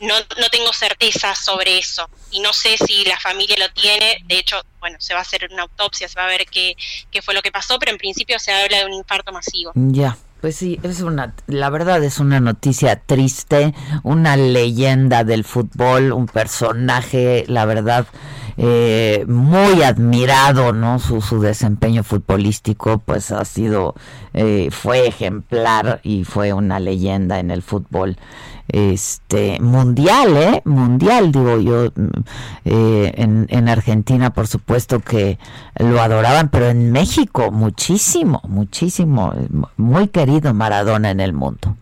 [0.00, 2.08] no, no tengo certeza sobre eso.
[2.30, 4.22] Y no sé si la familia lo tiene.
[4.26, 6.76] De hecho, bueno, se va a hacer una autopsia, se va a ver qué,
[7.10, 9.72] qué fue lo que pasó, pero en principio se habla de un infarto masivo.
[9.74, 16.12] Ya, pues sí, es una, la verdad es una noticia triste, una leyenda del fútbol,
[16.12, 18.06] un personaje, la verdad,
[18.58, 20.98] eh, muy admirado, ¿no?
[20.98, 23.94] Su, su desempeño futbolístico, pues ha sido,
[24.34, 28.16] eh, fue ejemplar y fue una leyenda en el fútbol
[28.68, 30.62] este mundial, ¿eh?
[30.64, 31.92] Mundial, digo yo.
[31.94, 32.08] mm,
[32.64, 35.38] eh, en, en Argentina, por supuesto que
[35.78, 39.32] lo adoraban, pero en México muchísimo, muchísimo.
[39.76, 41.76] Muy querido Maradona en el mundo.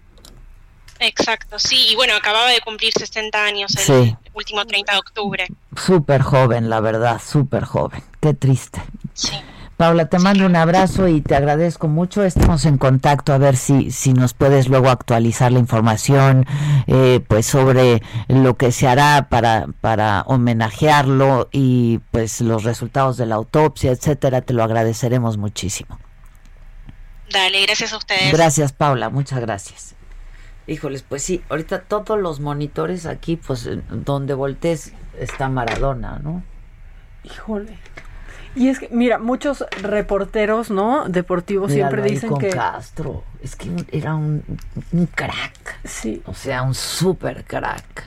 [1.01, 4.17] Exacto, sí, y bueno, acababa de cumplir 60 años el Sí.
[4.33, 5.47] último 30 de octubre.
[5.77, 8.03] Súper joven, la verdad, súper joven.
[8.21, 8.81] Qué triste.
[9.77, 12.23] Paula, te mando un abrazo y te agradezco mucho.
[12.23, 16.47] Estamos en contacto a ver si, si nos puedes luego actualizar la información
[16.87, 23.27] eh, pues sobre lo que se hará para, para homenajearlo y pues los resultados de
[23.27, 24.43] la autopsia, etcétera.
[24.43, 25.99] Te lo agradeceremos muchísimo.
[27.31, 28.33] Dale, gracias a ustedes.
[28.33, 29.97] Gracias, Paula, muchas gracias.
[30.67, 36.43] Híjoles, pues sí, ahorita todos los monitores aquí, pues en donde voltees está Maradona, ¿no?
[37.25, 37.79] Híjole.
[38.57, 41.09] Y es que, mira, muchos reporteros, ¿no?
[41.09, 42.51] Deportivos Míralo siempre dicen con que...
[42.51, 43.25] Castro.
[43.43, 44.43] Es que era un,
[44.93, 45.81] un crack.
[45.85, 46.23] Sí.
[46.27, 48.05] O sea, un super crack.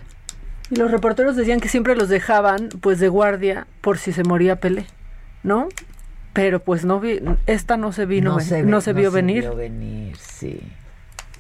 [0.72, 4.60] Y los reporteros decían que siempre los dejaban, pues, de guardia por si se moría
[4.60, 4.86] Pelé,
[5.44, 5.68] ¿no?
[6.34, 9.42] Pero pues no vi, esta no se vino, no se, no ve- se vio venir.
[9.42, 10.62] vio venir, sí.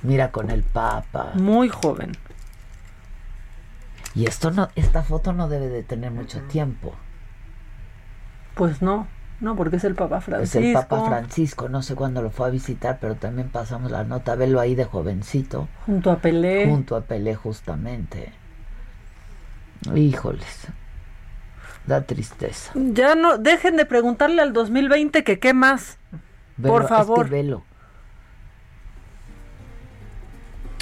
[0.03, 1.31] Mira con el Papa.
[1.35, 2.11] Muy joven.
[4.15, 6.95] Y esto no, esta foto no debe de tener mucho tiempo.
[8.55, 9.07] Pues no,
[9.39, 10.57] no, porque es el Papa Francisco.
[10.59, 14.03] Es el Papa Francisco, no sé cuándo lo fue a visitar, pero también pasamos la
[14.03, 15.67] nota, velo ahí de jovencito.
[15.85, 16.65] Junto a Pelé.
[16.67, 18.33] Junto a Pelé, justamente.
[19.93, 20.67] Híjoles.
[21.85, 22.71] Da tristeza.
[22.75, 25.99] Ya no, dejen de preguntarle al 2020 que qué más.
[26.57, 27.29] Velo, Por es que favor.
[27.29, 27.63] velo.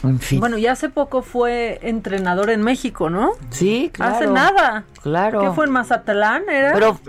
[0.07, 0.39] En fin.
[0.39, 3.31] Bueno, y hace poco fue entrenador en México, ¿no?
[3.49, 4.15] Sí, claro.
[4.15, 4.83] Hace nada.
[5.01, 5.41] Claro.
[5.41, 6.43] ¿Qué fue en Mazatlán?
[6.49, 6.73] ¿Era?
[6.73, 6.99] Pero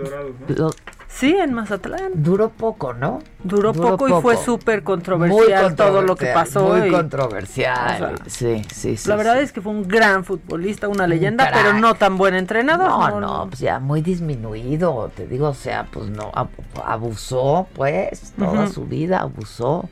[0.47, 0.71] lo-
[1.09, 2.11] Sí, en Mazatlán.
[2.15, 3.19] duró poco, ¿no?
[3.43, 6.67] Duró, Duró poco, y fue súper controversial todo lo que pasó.
[6.75, 7.95] Muy y- controversial.
[7.95, 9.09] o sea, sí, sí, sí.
[9.09, 9.39] la verdad sí.
[9.45, 12.87] es que fue un gran futbolista, una leyenda, pero no tan buen entrenador.
[12.89, 16.49] No, no, pues ya muy disminuido, te digo, o sea, pues no, ab-
[16.85, 19.89] abusó, pues, toda su vida abusó.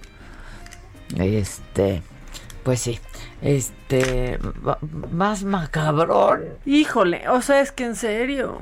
[1.17, 2.03] Este,
[2.65, 2.99] pues sí,
[3.41, 4.37] este,
[5.11, 6.43] más macabrón.
[6.65, 8.59] Híjole, o sea, es que en serio.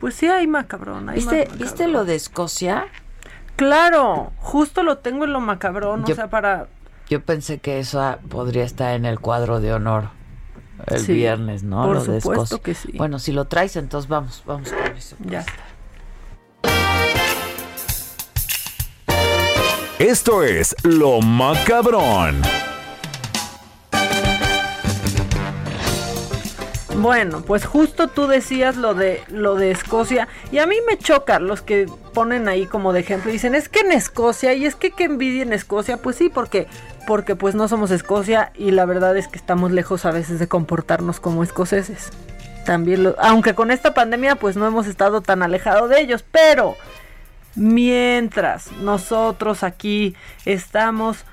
[0.00, 1.08] Pues sí hay macabrón.
[1.08, 1.58] hay ¿Viste, macabrón.
[1.58, 2.86] ¿Viste lo de Escocia?
[3.56, 6.68] Claro, justo lo tengo en lo macabrón, Yo- o sea, para...
[7.10, 10.08] Yo pensé que eso podría estar en el cuadro de honor
[10.86, 11.84] el Sí, viernes, ¿no?
[11.84, 12.62] por Lo de supuesto Escocia.
[12.62, 12.92] que sí.
[12.96, 15.16] Bueno, si lo traes, entonces vamos, vamos con eso.
[15.20, 15.52] Ya está.
[19.98, 22.40] Esto es Lo Macabrón.
[26.96, 31.38] Bueno, pues justo tú decías lo de lo de Escocia y a mí me choca
[31.38, 34.74] los que ponen ahí como de ejemplo y dicen, "Es que en Escocia y es
[34.74, 36.66] que que envidia en Escocia." Pues sí, porque
[37.06, 40.48] porque pues no somos Escocia y la verdad es que estamos lejos a veces de
[40.48, 42.10] comportarnos como escoceses.
[42.64, 46.76] también lo, aunque con esta pandemia pues no hemos estado tan alejados de ellos, pero
[47.56, 50.14] mientras nosotros aquí
[50.46, 51.24] estamos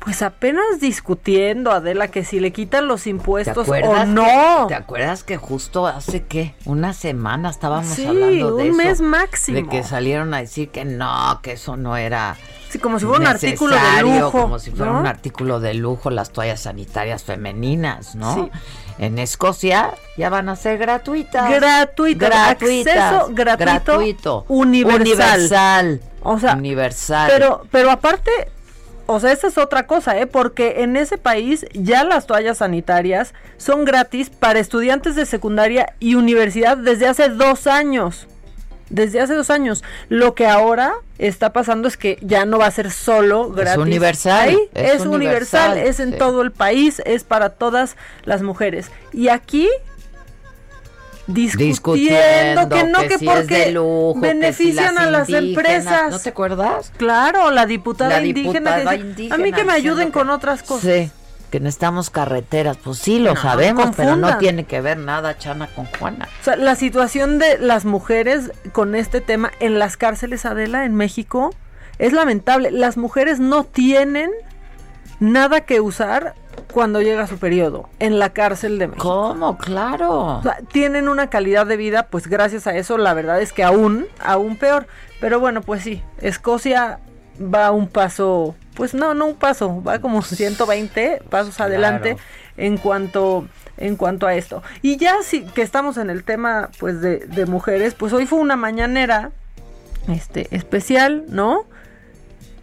[0.00, 4.66] pues apenas discutiendo, Adela, que si le quitan los impuestos o no.
[4.68, 6.54] ¿Te acuerdas que justo hace qué?
[6.64, 8.88] Una semana estábamos Sí, hablando de un eso?
[8.88, 9.56] mes máximo.
[9.56, 12.36] De que salieron a decir que no, que eso no era.
[12.70, 15.00] Sí, como si fuera un artículo de lujo, Como si fuera ¿no?
[15.00, 18.34] un artículo de lujo, las toallas sanitarias femeninas, ¿no?
[18.34, 18.50] Sí.
[18.98, 21.48] En Escocia ya van a ser gratuitas.
[21.50, 22.94] Gratuito, gratuitas.
[22.96, 24.44] acceso gratuito, gratuito.
[24.48, 25.00] universal.
[25.00, 26.00] Universal.
[26.22, 27.30] O sea, universal.
[27.32, 28.30] Pero, pero aparte,
[29.10, 30.26] o sea, esta es otra cosa, ¿eh?
[30.26, 36.14] Porque en ese país ya las toallas sanitarias son gratis para estudiantes de secundaria y
[36.14, 38.28] universidad desde hace dos años.
[38.90, 39.82] Desde hace dos años.
[40.10, 43.82] Lo que ahora está pasando es que ya no va a ser solo gratis.
[43.82, 46.18] universal, Ahí es es, universal, universal, es en sí.
[46.18, 48.90] todo el país, es para todas las mujeres.
[49.14, 49.70] Y aquí
[51.28, 56.10] discutiendo, que no, que, si porque de lujo, que si benefician a las empresas.
[56.10, 56.92] ¿No te acuerdas?
[56.96, 58.52] Claro, la diputada La indígena.
[58.76, 60.82] diputada indígena a mí que me ayuden con otras cosas.
[60.82, 61.10] Sí,
[61.50, 62.76] que necesitamos carreteras.
[62.78, 66.28] Pues sí, lo No, sabemos, pero no tiene que ver nada Chana con Juana.
[66.40, 70.94] O sea, la situación de las mujeres con este tema en las cárceles, Adela, en
[70.94, 71.54] México,
[71.98, 72.70] es lamentable.
[72.70, 74.30] Las mujeres no tienen
[75.20, 76.34] nada que usar
[76.72, 79.28] cuando llega su periodo en la cárcel de México.
[79.28, 79.58] ¿Cómo?
[79.58, 80.38] Claro.
[80.38, 83.62] O sea, tienen una calidad de vida, pues gracias a eso, la verdad es que
[83.64, 84.86] aún, aún peor.
[85.20, 87.00] Pero bueno, pues sí, Escocia
[87.40, 92.16] va un paso, pues no, no un paso, va como 120 pasos adelante
[92.56, 93.46] en cuanto
[93.76, 94.62] en cuanto a esto.
[94.82, 98.40] Y ya sí que estamos en el tema pues de, de mujeres, pues hoy fue
[98.40, 99.30] una mañanera
[100.08, 101.64] este especial, ¿no?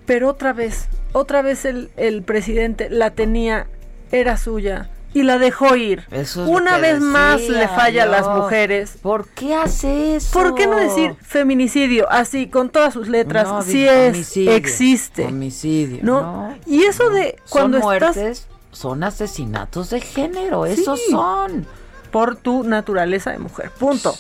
[0.06, 3.68] Pero otra vez, otra vez el, el presidente la tenía,
[4.12, 6.04] era suya y la dejó ir.
[6.12, 8.98] Eso es Una vez más le falla a las mujeres.
[9.02, 10.34] ¿Por qué hace eso?
[10.34, 13.48] ¿Por qué no decir feminicidio así, con todas sus letras?
[13.48, 15.26] No, sí es, homicidio, existe.
[15.26, 16.00] Homicidio.
[16.04, 16.22] ¿no?
[16.22, 16.58] ¿no?
[16.66, 20.82] Y eso de cuando son estás son asesinatos de género, Sí.
[20.82, 21.66] esos son.
[22.12, 23.72] por tu naturaleza de mujer.
[23.72, 24.14] Punto.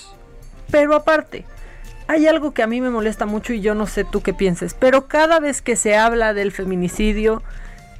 [0.71, 1.45] Pero aparte,
[2.07, 4.73] hay algo que a mí me molesta mucho y yo no sé tú qué pienses,
[4.73, 7.41] pero cada vez que se habla del feminicidio,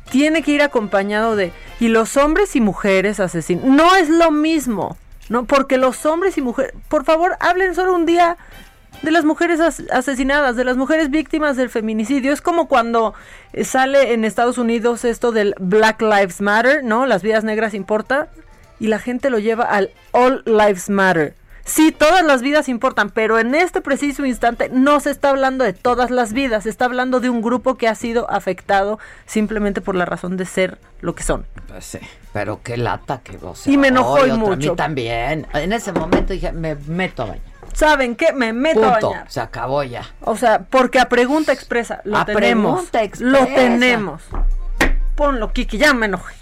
[0.09, 3.65] tiene que ir acompañado de y los hombres y mujeres asesinos.
[3.65, 4.97] No es lo mismo,
[5.29, 5.45] ¿no?
[5.45, 8.37] Porque los hombres y mujeres, por favor, hablen solo un día
[9.01, 12.31] de las mujeres as- asesinadas, de las mujeres víctimas del feminicidio.
[12.31, 13.13] Es como cuando
[13.53, 17.05] eh, sale en Estados Unidos esto del Black Lives Matter, ¿no?
[17.05, 18.27] Las vidas negras importan
[18.79, 21.35] y la gente lo lleva al All Lives Matter.
[21.67, 25.73] Sí, todas las vidas importan, pero en este preciso instante no se está hablando de
[25.73, 29.95] todas las vidas, se está hablando de un grupo que ha sido afectado simplemente por
[29.95, 31.47] la razón de ser lo que son.
[31.67, 31.99] Pues sí,
[32.33, 34.69] pero qué lata que sea, Y me enojó y otra- A mucho.
[34.71, 35.47] mí también.
[35.53, 37.55] En ese momento dije, me meto a bañar.
[37.73, 38.31] ¿Saben qué?
[38.31, 39.07] Me meto Punto.
[39.07, 39.31] a bañar.
[39.31, 40.03] Se acabó ya.
[40.21, 42.73] O sea, porque a pregunta expresa lo A tenemos.
[42.75, 43.31] pregunta expresa.
[43.39, 44.21] Lo tenemos.
[45.15, 46.35] Ponlo, Kiki, ya me enojé.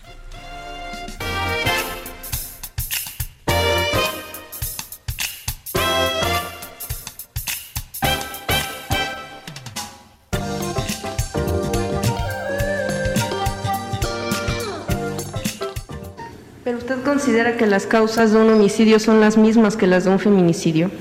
[17.23, 20.91] Considera que las causas de un homicidio son las mismas que las de un feminicidio?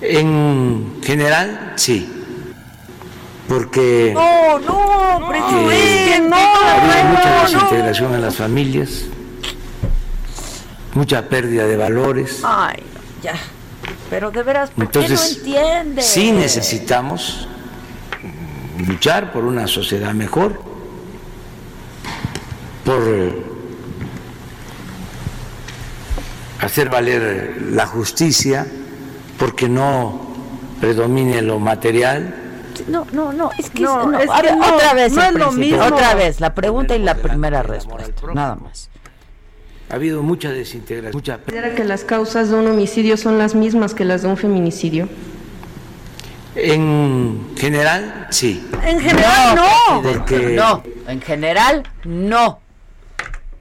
[0.00, 2.08] En general, sí.
[3.48, 7.42] Porque No, no, presidente, no, ha habido mucha no, no.
[7.42, 9.06] desintegración en las familias,
[10.94, 12.40] mucha pérdida de valores.
[12.44, 13.34] Ay, no, ya.
[14.08, 16.02] Pero de veras, ¿por Entonces, qué no entiende?
[16.02, 17.48] sí necesitamos
[18.86, 20.60] luchar por una sociedad mejor,
[22.84, 23.42] por eh,
[26.60, 28.66] hacer valer la justicia,
[29.38, 30.20] porque no
[30.80, 32.34] predomine lo material.
[32.88, 35.22] No, no, no, es que, No, no, es a que ver, no, otra vez no
[35.22, 35.82] es lo mismo.
[35.82, 38.90] otra vez, la pregunta y la primera respuesta, nada más.
[39.88, 43.94] Ha habido mucha desintegración, mucha ¿Considera que las causas de un homicidio son las mismas
[43.94, 45.08] que las de un feminicidio?
[46.56, 48.66] En general, sí.
[48.82, 50.02] En general, no.
[50.02, 52.60] Porque No, en general, no.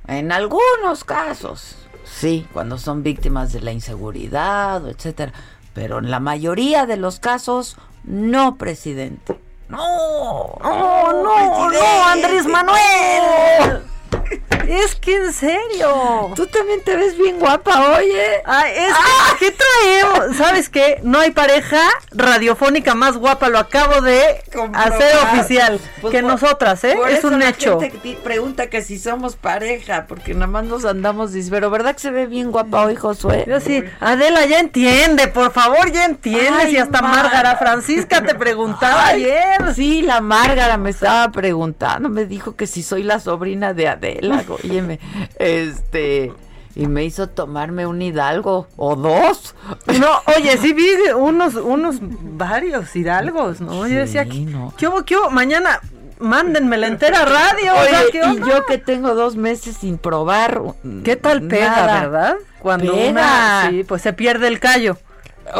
[0.07, 5.33] En algunos casos, sí, cuando son víctimas de la inseguridad, etcétera.
[5.73, 9.39] Pero en la mayoría de los casos, no, presidente.
[9.67, 13.81] No, No, no, no, Andrés Manuel.
[14.69, 16.31] Es que en serio.
[16.35, 18.41] Tú también te ves bien guapa, oye.
[18.45, 18.93] Ay, es
[19.39, 20.35] que, ¿qué traemos?
[20.37, 20.99] ¿Sabes qué?
[21.03, 21.81] No hay pareja
[22.11, 24.41] radiofónica más guapa, lo acabo de
[24.73, 26.95] hacer oficial Pues que por- nosotras, ¿eh?
[26.95, 27.79] por Es eso un la hecho.
[27.79, 32.11] gente pregunta que si somos pareja, porque nada más nos andamos pero ¿verdad que se
[32.11, 33.43] ve bien guapa hoy, Josué?
[33.47, 36.71] Yo sí, Adela ya entiende, por favor, ya entiendes.
[36.71, 39.75] Y hasta Márgara Francisca te preguntaba Ay, ayer.
[39.75, 44.43] Sí, la Márgara me estaba preguntando, me dijo que si soy la sobrina de Adela,
[44.63, 44.99] óyeme,
[45.39, 46.33] este,
[46.75, 49.55] y me hizo tomarme un hidalgo o dos.
[49.99, 53.87] No, oye, sí vi unos, unos varios hidalgos, ¿no?
[53.87, 54.45] Yo decía, ¿qué,
[54.77, 55.29] ¿qué hubo, qué hubo?
[55.29, 55.79] Mañana
[56.19, 57.73] mándenme la entera radio.
[57.73, 60.61] o sea, Oye, ¿qué y yo que tengo dos meses sin probar.
[61.03, 62.01] ¿Qué tal pega, nada.
[62.01, 62.35] verdad?
[62.59, 63.09] Cuando Pega.
[63.11, 64.97] una, sí, pues se pierde el callo.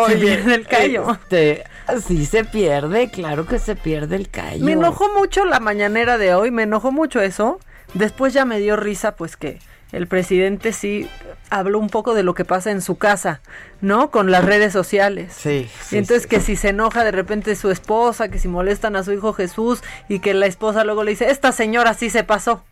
[0.08, 1.18] se pierde el callo.
[1.30, 1.64] este,
[2.08, 4.66] sí se pierde, claro que se pierde el callo.
[4.66, 7.60] Me enojó mucho la mañanera de hoy, me enojó mucho eso.
[7.96, 9.60] Después ya me dio risa, pues que
[9.92, 11.08] el presidente sí
[11.50, 13.42] habló un poco de lo que pasa en su casa,
[13.82, 14.12] ¿no?
[14.12, 15.34] Con las redes sociales.
[15.34, 15.70] Sí.
[15.92, 19.14] y entonces que si se enoja de repente su esposa, que si molestan a su
[19.14, 22.64] hijo Jesús y que la esposa luego le dice, esta señora sí se pasó.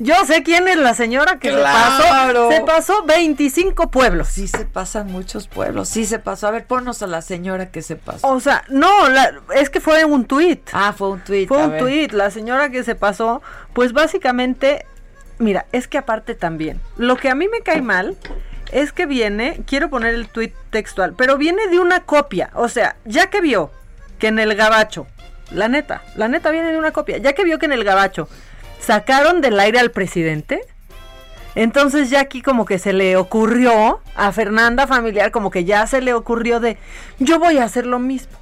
[0.00, 1.96] Yo sé quién es la señora que Claro.
[2.02, 2.50] se pasó.
[2.52, 4.28] Se pasó 25 pueblos.
[4.28, 6.46] Sí se pasan muchos pueblos, sí se pasó.
[6.46, 8.26] A ver, ponnos a la señora que se pasó.
[8.28, 10.68] O sea, no, la- es que fue un tuit.
[10.72, 11.48] Ah, fue un tuit.
[11.48, 11.80] Fue a un ver.
[11.80, 12.12] tuit.
[12.12, 13.42] La señora que se pasó,
[13.72, 14.86] pues básicamente,
[15.38, 18.16] mira, es que aparte también, lo que a mí me cae mal
[18.70, 22.50] es que viene, quiero poner el tuit textual, pero viene de una copia.
[22.54, 23.72] O sea, ya que vio
[24.20, 25.06] que en el gabacho,
[25.50, 28.28] la neta, la neta viene de una copia, ya que vio que en el gabacho
[28.80, 30.60] sacaron del aire al presidente.
[31.54, 36.00] Entonces ya aquí como que se le ocurrió a Fernanda Familiar, como que ya se
[36.00, 36.76] le ocurrió de,
[37.18, 38.38] yo voy a hacer lo mismo,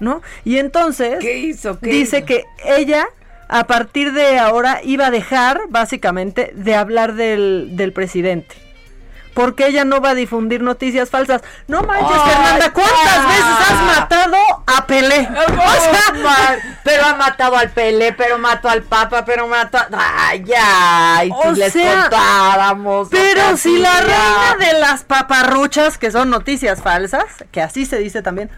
[0.00, 0.22] ¿no?
[0.44, 1.78] Y entonces ¿Qué hizo?
[1.78, 2.26] ¿Qué dice hizo?
[2.26, 3.06] que ella
[3.48, 8.67] a partir de ahora iba a dejar básicamente de hablar del, del presidente.
[9.38, 11.42] Porque ella no va a difundir noticias falsas.
[11.68, 13.28] No manches, Fernanda, ¿cuántas ah.
[13.28, 14.36] veces has matado
[14.66, 15.28] a Pelé?
[15.38, 19.86] O sea, pero ha matado al Pelé, pero mató al Papa, pero mató a...
[20.26, 23.10] Ay, ay, O si les sea, contáramos.
[23.12, 28.22] Pero si la reina de las paparruchas, que son noticias falsas, que así se dice
[28.22, 28.50] también,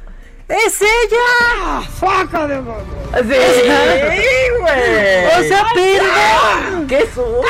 [0.49, 1.87] ¡es ella!
[2.01, 4.23] ¡Faca de Sí,
[4.61, 5.27] güey.
[5.27, 6.87] O sea, perdón.
[6.89, 7.43] ¡Qué susto!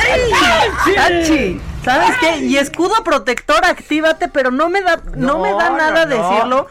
[0.00, 0.94] ¡Ay!
[0.94, 1.60] ¡Tachi!
[1.84, 2.38] ¿Sabes qué?
[2.38, 6.10] Y escudo protector, actívate, pero no me da, no, No, me da nada no.
[6.16, 6.66] decirlo.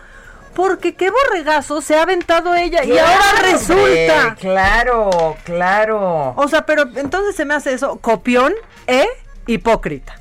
[0.55, 3.81] Porque qué borregazo se ha aventado ella y ahora resulta.
[4.27, 6.33] hombre, claro, claro.
[6.35, 8.53] O sea, pero entonces se me hace eso, copión
[8.85, 9.07] e
[9.47, 10.15] hipócrita.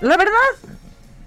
[0.00, 0.32] La verdad.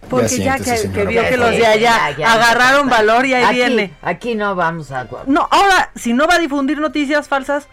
[0.09, 2.95] Porque ya, siéntese, que, vio que los de allá Ya, ya, agarraron ya.
[2.95, 3.93] valor y ahí Aquí- viene.
[4.01, 5.05] Aquí no vamos a...
[5.25, 7.67] No, ahora, si no va a difundir noticias falsas,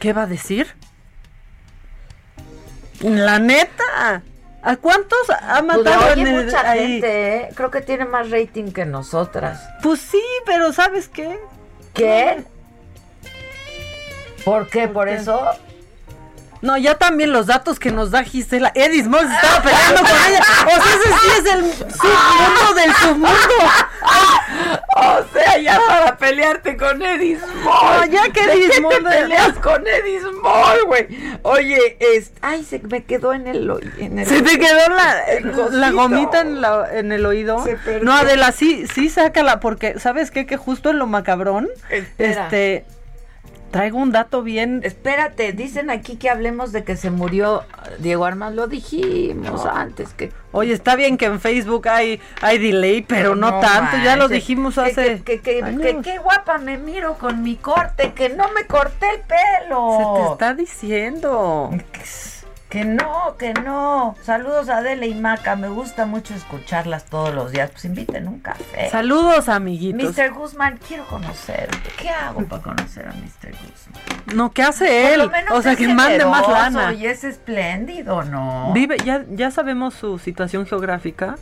[0.00, 0.74] ¿qué va a decir?
[3.00, 4.22] La neta.
[4.62, 6.80] ¿A cuántos ha Pues matado la oye en el- mucha ahí?
[7.00, 7.48] gente, ¿eh?
[7.54, 9.60] Creo que tiene más rating que nosotras.
[9.82, 11.38] Pues sí, pero ¿sabes qué?
[11.94, 12.44] ¿Qué?
[14.44, 14.88] ¿Por qué?
[14.88, 15.40] ¿Por eso?
[16.60, 18.72] No, ya también los datos que nos da Gisela.
[18.74, 20.40] Edis Moss estaba peleando con ella.
[20.66, 23.38] O sea, ese sí es el submundo del submundo.
[24.96, 29.02] O sea, ya para pelearte con Edis No, ya que ¿De Edis qué Mol te
[29.08, 31.06] de- peleas con Edis Mol, güey?
[31.42, 32.32] Oye, es...
[32.42, 33.70] Ay, se me quedó en el...
[33.70, 34.88] oí- En el Se te quedó
[35.70, 37.62] la, gomita en, la, en el oído.
[37.64, 38.04] Se perdió.
[38.04, 40.46] No, Adela, sí, sí, sácala, porque ¿sabes qué?
[40.46, 42.44] Que justo en lo macabrón, Espera.
[42.44, 42.84] este,
[43.70, 44.80] traigo un dato bien...
[44.84, 47.64] Espérate, dicen aquí que hablemos de que se murió
[47.98, 48.62] Diego Armando.
[48.62, 50.32] Lo dijimos antes que...
[50.52, 54.74] Oye, está bien que en Facebook hay, hay delay, pero no, tanto, ya lo dijimos
[54.76, 55.22] Que- hace...
[55.22, 59.20] Que, que, que qué guapa me miro con mi corte, que no me corté el
[59.20, 59.98] pelo.
[59.98, 61.70] Se te está diciendo.
[62.68, 64.14] Que no, que no.
[64.22, 65.56] Saludos a Adela y Maca.
[65.56, 67.70] Me gusta mucho escucharlas todos los días.
[67.70, 68.90] Pues inviten un café.
[68.90, 70.14] Saludos, amiguitos.
[70.14, 70.32] Mr.
[70.34, 71.78] Guzmán, quiero conocerte.
[71.96, 73.52] ¿Qué hago para conocer a Mr.
[73.52, 74.36] Guzmán?
[74.36, 75.20] No, ¿qué hace él?
[75.20, 76.92] lo menos O sea, es que mande más lana.
[76.92, 78.72] Y es espléndido, ¿no?
[78.74, 81.36] Vive, ya, ya sabemos su situación geográfica.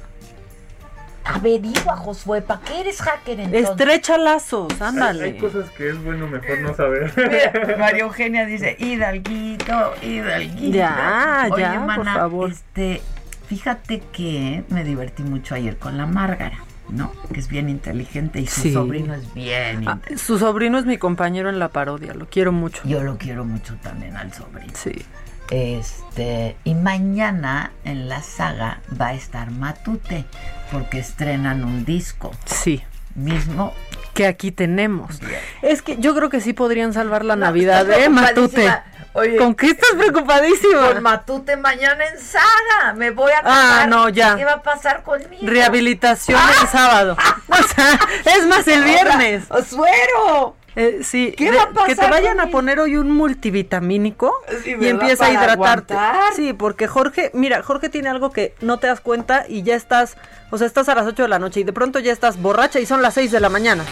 [1.34, 3.70] Averigua, Josué, ¿para qué eres hacker entonces?
[3.70, 5.24] Estrecha lazos, ándale.
[5.24, 7.12] hay cosas que es bueno mejor no saber.
[7.16, 10.76] Mira, María Eugenia dice, Hidalguito, Hidalguito.
[10.76, 12.50] Ya, Oye, ya, por favor.
[12.50, 13.02] Este,
[13.48, 16.58] fíjate que me divertí mucho ayer con la Márgara,
[16.90, 17.12] ¿no?
[17.32, 18.72] Que es bien inteligente y su Sí.
[18.72, 20.18] sobrino es bien Ah, inteligente.
[20.18, 22.82] su sobrino es mi compañero en la parodia, lo quiero mucho.
[22.84, 24.72] Yo lo quiero mucho también al sobrino.
[24.74, 24.92] Sí.
[25.50, 30.24] Este, y mañana en la saga va a estar Matute,
[30.70, 32.32] porque estrenan un disco.
[32.44, 32.82] Sí.
[33.14, 33.72] Mismo.
[34.14, 35.18] Que aquí tenemos.
[35.62, 38.70] Es que yo creo que sí podrían salvar la No, Navidad, ¿eh, Matute?
[39.14, 40.92] Oye, ¿Con qué estás preocupadísima?
[40.92, 42.92] Con Matute mañana en Saga.
[42.94, 44.36] Me voy a Ah, no, ya.
[44.36, 45.46] ¿Qué va a pasar conmigo?
[45.46, 47.16] Rehabilitación el sábado.
[47.48, 47.98] O sea,
[48.36, 49.44] es más el viernes.
[49.70, 50.56] ¡Suero!
[50.78, 54.32] Eh, sí, ¿Qué de- va a pasar que te vayan a poner hoy un multivitamínico
[54.62, 55.94] Sí, y empieza a hidratarte.
[55.94, 56.34] aguantar.
[56.34, 60.16] Sí, porque Jorge, mira, Jorge tiene algo que no te das cuenta y ya estás,
[60.50, 62.78] o sea, estás a las 8 de la noche y de pronto ya estás borracha
[62.78, 63.84] y son las 6 de la mañana.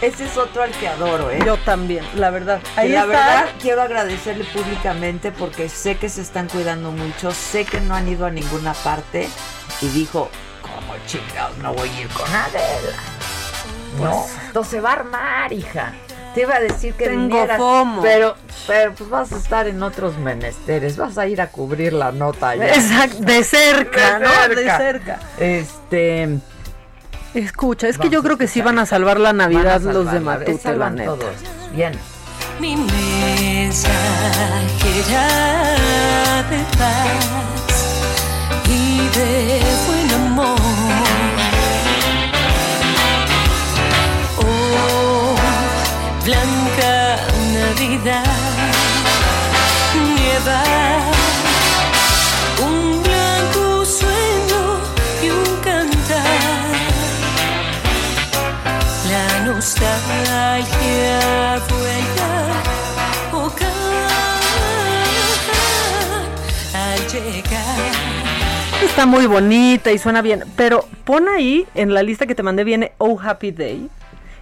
[0.00, 1.38] Ese es otro al que adoro, ¿eh?
[1.44, 2.60] Yo también, la verdad.
[2.74, 3.06] Ahí la está.
[3.06, 8.08] verdad quiero agradecerle públicamente porque sé que se están cuidando mucho, sé que no han
[8.08, 9.28] ido a ninguna parte
[9.82, 10.30] y dijo,
[10.62, 12.96] ¿cómo chingados no voy a ir con Adela?
[13.98, 15.92] No, entonces se va a armar, hija.
[16.34, 18.00] Te iba a decir que Tengo vinieras, fomo.
[18.02, 18.36] pero,
[18.68, 22.54] pero pues vas a estar en otros menesteres, vas a ir a cubrir la nota
[22.54, 22.68] ya.
[22.68, 24.30] Exacto, de cerca, De ¿no?
[24.48, 24.78] De cerca.
[24.78, 25.18] cerca.
[25.38, 26.38] Este,
[27.34, 30.52] Escucha, es que yo creo que sí van a salvar la Navidad los de Matute,
[30.52, 31.10] la salvan neta.
[31.16, 31.34] todos.
[31.74, 31.94] Bien.
[32.60, 33.96] Mi mensajera
[36.50, 37.26] de paz
[38.68, 40.59] y de buen amor.
[59.08, 61.18] La nostalgia
[61.70, 62.30] vuelta
[63.32, 63.70] o al.
[68.84, 72.64] Está muy bonita y suena bien, pero pon ahí en la lista que te mandé
[72.64, 73.88] viene Oh Happy Day.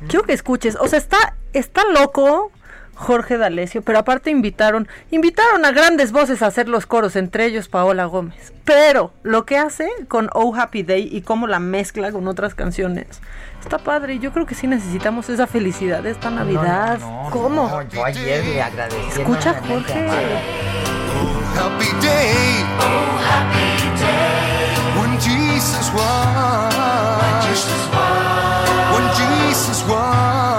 [0.09, 2.51] Quiero que escuches, o sea, está está loco
[2.99, 7.69] Jorge D'Alessio, pero aparte invitaron invitaron a grandes voces a hacer los coros, entre ellos
[7.69, 8.53] Paola Gómez.
[8.65, 13.07] Pero lo que hace con Oh Happy Day y cómo la mezcla con otras canciones
[13.61, 14.15] está padre.
[14.15, 16.99] y Yo creo que sí necesitamos esa felicidad de esta Navidad.
[16.99, 17.69] No, no, no, ¿Cómo?
[17.69, 19.21] no, yo ayer le agradecí.
[19.21, 20.03] Escucha, Jorge.
[20.03, 20.41] Mara.
[21.55, 22.65] happy day.
[22.81, 23.69] Oh, happy
[24.03, 24.99] day.
[24.99, 26.75] When Jesus was.
[27.21, 28.93] When Jesus was.
[28.93, 30.58] When Jesus was.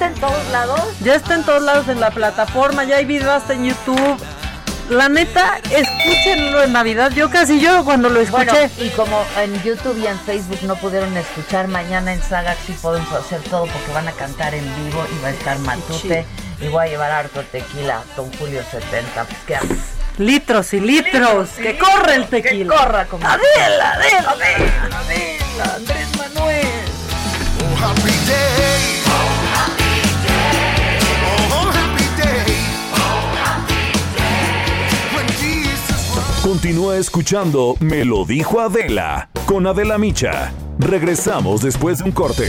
[0.00, 0.80] Está en todos lados?
[1.00, 4.18] Ya está en todos lados en la plataforma, ya hay videos hasta en YouTube.
[4.88, 7.12] La neta, escúchenlo en Navidad.
[7.12, 8.46] Yo casi lloro cuando lo escuché.
[8.46, 12.74] Bueno, y como en YouTube y en Facebook no pudieron escuchar, mañana en Saga sí
[12.80, 16.24] podemos hacer todo porque van a cantar en vivo y va a estar Matute
[16.60, 19.24] y voy a llevar harto tequila con Julio 70.
[19.24, 19.78] Pues qué haces?
[20.16, 21.50] litros y litros.
[21.50, 22.74] que corre el tequila.
[22.74, 24.30] Que corra como Adela, Adela.
[24.30, 26.66] Adela, Adela, Andrés Manuel.
[27.62, 29.39] Oh, happy day.
[36.42, 40.54] Continúa escuchando Me lo dijo Adela con Adela Micha.
[40.78, 42.48] Regresamos después de un corte.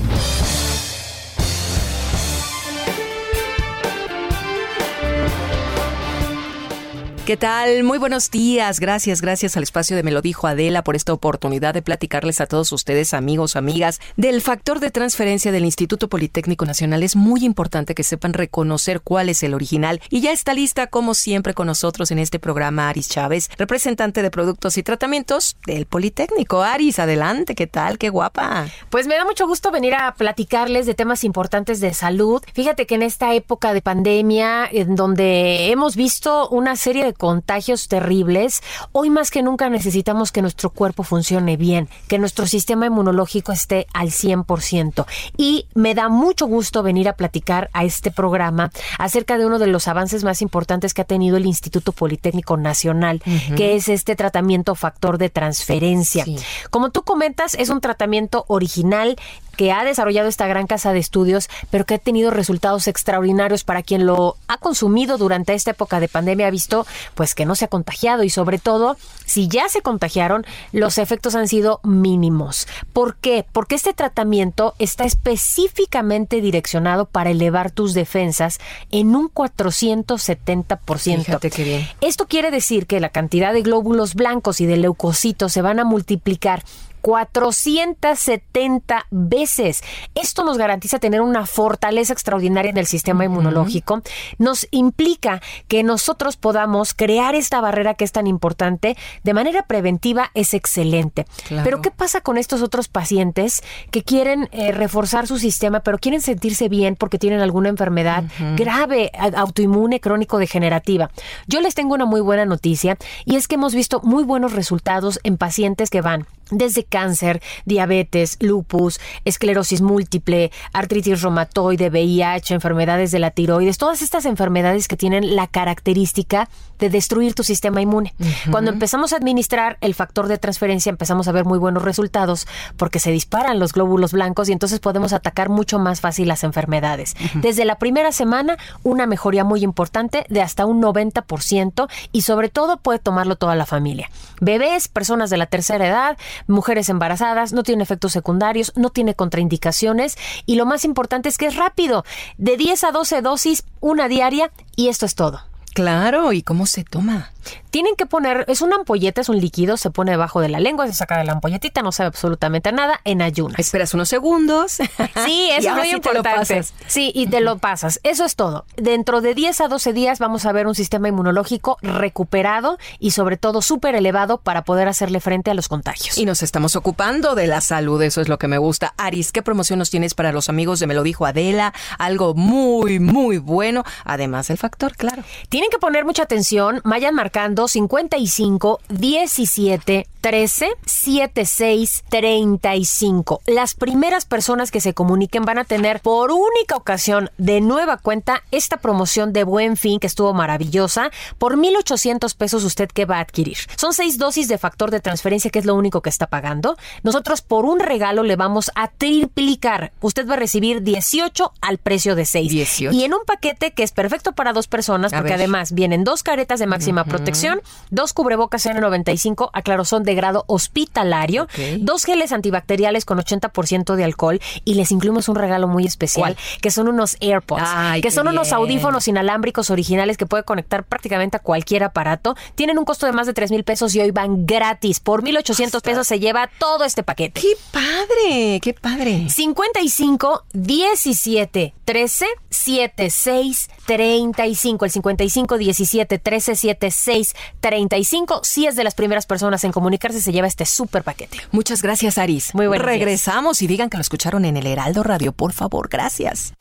[7.31, 7.85] ¿Qué tal?
[7.85, 8.81] Muy buenos días.
[8.81, 12.45] Gracias, gracias al espacio de Me lo dijo Adela por esta oportunidad de platicarles a
[12.45, 17.03] todos ustedes, amigos, amigas, del factor de transferencia del Instituto Politécnico Nacional.
[17.03, 20.01] Es muy importante que sepan reconocer cuál es el original.
[20.09, 24.29] Y ya está lista, como siempre, con nosotros en este programa Aris Chávez, representante de
[24.29, 26.63] productos y tratamientos del Politécnico.
[26.63, 27.97] Aris, adelante, ¿qué tal?
[27.97, 28.67] Qué guapa.
[28.89, 32.43] Pues me da mucho gusto venir a platicarles de temas importantes de salud.
[32.53, 37.87] Fíjate que en esta época de pandemia, en donde hemos visto una serie de contagios
[37.87, 43.51] terribles, hoy más que nunca necesitamos que nuestro cuerpo funcione bien, que nuestro sistema inmunológico
[43.51, 45.05] esté al 100%.
[45.37, 49.67] Y me da mucho gusto venir a platicar a este programa acerca de uno de
[49.67, 53.21] los avances más importantes que ha tenido el Instituto Politécnico Nacional,
[53.55, 56.25] que es este tratamiento factor de transferencia.
[56.71, 59.15] Como tú comentas, es un tratamiento original
[59.57, 63.83] que ha desarrollado esta gran casa de estudios, pero que ha tenido resultados extraordinarios para
[63.83, 67.65] quien lo ha consumido durante esta época de pandemia, ha visto pues que no se
[67.65, 72.67] ha contagiado y sobre todo, si ya se contagiaron, los efectos han sido mínimos.
[72.93, 73.45] ¿Por qué?
[73.51, 78.59] Porque este tratamiento está específicamente direccionado para elevar tus defensas
[78.91, 81.23] en un 470%.
[81.23, 81.87] Fíjate qué bien.
[82.01, 85.85] Esto quiere decir que la cantidad de glóbulos blancos y de leucocitos se van a
[85.85, 86.63] multiplicar
[87.01, 89.83] 470 veces.
[90.15, 94.01] Esto nos garantiza tener una fortaleza extraordinaria en el sistema inmunológico.
[94.37, 100.31] Nos implica que nosotros podamos crear esta barrera que es tan importante de manera preventiva
[100.33, 101.25] es excelente.
[101.47, 101.63] Claro.
[101.63, 106.21] Pero ¿qué pasa con estos otros pacientes que quieren eh, reforzar su sistema, pero quieren
[106.21, 108.23] sentirse bien porque tienen alguna enfermedad
[108.55, 111.11] grave, autoinmune, crónico, degenerativa?
[111.47, 115.19] Yo les tengo una muy buena noticia y es que hemos visto muy buenos resultados
[115.23, 123.19] en pacientes que van desde cáncer, diabetes, lupus, esclerosis múltiple, artritis reumatoide, VIH, enfermedades de
[123.19, 126.49] la tiroides, todas estas enfermedades que tienen la característica
[126.79, 128.13] de destruir tu sistema inmune.
[128.49, 132.99] Cuando empezamos a administrar el factor de transferencia empezamos a ver muy buenos resultados porque
[132.99, 137.15] se disparan los glóbulos blancos y entonces podemos atacar mucho más fácil las enfermedades.
[137.35, 142.77] Desde la primera semana, una mejoría muy importante de hasta un 90% y sobre todo
[142.77, 144.09] puede tomarlo toda la familia.
[144.39, 150.17] Bebés, personas de la tercera edad, mujeres embarazadas, no tiene efectos secundarios, no tiene contraindicaciones
[150.45, 152.03] y lo más importante es que es rápido,
[152.37, 155.41] de 10 a 12 dosis, una diaria y esto es todo.
[155.73, 157.31] Claro, ¿y cómo se toma?
[157.69, 160.87] Tienen que poner, es una ampolleta, es un líquido, se pone debajo de la lengua,
[160.87, 163.59] se saca de la ampolletita, no sabe absolutamente nada, en ayunas.
[163.59, 164.77] Esperas unos segundos.
[165.25, 166.55] Sí, eso es muy sí importante.
[166.55, 166.73] pasas.
[166.87, 167.99] Sí, y te lo pasas.
[168.03, 168.65] Eso es todo.
[168.77, 173.37] Dentro de 10 a 12 días vamos a ver un sistema inmunológico recuperado y sobre
[173.37, 176.17] todo súper elevado para poder hacerle frente a los contagios.
[176.17, 178.93] Y nos estamos ocupando de la salud, eso es lo que me gusta.
[178.97, 181.73] Aris, ¿qué promoción nos tienes para los amigos de Me lo dijo Adela?
[181.97, 185.23] Algo muy, muy bueno, además del factor, claro.
[185.49, 193.41] Tienen que poner mucha atención, vayan marcando 55 17 13 76 35.
[193.47, 198.43] Las primeras personas que se comuniquen van a tener por única ocasión de nueva cuenta
[198.51, 201.09] esta promoción de Buen Fin que estuvo maravillosa.
[201.37, 203.57] Por 1,800 pesos usted que va a adquirir.
[203.75, 206.77] Son seis dosis de factor de transferencia que es lo único que está pagando.
[207.03, 209.91] Nosotros por un regalo le vamos a triplicar.
[210.01, 212.51] Usted va a recibir 18 al precio de 6.
[212.51, 212.95] 18.
[212.95, 215.39] Y en un paquete que es perfecto para dos personas A porque ver.
[215.39, 221.47] además vienen dos caretas de máxima protección, dos cubrebocas N95, aclaro, son de grado hospitalario,
[221.79, 226.71] dos geles antibacteriales con 80% de alcohol y les incluimos un regalo muy especial que
[226.71, 228.55] son unos AirPods, Ay, que son unos bien.
[228.55, 232.35] audífonos inalámbricos originales que puede conectar prácticamente a cualquier aparato.
[232.55, 234.99] Tienen un costo de más de 3 mil pesos y hoy van gratis.
[234.99, 237.41] Por 1,800 pesos se lleva todo este paquete.
[237.41, 238.59] ¡Qué padre!
[238.61, 239.29] ¡Qué padre!
[239.29, 244.85] 55 17 13 76 35.
[244.85, 248.41] El 55 17 13 76 35.
[248.43, 249.71] Si es de las primeras personas en
[250.01, 251.37] comunicarse, se lleva este súper paquete.
[251.51, 252.55] Muchas gracias, Aris.
[252.55, 252.99] Muy buenos días.
[252.99, 255.87] Regresamos y digan que lo escucharon en el Heraldo Radio, por favor.
[255.89, 256.53] Gracias.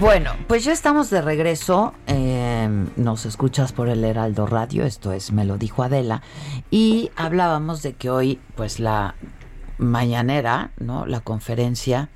[0.00, 1.92] Bueno, pues ya estamos de regreso.
[2.06, 6.22] Eh, nos escuchas por el Heraldo Radio, esto es Me lo dijo Adela.
[6.70, 9.14] Y hablábamos de que hoy, pues la
[9.76, 11.04] mañanera, ¿no?
[11.04, 12.08] La conferencia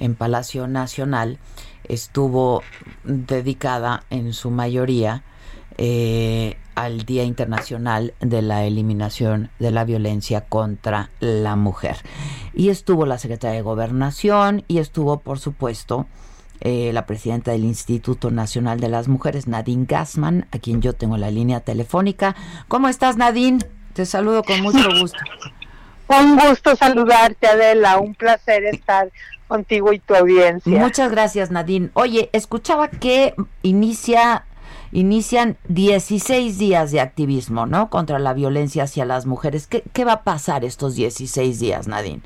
[0.00, 1.38] en Palacio Nacional
[1.84, 2.62] estuvo
[3.04, 5.22] dedicada en su mayoría
[5.76, 11.96] eh, al Día Internacional de la Eliminación de la Violencia contra la Mujer.
[12.54, 16.06] Y estuvo la Secretaria de Gobernación y estuvo, por supuesto,
[16.60, 21.16] eh, la presidenta del Instituto Nacional de las Mujeres, Nadine Gassman, a quien yo tengo
[21.16, 22.36] la línea telefónica.
[22.68, 23.60] ¿Cómo estás, Nadine?
[23.94, 25.18] Te saludo con mucho gusto.
[26.08, 27.98] Un gusto saludarte, Adela.
[27.98, 29.10] Un placer estar
[29.50, 30.78] contigo y tu audiencia.
[30.78, 31.90] Muchas gracias, Nadine.
[31.94, 34.46] Oye, escuchaba que inicia
[34.92, 37.90] inician 16 días de activismo, ¿no?
[37.90, 39.66] Contra la violencia hacia las mujeres.
[39.66, 42.22] ¿Qué, qué va a pasar estos 16 días, Nadine?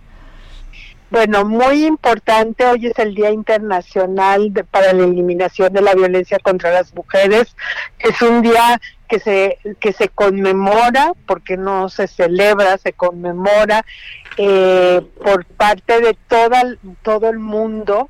[1.10, 6.72] Bueno, muy importante, hoy es el Día Internacional para la Eliminación de la Violencia contra
[6.72, 7.54] las Mujeres.
[7.98, 13.84] Es un día que se, que se conmemora, porque no se celebra, se conmemora
[14.36, 16.62] eh, por parte de toda,
[17.02, 18.08] todo el mundo,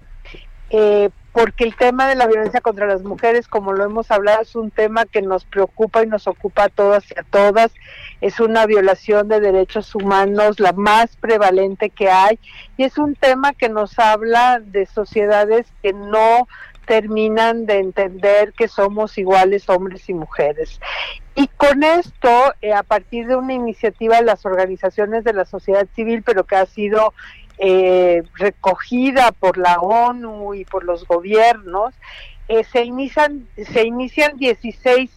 [0.70, 4.54] eh, porque el tema de la violencia contra las mujeres, como lo hemos hablado, es
[4.54, 7.72] un tema que nos preocupa y nos ocupa a todas y a todas.
[8.20, 12.38] Es una violación de derechos humanos la más prevalente que hay
[12.76, 16.46] y es un tema que nos habla de sociedades que no
[16.86, 20.80] terminan de entender que somos iguales hombres y mujeres.
[21.34, 25.86] Y con esto, eh, a partir de una iniciativa de las organizaciones de la sociedad
[25.94, 27.12] civil, pero que ha sido
[27.58, 31.94] eh, recogida por la ONU y por los gobiernos,
[32.48, 35.10] eh, se inician se inician 16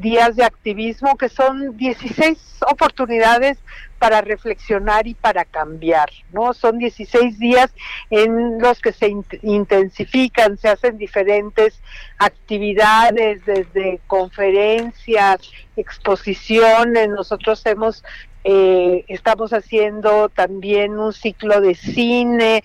[0.00, 2.38] días de activismo que son 16
[2.70, 3.58] oportunidades
[3.98, 6.52] para reflexionar y para cambiar, ¿no?
[6.52, 7.72] Son 16 días
[8.10, 11.80] en los que se intensifican, se hacen diferentes
[12.18, 15.38] actividades, desde conferencias,
[15.76, 17.08] exposiciones.
[17.08, 18.04] Nosotros hemos
[18.48, 22.62] eh, estamos haciendo también un ciclo de cine,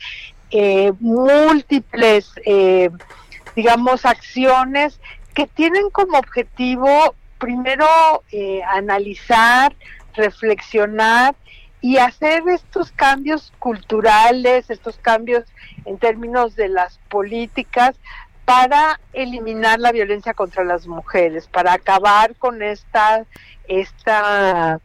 [0.52, 2.92] eh, múltiples, eh,
[3.56, 5.00] digamos, acciones
[5.34, 7.86] que tienen como objetivo primero
[8.70, 9.76] analizar,
[10.14, 11.36] reflexionar
[11.82, 15.46] y hacer estos cambios culturales, estos cambios
[15.86, 17.96] en términos de las políticas
[18.46, 23.26] para eliminar la violencia contra las mujeres, para acabar con esta,
[23.68, 24.80] esta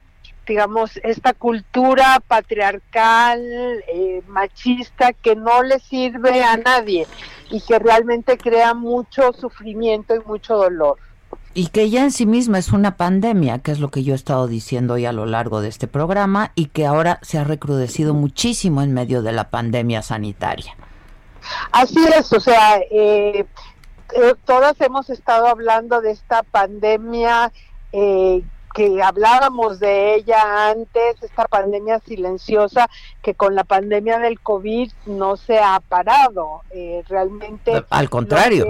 [0.46, 3.42] digamos, esta cultura patriarcal,
[3.88, 7.06] eh, machista, que no le sirve a nadie
[7.50, 10.98] y que realmente crea mucho sufrimiento y mucho dolor.
[11.56, 14.16] Y que ya en sí misma es una pandemia, que es lo que yo he
[14.16, 18.12] estado diciendo hoy a lo largo de este programa, y que ahora se ha recrudecido
[18.12, 20.76] muchísimo en medio de la pandemia sanitaria.
[21.72, 23.46] Así es, o sea, eh,
[24.14, 27.50] eh, todas hemos estado hablando de esta pandemia
[27.90, 28.42] eh,
[28.74, 32.90] que hablábamos de ella antes, esta pandemia silenciosa
[33.22, 36.60] que con la pandemia del COVID no se ha parado.
[36.70, 37.82] Eh, realmente...
[37.88, 38.66] Al contrario.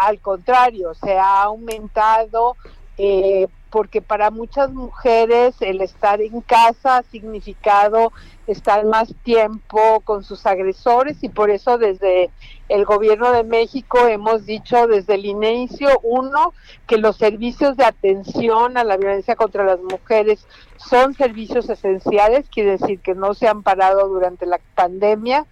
[0.00, 2.56] Al contrario, se ha aumentado
[2.96, 8.12] eh, porque para muchas mujeres el estar en casa ha significado
[8.46, 12.30] estar más tiempo con sus agresores y por eso desde
[12.68, 16.52] el gobierno de México hemos dicho desde el inicio, uno,
[16.86, 20.46] que los servicios de atención a la violencia contra las mujeres
[20.76, 25.46] son servicios esenciales, quiere decir que no se han parado durante la pandemia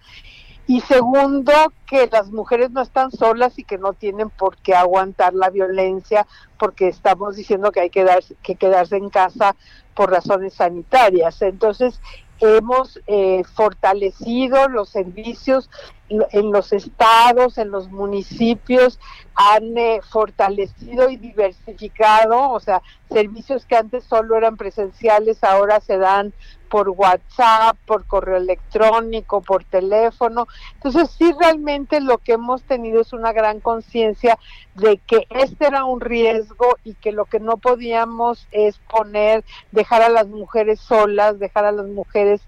[0.69, 1.51] y segundo,
[1.87, 6.27] que las mujeres no están solas y que no tienen por qué aguantar la violencia
[6.59, 9.55] porque estamos diciendo que hay que, dar, que quedarse en casa
[9.95, 11.41] por razones sanitarias.
[11.41, 11.99] Entonces,
[12.39, 15.71] hemos eh, fortalecido los servicios
[16.09, 18.99] en los estados, en los municipios,
[19.35, 25.97] han eh, fortalecido y diversificado, o sea, servicios que antes solo eran presenciales, ahora se
[25.97, 26.33] dan
[26.69, 30.47] por WhatsApp, por correo electrónico, por teléfono.
[30.75, 34.37] Entonces, sí, realmente lo que hemos tenido es una gran conciencia
[34.75, 40.01] de que este era un riesgo y que lo que no podíamos es poner, dejar
[40.03, 42.41] a las mujeres solas, dejar a las mujeres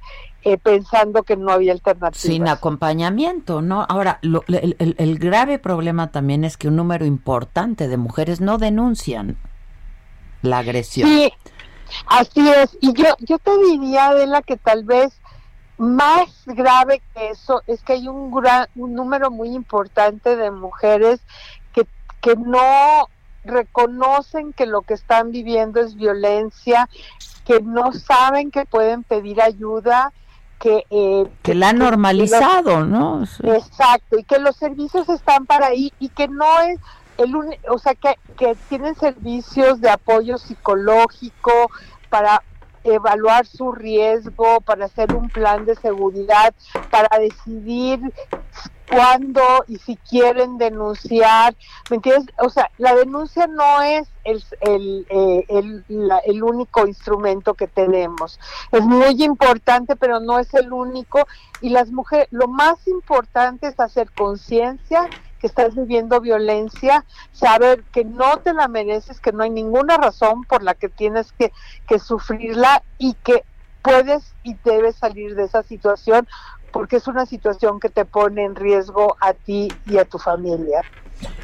[0.44, 2.20] eh, pensando que no había alternativa.
[2.20, 3.86] Sin acompañamiento, ¿no?
[3.88, 9.38] Ahora, el, el, grave problema también es que un número importante de mujeres no denuncian
[10.42, 11.08] la agresión.
[11.08, 11.32] Sí,
[12.08, 12.78] así es.
[12.82, 15.22] Y yo, yo te diría, Adela, que tal vez
[15.78, 21.20] más grave que eso es que hay un, gran, un número muy importante de mujeres
[21.74, 21.88] que,
[22.22, 23.10] que no
[23.44, 26.90] reconocen que lo que están viviendo es violencia,
[27.46, 30.14] que no saben que pueden pedir ayuda
[30.62, 30.86] que...
[30.90, 33.24] Eh, que la ha normalizado, ¿no?
[33.44, 36.80] Exacto, y que los servicios están para ahí y que no es
[37.18, 37.36] el
[37.70, 41.52] o sea, que, que tienen servicios de apoyo psicológico
[42.10, 42.44] para
[42.84, 46.54] evaluar su riesgo, para hacer un plan de seguridad,
[46.90, 48.00] para decidir
[48.92, 51.56] cuándo y si quieren denunciar,
[51.90, 52.34] ¿me entiendes?
[52.40, 55.86] O sea, la denuncia no es el, el, eh, el,
[56.26, 58.40] el, único instrumento que tenemos.
[58.72, 61.26] Es muy importante, pero no es el único.
[61.62, 65.10] Y las mujeres, lo más importante es hacer conciencia
[65.42, 67.04] que estás viviendo violencia,
[67.34, 71.32] saber que no te la mereces, que no hay ninguna razón por la que tienes
[71.34, 71.52] que,
[71.88, 73.44] que sufrirla y que
[73.82, 76.28] puedes y debes salir de esa situación
[76.72, 80.82] porque es una situación que te pone en riesgo a ti y a tu familia.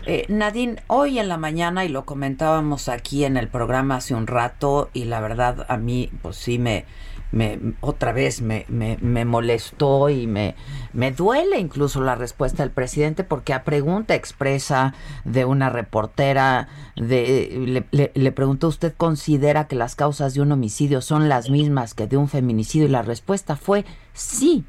[0.05, 4.25] Eh, Nadine, hoy en la mañana, y lo comentábamos aquí en el programa hace un
[4.25, 6.85] rato, y la verdad a mí, pues sí me,
[7.31, 10.55] me otra vez me, me, molestó y me,
[10.93, 14.93] me duele incluso la respuesta del presidente, porque a pregunta expresa
[15.25, 21.01] de una reportera, de, le, le preguntó, ¿usted considera que las causas de un homicidio
[21.01, 22.87] son las mismas que de un feminicidio?
[22.87, 24.65] Y la respuesta fue sí.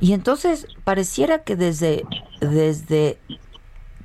[0.00, 2.04] Y entonces pareciera que desde,
[2.40, 3.18] desde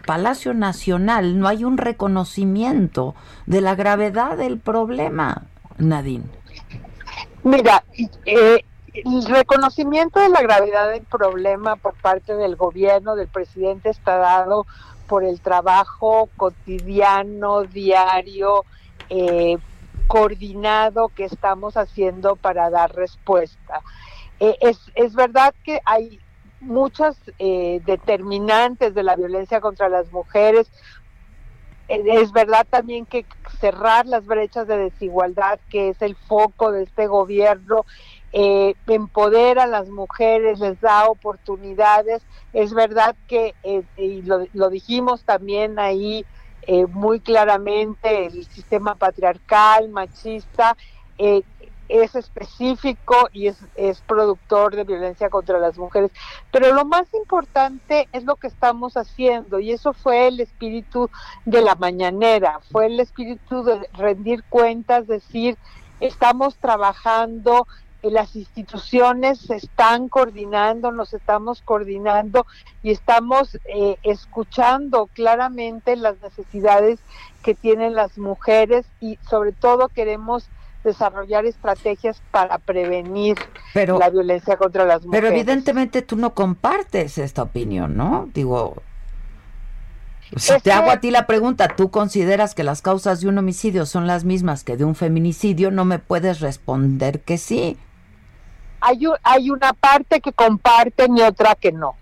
[0.05, 3.15] Palacio Nacional no hay un reconocimiento
[3.45, 5.43] de la gravedad del problema,
[5.77, 6.25] Nadine.
[7.43, 7.83] Mira,
[8.25, 8.63] eh,
[8.93, 14.65] el reconocimiento de la gravedad del problema por parte del gobierno, del presidente, está dado
[15.07, 18.65] por el trabajo cotidiano, diario,
[19.09, 19.57] eh,
[20.07, 23.81] coordinado que estamos haciendo para dar respuesta.
[24.39, 26.19] Eh, es, es verdad que hay
[26.59, 30.71] muchas eh, determinantes de la violencia contra las mujeres.
[31.87, 33.25] Eh, es verdad también que
[33.59, 37.85] cerrar las brechas de desigualdad, que es el foco de este gobierno,
[38.31, 42.23] eh, empodera a las mujeres, les da oportunidades.
[42.51, 43.53] Es verdad que,
[43.97, 46.25] y lo, lo, dijimos también ahí
[46.89, 50.77] muy claramente, el sistema patriarcal, machista,
[51.89, 56.11] es específico y es, es productor de violencia contra las mujeres.
[56.51, 61.09] Pero lo más importante es lo que estamos haciendo y eso fue el espíritu
[61.45, 65.57] de la mañanera, fue el espíritu de rendir cuentas, decir,
[65.99, 67.67] estamos trabajando,
[68.03, 72.45] eh, las instituciones se están coordinando, nos estamos coordinando
[72.81, 76.99] y estamos eh, escuchando claramente las necesidades
[77.43, 80.49] que tienen las mujeres y sobre todo queremos
[80.83, 83.37] desarrollar estrategias para prevenir
[83.73, 85.21] la violencia contra las mujeres.
[85.21, 88.29] Pero evidentemente tú no compartes esta opinión, ¿no?
[88.33, 88.81] Digo,
[90.35, 93.85] si te hago a ti la pregunta, ¿tú consideras que las causas de un homicidio
[93.85, 95.71] son las mismas que de un feminicidio?
[95.71, 97.77] No me puedes responder que sí.
[98.81, 101.95] Hay, hay una parte que comparten y otra que no.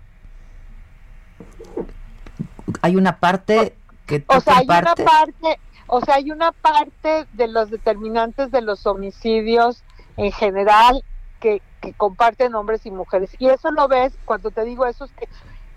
[2.80, 3.76] Hay una parte
[4.06, 5.60] que tú o sea, hay una parte
[5.94, 9.84] o sea, hay una parte de los determinantes de los homicidios
[10.16, 11.04] en general
[11.38, 11.60] que,
[11.98, 13.28] comparten hombres y mujeres.
[13.38, 15.28] Y eso lo ves, cuando te digo eso, es que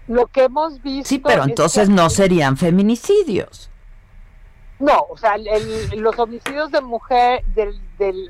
[0.08, 1.10] lo que hemos visto...
[1.10, 3.70] Sí, pero entonces no serían feminicidios.
[4.80, 5.36] No, o sea,
[5.98, 7.74] los homicidios de mujer, de,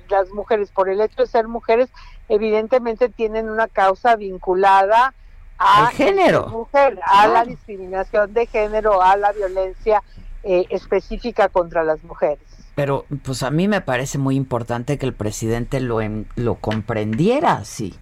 [0.09, 1.89] las mujeres por el hecho de ser mujeres,
[2.29, 5.13] evidentemente tienen una causa vinculada
[5.59, 10.01] al género, mujer, a la discriminación de género, a la violencia
[10.47, 12.39] eh, específica contra las mujeres.
[12.75, 15.99] Pero pues a mí me parece muy importante que el presidente lo,
[16.35, 17.95] lo comprendiera así.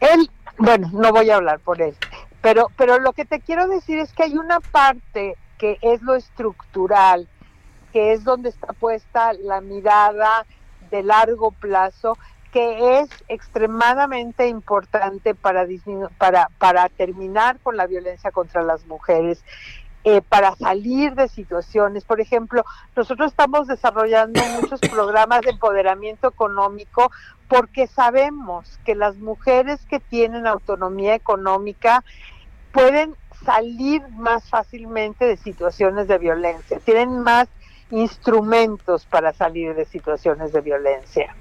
[0.00, 1.94] Él, bueno, no voy a hablar por él,
[2.40, 6.14] pero, pero lo que te quiero decir es que hay una parte que es lo
[6.14, 7.28] estructural,
[7.92, 10.46] que es donde está puesta la mirada
[10.90, 12.16] de largo plazo,
[12.52, 15.66] que es extremadamente importante para,
[16.16, 19.44] para, para terminar con la violencia contra las mujeres
[20.04, 22.04] eh, para salir de situaciones.
[22.04, 22.64] Por ejemplo,
[22.94, 27.10] nosotros estamos desarrollando muchos programas de empoderamiento económico
[27.48, 32.04] porque sabemos que las mujeres que tienen autonomía económica
[32.72, 37.48] pueden salir más fácilmente de situaciones de violencia, tienen más
[37.90, 41.34] instrumentos para salir de situaciones de violencia.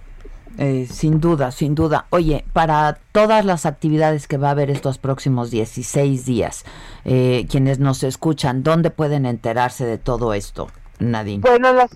[0.58, 2.06] Eh, sin duda, sin duda.
[2.12, 6.64] Oye, para todas las actividades que va a haber estos próximos 16 días,
[7.06, 10.68] eh, quienes nos escuchan, ¿dónde pueden enterarse de todo esto?
[11.00, 11.42] Nadine.
[11.42, 11.92] Bueno, las,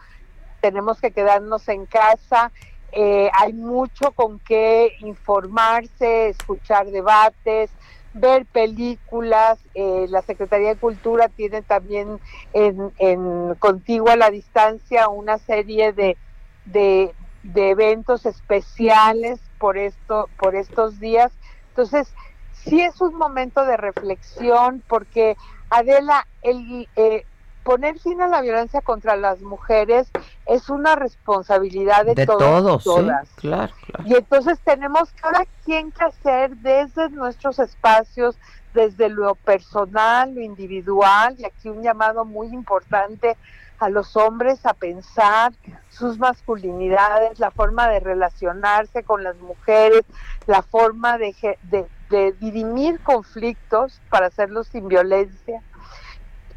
[0.61, 2.51] tenemos que quedarnos en casa.
[2.91, 7.69] Eh, hay mucho con qué informarse, escuchar debates,
[8.15, 9.59] ver películas.
[9.75, 12.19] Eh, la Secretaría de Cultura tiene también
[12.53, 16.17] en, en Contigo a la Distancia una serie de,
[16.65, 17.13] de,
[17.43, 21.31] de eventos especiales por, esto, por estos días.
[21.69, 22.13] Entonces,
[22.51, 25.35] sí es un momento de reflexión porque,
[25.69, 27.25] Adela, el, eh,
[27.65, 30.07] poner fin a la violencia contra las mujeres
[30.45, 33.27] es una responsabilidad de, De todos, todos, sí, todas.
[33.37, 34.03] claro, claro.
[34.07, 38.37] Y entonces tenemos cada quien que hacer desde nuestros espacios,
[38.75, 43.35] desde lo personal, lo individual, y aquí un llamado muy importante
[43.79, 45.51] a los hombres a pensar
[45.89, 50.03] sus masculinidades, la forma de relacionarse con las mujeres,
[50.45, 55.63] la forma de, de, de dirimir conflictos para hacerlos sin violencia.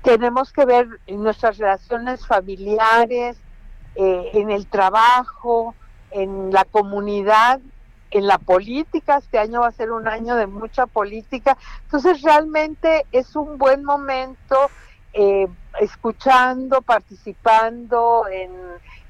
[0.02, 3.36] Tenemos que ver en nuestras relaciones familiares,
[3.94, 5.74] eh, en el trabajo,
[6.10, 7.60] en la comunidad,
[8.10, 9.18] en la política.
[9.18, 11.56] Este año va a ser un año de mucha política.
[11.84, 14.70] Entonces realmente es un buen momento
[15.12, 15.48] eh,
[15.80, 18.52] escuchando, participando en,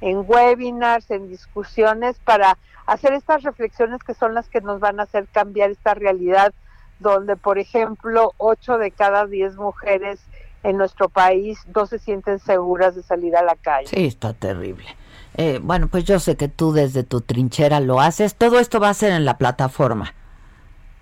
[0.00, 2.56] en webinars, en discusiones para
[2.86, 6.54] hacer estas reflexiones que son las que nos van a hacer cambiar esta realidad
[6.98, 10.20] donde, por ejemplo, 8 de cada 10 mujeres
[10.62, 13.88] en nuestro país no se sienten seguras de salir a la calle.
[13.88, 14.86] Sí, está terrible.
[15.36, 18.34] Eh, bueno, pues yo sé que tú desde tu trinchera lo haces.
[18.34, 20.14] Todo esto va a ser en la plataforma.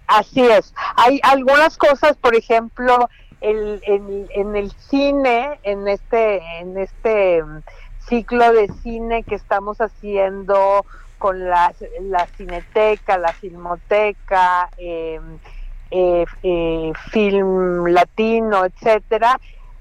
[0.06, 0.74] Así es.
[0.96, 3.08] Hay algunas cosas, por ejemplo,
[3.40, 7.62] el, en, en el cine, en este, en este mm,
[8.08, 10.84] ciclo de cine que estamos haciendo
[11.18, 15.20] con la, la cineteca, la filmoteca, eh,
[17.10, 19.38] film latino, etcétera.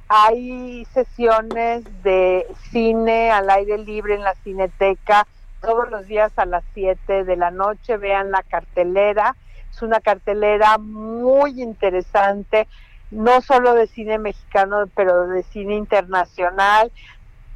[0.08, 5.26] Hay sesiones de cine al aire libre en la cineteca
[5.62, 7.98] todos los días a las 7 de la noche.
[7.98, 9.36] Vean la cartelera.
[9.72, 12.68] Es una cartelera muy interesante,
[13.12, 16.92] no solo de cine mexicano, pero de cine internacional.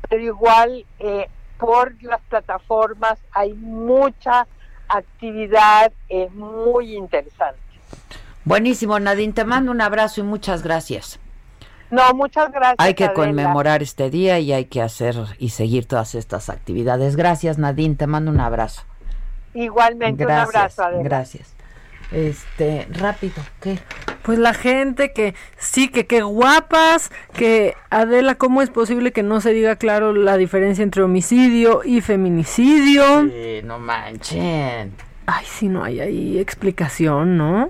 [0.09, 4.47] Pero igual eh, por las plataformas hay mucha
[4.87, 7.59] actividad eh, muy interesante.
[8.49, 11.19] Buenísimo, Nadine, te mando un abrazo y muchas gracias.
[11.91, 12.77] No, muchas gracias.
[12.79, 13.13] Hay que Adela.
[13.27, 17.15] conmemorar este día y hay que hacer y seguir todas estas actividades.
[17.15, 18.81] Gracias, Nadine, te mando un abrazo.
[19.53, 20.83] Igualmente, Gracias, un abrazo.
[20.83, 21.03] Adela.
[21.03, 21.53] gracias.
[22.11, 23.77] Este, rápido, ¿qué?
[24.23, 29.41] Pues la gente que sí, que qué guapas, que Adela, ¿cómo es posible que no
[29.41, 33.25] se diga claro la diferencia entre homicidio y feminicidio?
[33.29, 34.95] Sí, no manchen.
[35.27, 37.69] Ay, sí, no hay ahí explicación, ¿no?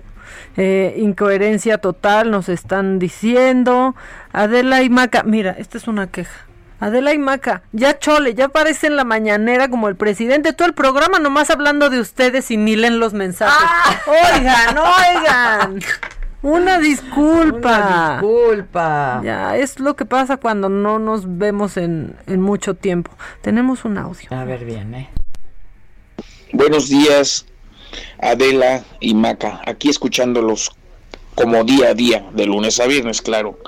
[0.57, 3.95] Eh, incoherencia total, nos están diciendo.
[4.31, 6.45] Adela y Maca, mira, esta es una queja.
[6.79, 10.73] Adela y Maca, ya chole, ya aparece en la mañanera como el presidente, todo el
[10.73, 13.67] programa nomás hablando de ustedes y ni leen los mensajes.
[14.07, 15.79] Oigan, oigan.
[16.41, 17.77] Una disculpa.
[17.77, 19.21] Una disculpa.
[19.25, 23.11] Ya, es lo que pasa cuando no nos vemos en, en mucho tiempo.
[23.41, 24.29] Tenemos un audio.
[24.31, 25.09] A ver bien, ¿eh?
[26.53, 27.45] Buenos días,
[28.19, 29.61] Adela y Maca.
[29.65, 30.71] Aquí escuchándolos
[31.35, 33.59] como día a día, de lunes a viernes, claro.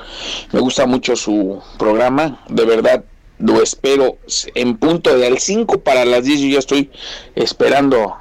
[0.52, 3.04] Me gusta mucho su programa, de verdad
[3.42, 4.18] lo espero
[4.56, 6.42] en punto de al 5 para las 10.
[6.42, 6.92] Yo ya estoy
[7.36, 8.16] esperando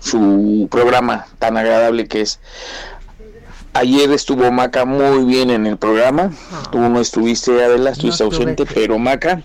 [0.00, 2.40] su programa tan agradable que es.
[3.74, 6.32] Ayer estuvo Maca muy bien en el programa.
[6.72, 9.42] Tú no estuviste, Adela, estuviste No ausente, pero Maca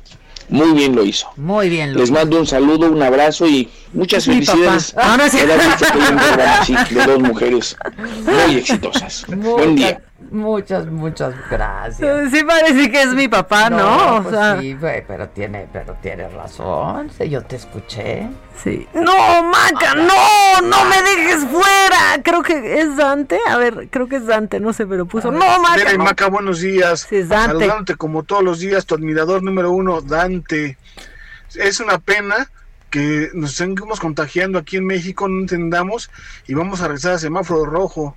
[0.51, 1.27] muy bien lo hizo.
[1.37, 4.91] Muy bien, Les mando un saludo, un abrazo y muchas mi felicidades.
[4.91, 5.11] papá.
[5.11, 5.39] Ahora sí.
[6.59, 7.75] Así de dos mujeres
[8.25, 9.25] muy exitosas.
[9.27, 10.01] Buen día.
[10.31, 12.31] Muchas, muchas gracias.
[12.31, 14.15] Sí parece que es mi papá, ¿no?
[14.15, 17.09] O pues sea, sí, güey, pero tiene, pero tiene razón.
[17.17, 18.29] Sí, yo te escuché.
[18.63, 18.87] Sí.
[18.93, 22.23] No, Maca, no, no me dejes fuera.
[22.23, 23.39] Creo que es Dante.
[23.45, 25.33] A ver, creo que es Dante, no sé, pero puso.
[25.33, 25.93] No, Maca.
[25.93, 26.05] Y no.
[26.05, 27.07] Maca, buenos días.
[27.09, 27.57] Sí, es Dante.
[27.57, 30.77] Saludándote como todos los días, tu admirador número uno, Dante.
[31.55, 32.49] Es una pena
[32.89, 36.09] que nos seguimos contagiando aquí en México, no entendamos
[36.47, 38.15] y vamos a regresar a semáforo rojo.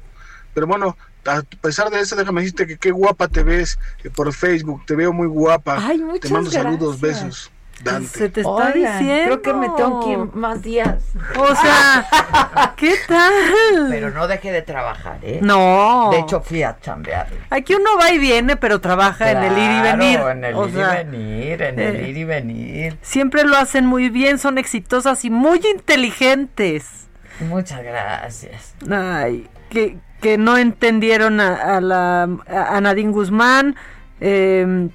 [0.54, 4.32] Pero bueno, a pesar de eso, déjame decirte que qué guapa te ves eh, por
[4.32, 5.76] Facebook, te veo muy guapa.
[5.80, 7.50] Ay, te muchas mando saludos, besos.
[7.82, 8.18] Dante.
[8.18, 9.40] Se te está Oigan, diciendo.
[9.40, 11.02] Creo que me tengo que ir más días.
[11.36, 13.88] O sea, ¿qué tal?
[13.90, 15.40] Pero no dejé de trabajar, ¿eh?
[15.42, 16.08] No.
[16.12, 17.28] De hecho, fui a chambear.
[17.50, 20.20] Aquí uno va y viene, pero trabaja en el ir y venir.
[20.20, 22.98] En el O ir sea, y venir, en el eh, ir y venir.
[23.02, 27.08] Siempre lo hacen muy bien, son exitosas y muy inteligentes.
[27.40, 28.74] Muchas gracias.
[28.88, 33.76] Ay, que, que no entendieron a, a la a Nadine Guzmán.
[34.22, 34.88] eh,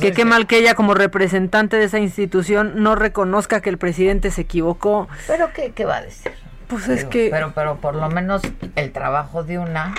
[0.00, 3.70] que es qué que- mal que ella como representante de esa institución no reconozca que
[3.70, 5.06] el presidente se equivocó.
[5.28, 6.32] ¿Pero qué, qué va a decir?
[6.66, 8.42] Pues es que Pero, pero por lo menos
[8.74, 9.94] el trabajo de una,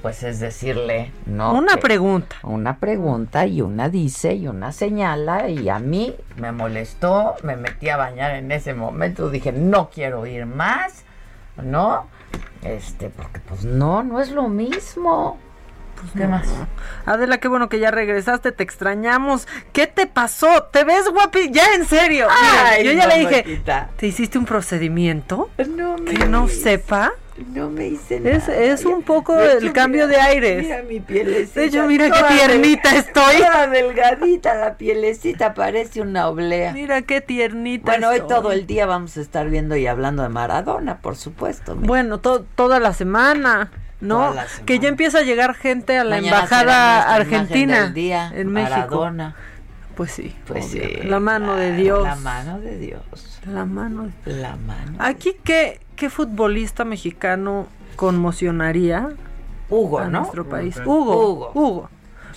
[0.00, 1.52] pues es decirle, no.
[1.52, 2.34] una que- pregunta.
[2.42, 7.90] Una pregunta y una dice y una señala y a mí me molestó, me metí
[7.90, 11.04] a bañar en ese momento, dije, no quiero ir más,
[11.62, 12.08] ¿no?
[12.62, 15.38] Este, porque pues no, no es lo mismo.
[16.00, 16.48] Pues, ¿Qué más?
[17.06, 19.46] Adela, qué bueno que ya regresaste, te extrañamos.
[19.72, 20.64] ¿Qué te pasó?
[20.64, 21.50] ¿Te ves guapi?
[21.52, 22.26] Ya, en serio.
[22.28, 23.62] Mira, yo ya le dije.
[23.96, 25.50] ¿te hiciste un procedimiento?
[25.76, 27.12] No me Que no sepa.
[27.48, 28.36] No me hice nada.
[28.36, 30.62] Es, es un poco el cambio mira, de aires.
[30.62, 31.60] Mira mi pielecita.
[31.60, 33.36] De hecho, mira qué tiernita estoy.
[33.38, 36.72] Toda delgadita, la pielecita parece una oblea.
[36.72, 37.92] Mira qué tiernita.
[37.92, 41.74] Bueno, hoy todo el día vamos a estar viendo y hablando de Maradona, por supuesto.
[41.74, 41.86] mira.
[41.86, 43.70] Bueno, to- toda la semana,
[44.00, 44.34] ¿no?
[44.64, 49.08] Que ya empieza a llegar gente a la Mañana embajada argentina del día, en México.
[49.94, 50.34] Pues sí.
[50.46, 52.02] Pues sí, La mano de Dios.
[52.02, 53.02] La mano de Dios.
[53.46, 54.96] La mano de La mano.
[54.98, 59.10] Aquí, ¿qué, qué futbolista mexicano conmocionaría
[59.70, 60.22] Hugo, a ¿no?
[60.22, 60.76] nuestro país?
[60.84, 61.28] Hugo.
[61.28, 61.52] Hugo.
[61.54, 61.90] Hugo.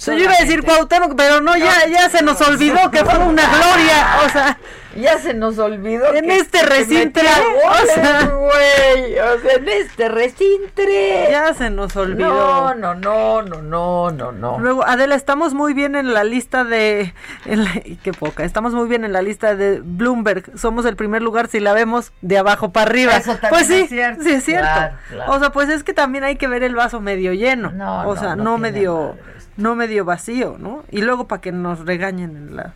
[0.05, 3.41] Yo iba a decir Cuauhtémoc, pero no, ya, ya se nos olvidó que fue una
[3.41, 4.19] gloria.
[4.23, 4.59] O sea,
[4.95, 6.13] Ya se nos olvidó.
[6.13, 7.31] En que- este metía
[7.69, 8.21] o sea.
[8.27, 9.19] güey.
[9.19, 10.81] O sea, en este recinto.
[11.29, 12.29] ya se nos olvidó.
[12.29, 14.59] No, no, no, no, no, no, no.
[14.59, 17.13] Luego, Adela, estamos muy bien en la lista de.
[17.45, 18.43] En la- qué poca.
[18.45, 20.57] Estamos muy bien en la lista de Bloomberg.
[20.57, 23.17] Somos el primer lugar si la vemos de abajo para arriba.
[23.17, 24.23] Eso también pues sí, es cierto.
[24.23, 24.65] sí es cierto.
[24.65, 25.31] Claro, claro.
[25.33, 27.71] O sea, pues es que también hay que ver el vaso medio lleno.
[27.71, 29.17] No, o sea, no medio,
[29.57, 30.83] no medio vacío, ¿no?
[30.89, 32.73] Y luego para que nos regañen en la,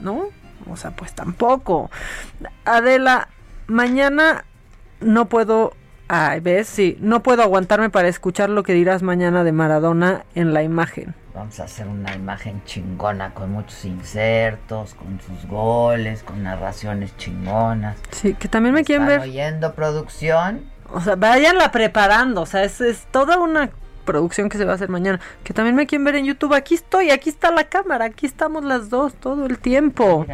[0.00, 0.26] ¿no?
[0.70, 1.90] O sea, pues tampoco.
[2.64, 3.28] Adela,
[3.66, 4.44] mañana
[5.00, 5.72] no puedo.
[6.08, 10.52] Ay, ves, sí, no puedo aguantarme para escuchar lo que dirás mañana de Maradona en
[10.52, 11.14] la imagen.
[11.34, 17.96] Vamos a hacer una imagen chingona con muchos insertos, con sus goles, con narraciones chingonas.
[18.10, 19.30] Sí, que también me quieren ¿Están ver.
[19.30, 20.70] oyendo producción?
[20.92, 22.42] O sea, váyanla preparando.
[22.42, 23.70] O sea, es, es toda una
[24.04, 25.20] producción que se va a hacer mañana.
[25.44, 26.54] Que también me quieren ver en YouTube.
[26.54, 30.26] Aquí estoy, aquí está la cámara, aquí estamos las dos todo el tiempo.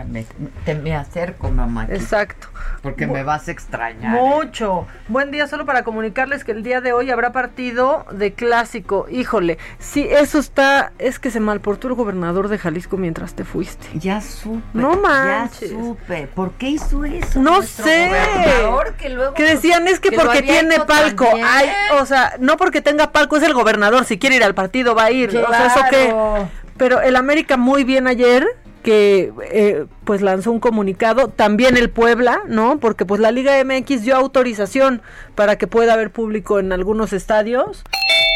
[0.64, 1.82] Te me acerco, mamá.
[1.82, 2.48] aquí, Exacto.
[2.82, 4.12] Porque me vas a extrañar.
[4.12, 4.86] Mucho.
[5.08, 9.06] Buen día solo para comunicarles que el día de hoy habrá partido de clásico.
[9.10, 13.86] Híjole, sí, eso está, es que se malportó el gobernador de Jalisco mientras te fuiste.
[13.98, 14.62] Ya supe.
[14.74, 15.70] No manches.
[15.70, 16.26] Ya supe.
[16.34, 17.40] ¿Por qué hizo eso?
[17.40, 18.08] No sé.
[18.08, 18.94] gobernador?
[18.94, 21.24] Que, luego Que decían es que, porque tiene palco.
[21.26, 21.46] también.
[21.48, 21.68] Ay,
[22.00, 24.04] o sea, no porque tenga palco es el gobernador.
[24.04, 25.28] Si quiere ir al partido va a ir.
[25.28, 26.06] O sea, eso que.
[26.06, 26.48] Claro.
[26.76, 28.46] Pero el América muy bien ayer
[28.82, 32.78] que eh, pues lanzó un comunicado, también el Puebla, ¿no?
[32.78, 35.02] Porque pues la Liga MX dio autorización
[35.34, 37.82] para que pueda haber público en algunos estadios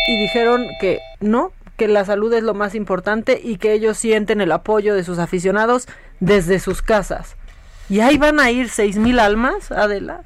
[0.08, 4.40] y dijeron que no, que la salud es lo más importante y que ellos sienten
[4.40, 5.86] el apoyo de sus aficionados
[6.20, 7.36] desde sus casas.
[7.88, 10.22] Y ahí van a ir seis mil almas, Adela,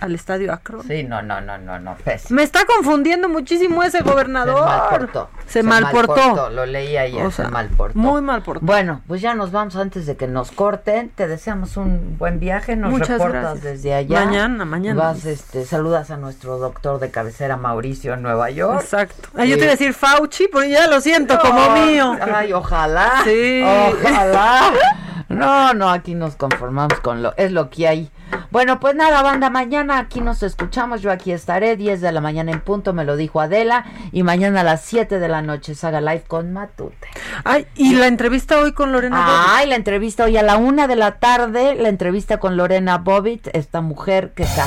[0.00, 0.86] al estadio Akron.
[0.86, 1.94] Sí, no, no, no, no, no.
[1.96, 2.36] pésimo.
[2.36, 4.58] Me está confundiendo muchísimo ese gobernador.
[4.58, 5.28] Se malportó.
[5.46, 6.50] Se malportó.
[6.50, 7.98] Lo leí ayer, O sea, se malportó.
[7.98, 8.64] Muy malportó.
[8.64, 11.10] Bueno, pues ya nos vamos antes de que nos corten.
[11.10, 12.76] Te deseamos un buen viaje.
[12.76, 13.62] Nos Muchas reportas gracias.
[13.62, 14.24] desde allá.
[14.24, 15.00] Mañana, mañana.
[15.00, 18.80] Vas, este, saludas a nuestro doctor de cabecera Mauricio en Nueva York.
[18.82, 19.28] Exacto.
[19.36, 22.16] Ah, yo te iba a decir Fauci, porque ya lo siento como mío.
[22.34, 23.22] Ay, ojalá.
[23.24, 23.62] Sí.
[23.64, 24.72] Ojalá.
[25.28, 28.10] No, no, aquí nos conformamos con lo, es lo que hay.
[28.50, 32.52] Bueno, pues nada, banda, mañana aquí nos escuchamos, yo aquí estaré, 10 de la mañana
[32.52, 36.00] en punto, me lo dijo Adela, y mañana a las 7 de la noche Saga
[36.00, 37.08] Live con Matute.
[37.44, 40.96] Ay, y la entrevista hoy con Lorena Ay, la entrevista hoy a la una de
[40.96, 44.66] la tarde, la entrevista con Lorena Bobbitt, esta mujer que está...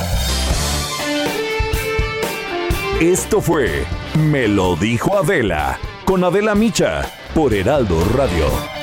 [3.01, 3.85] Esto fue
[4.29, 7.01] Me lo dijo Adela con Adela Micha
[7.33, 8.82] por Heraldo Radio.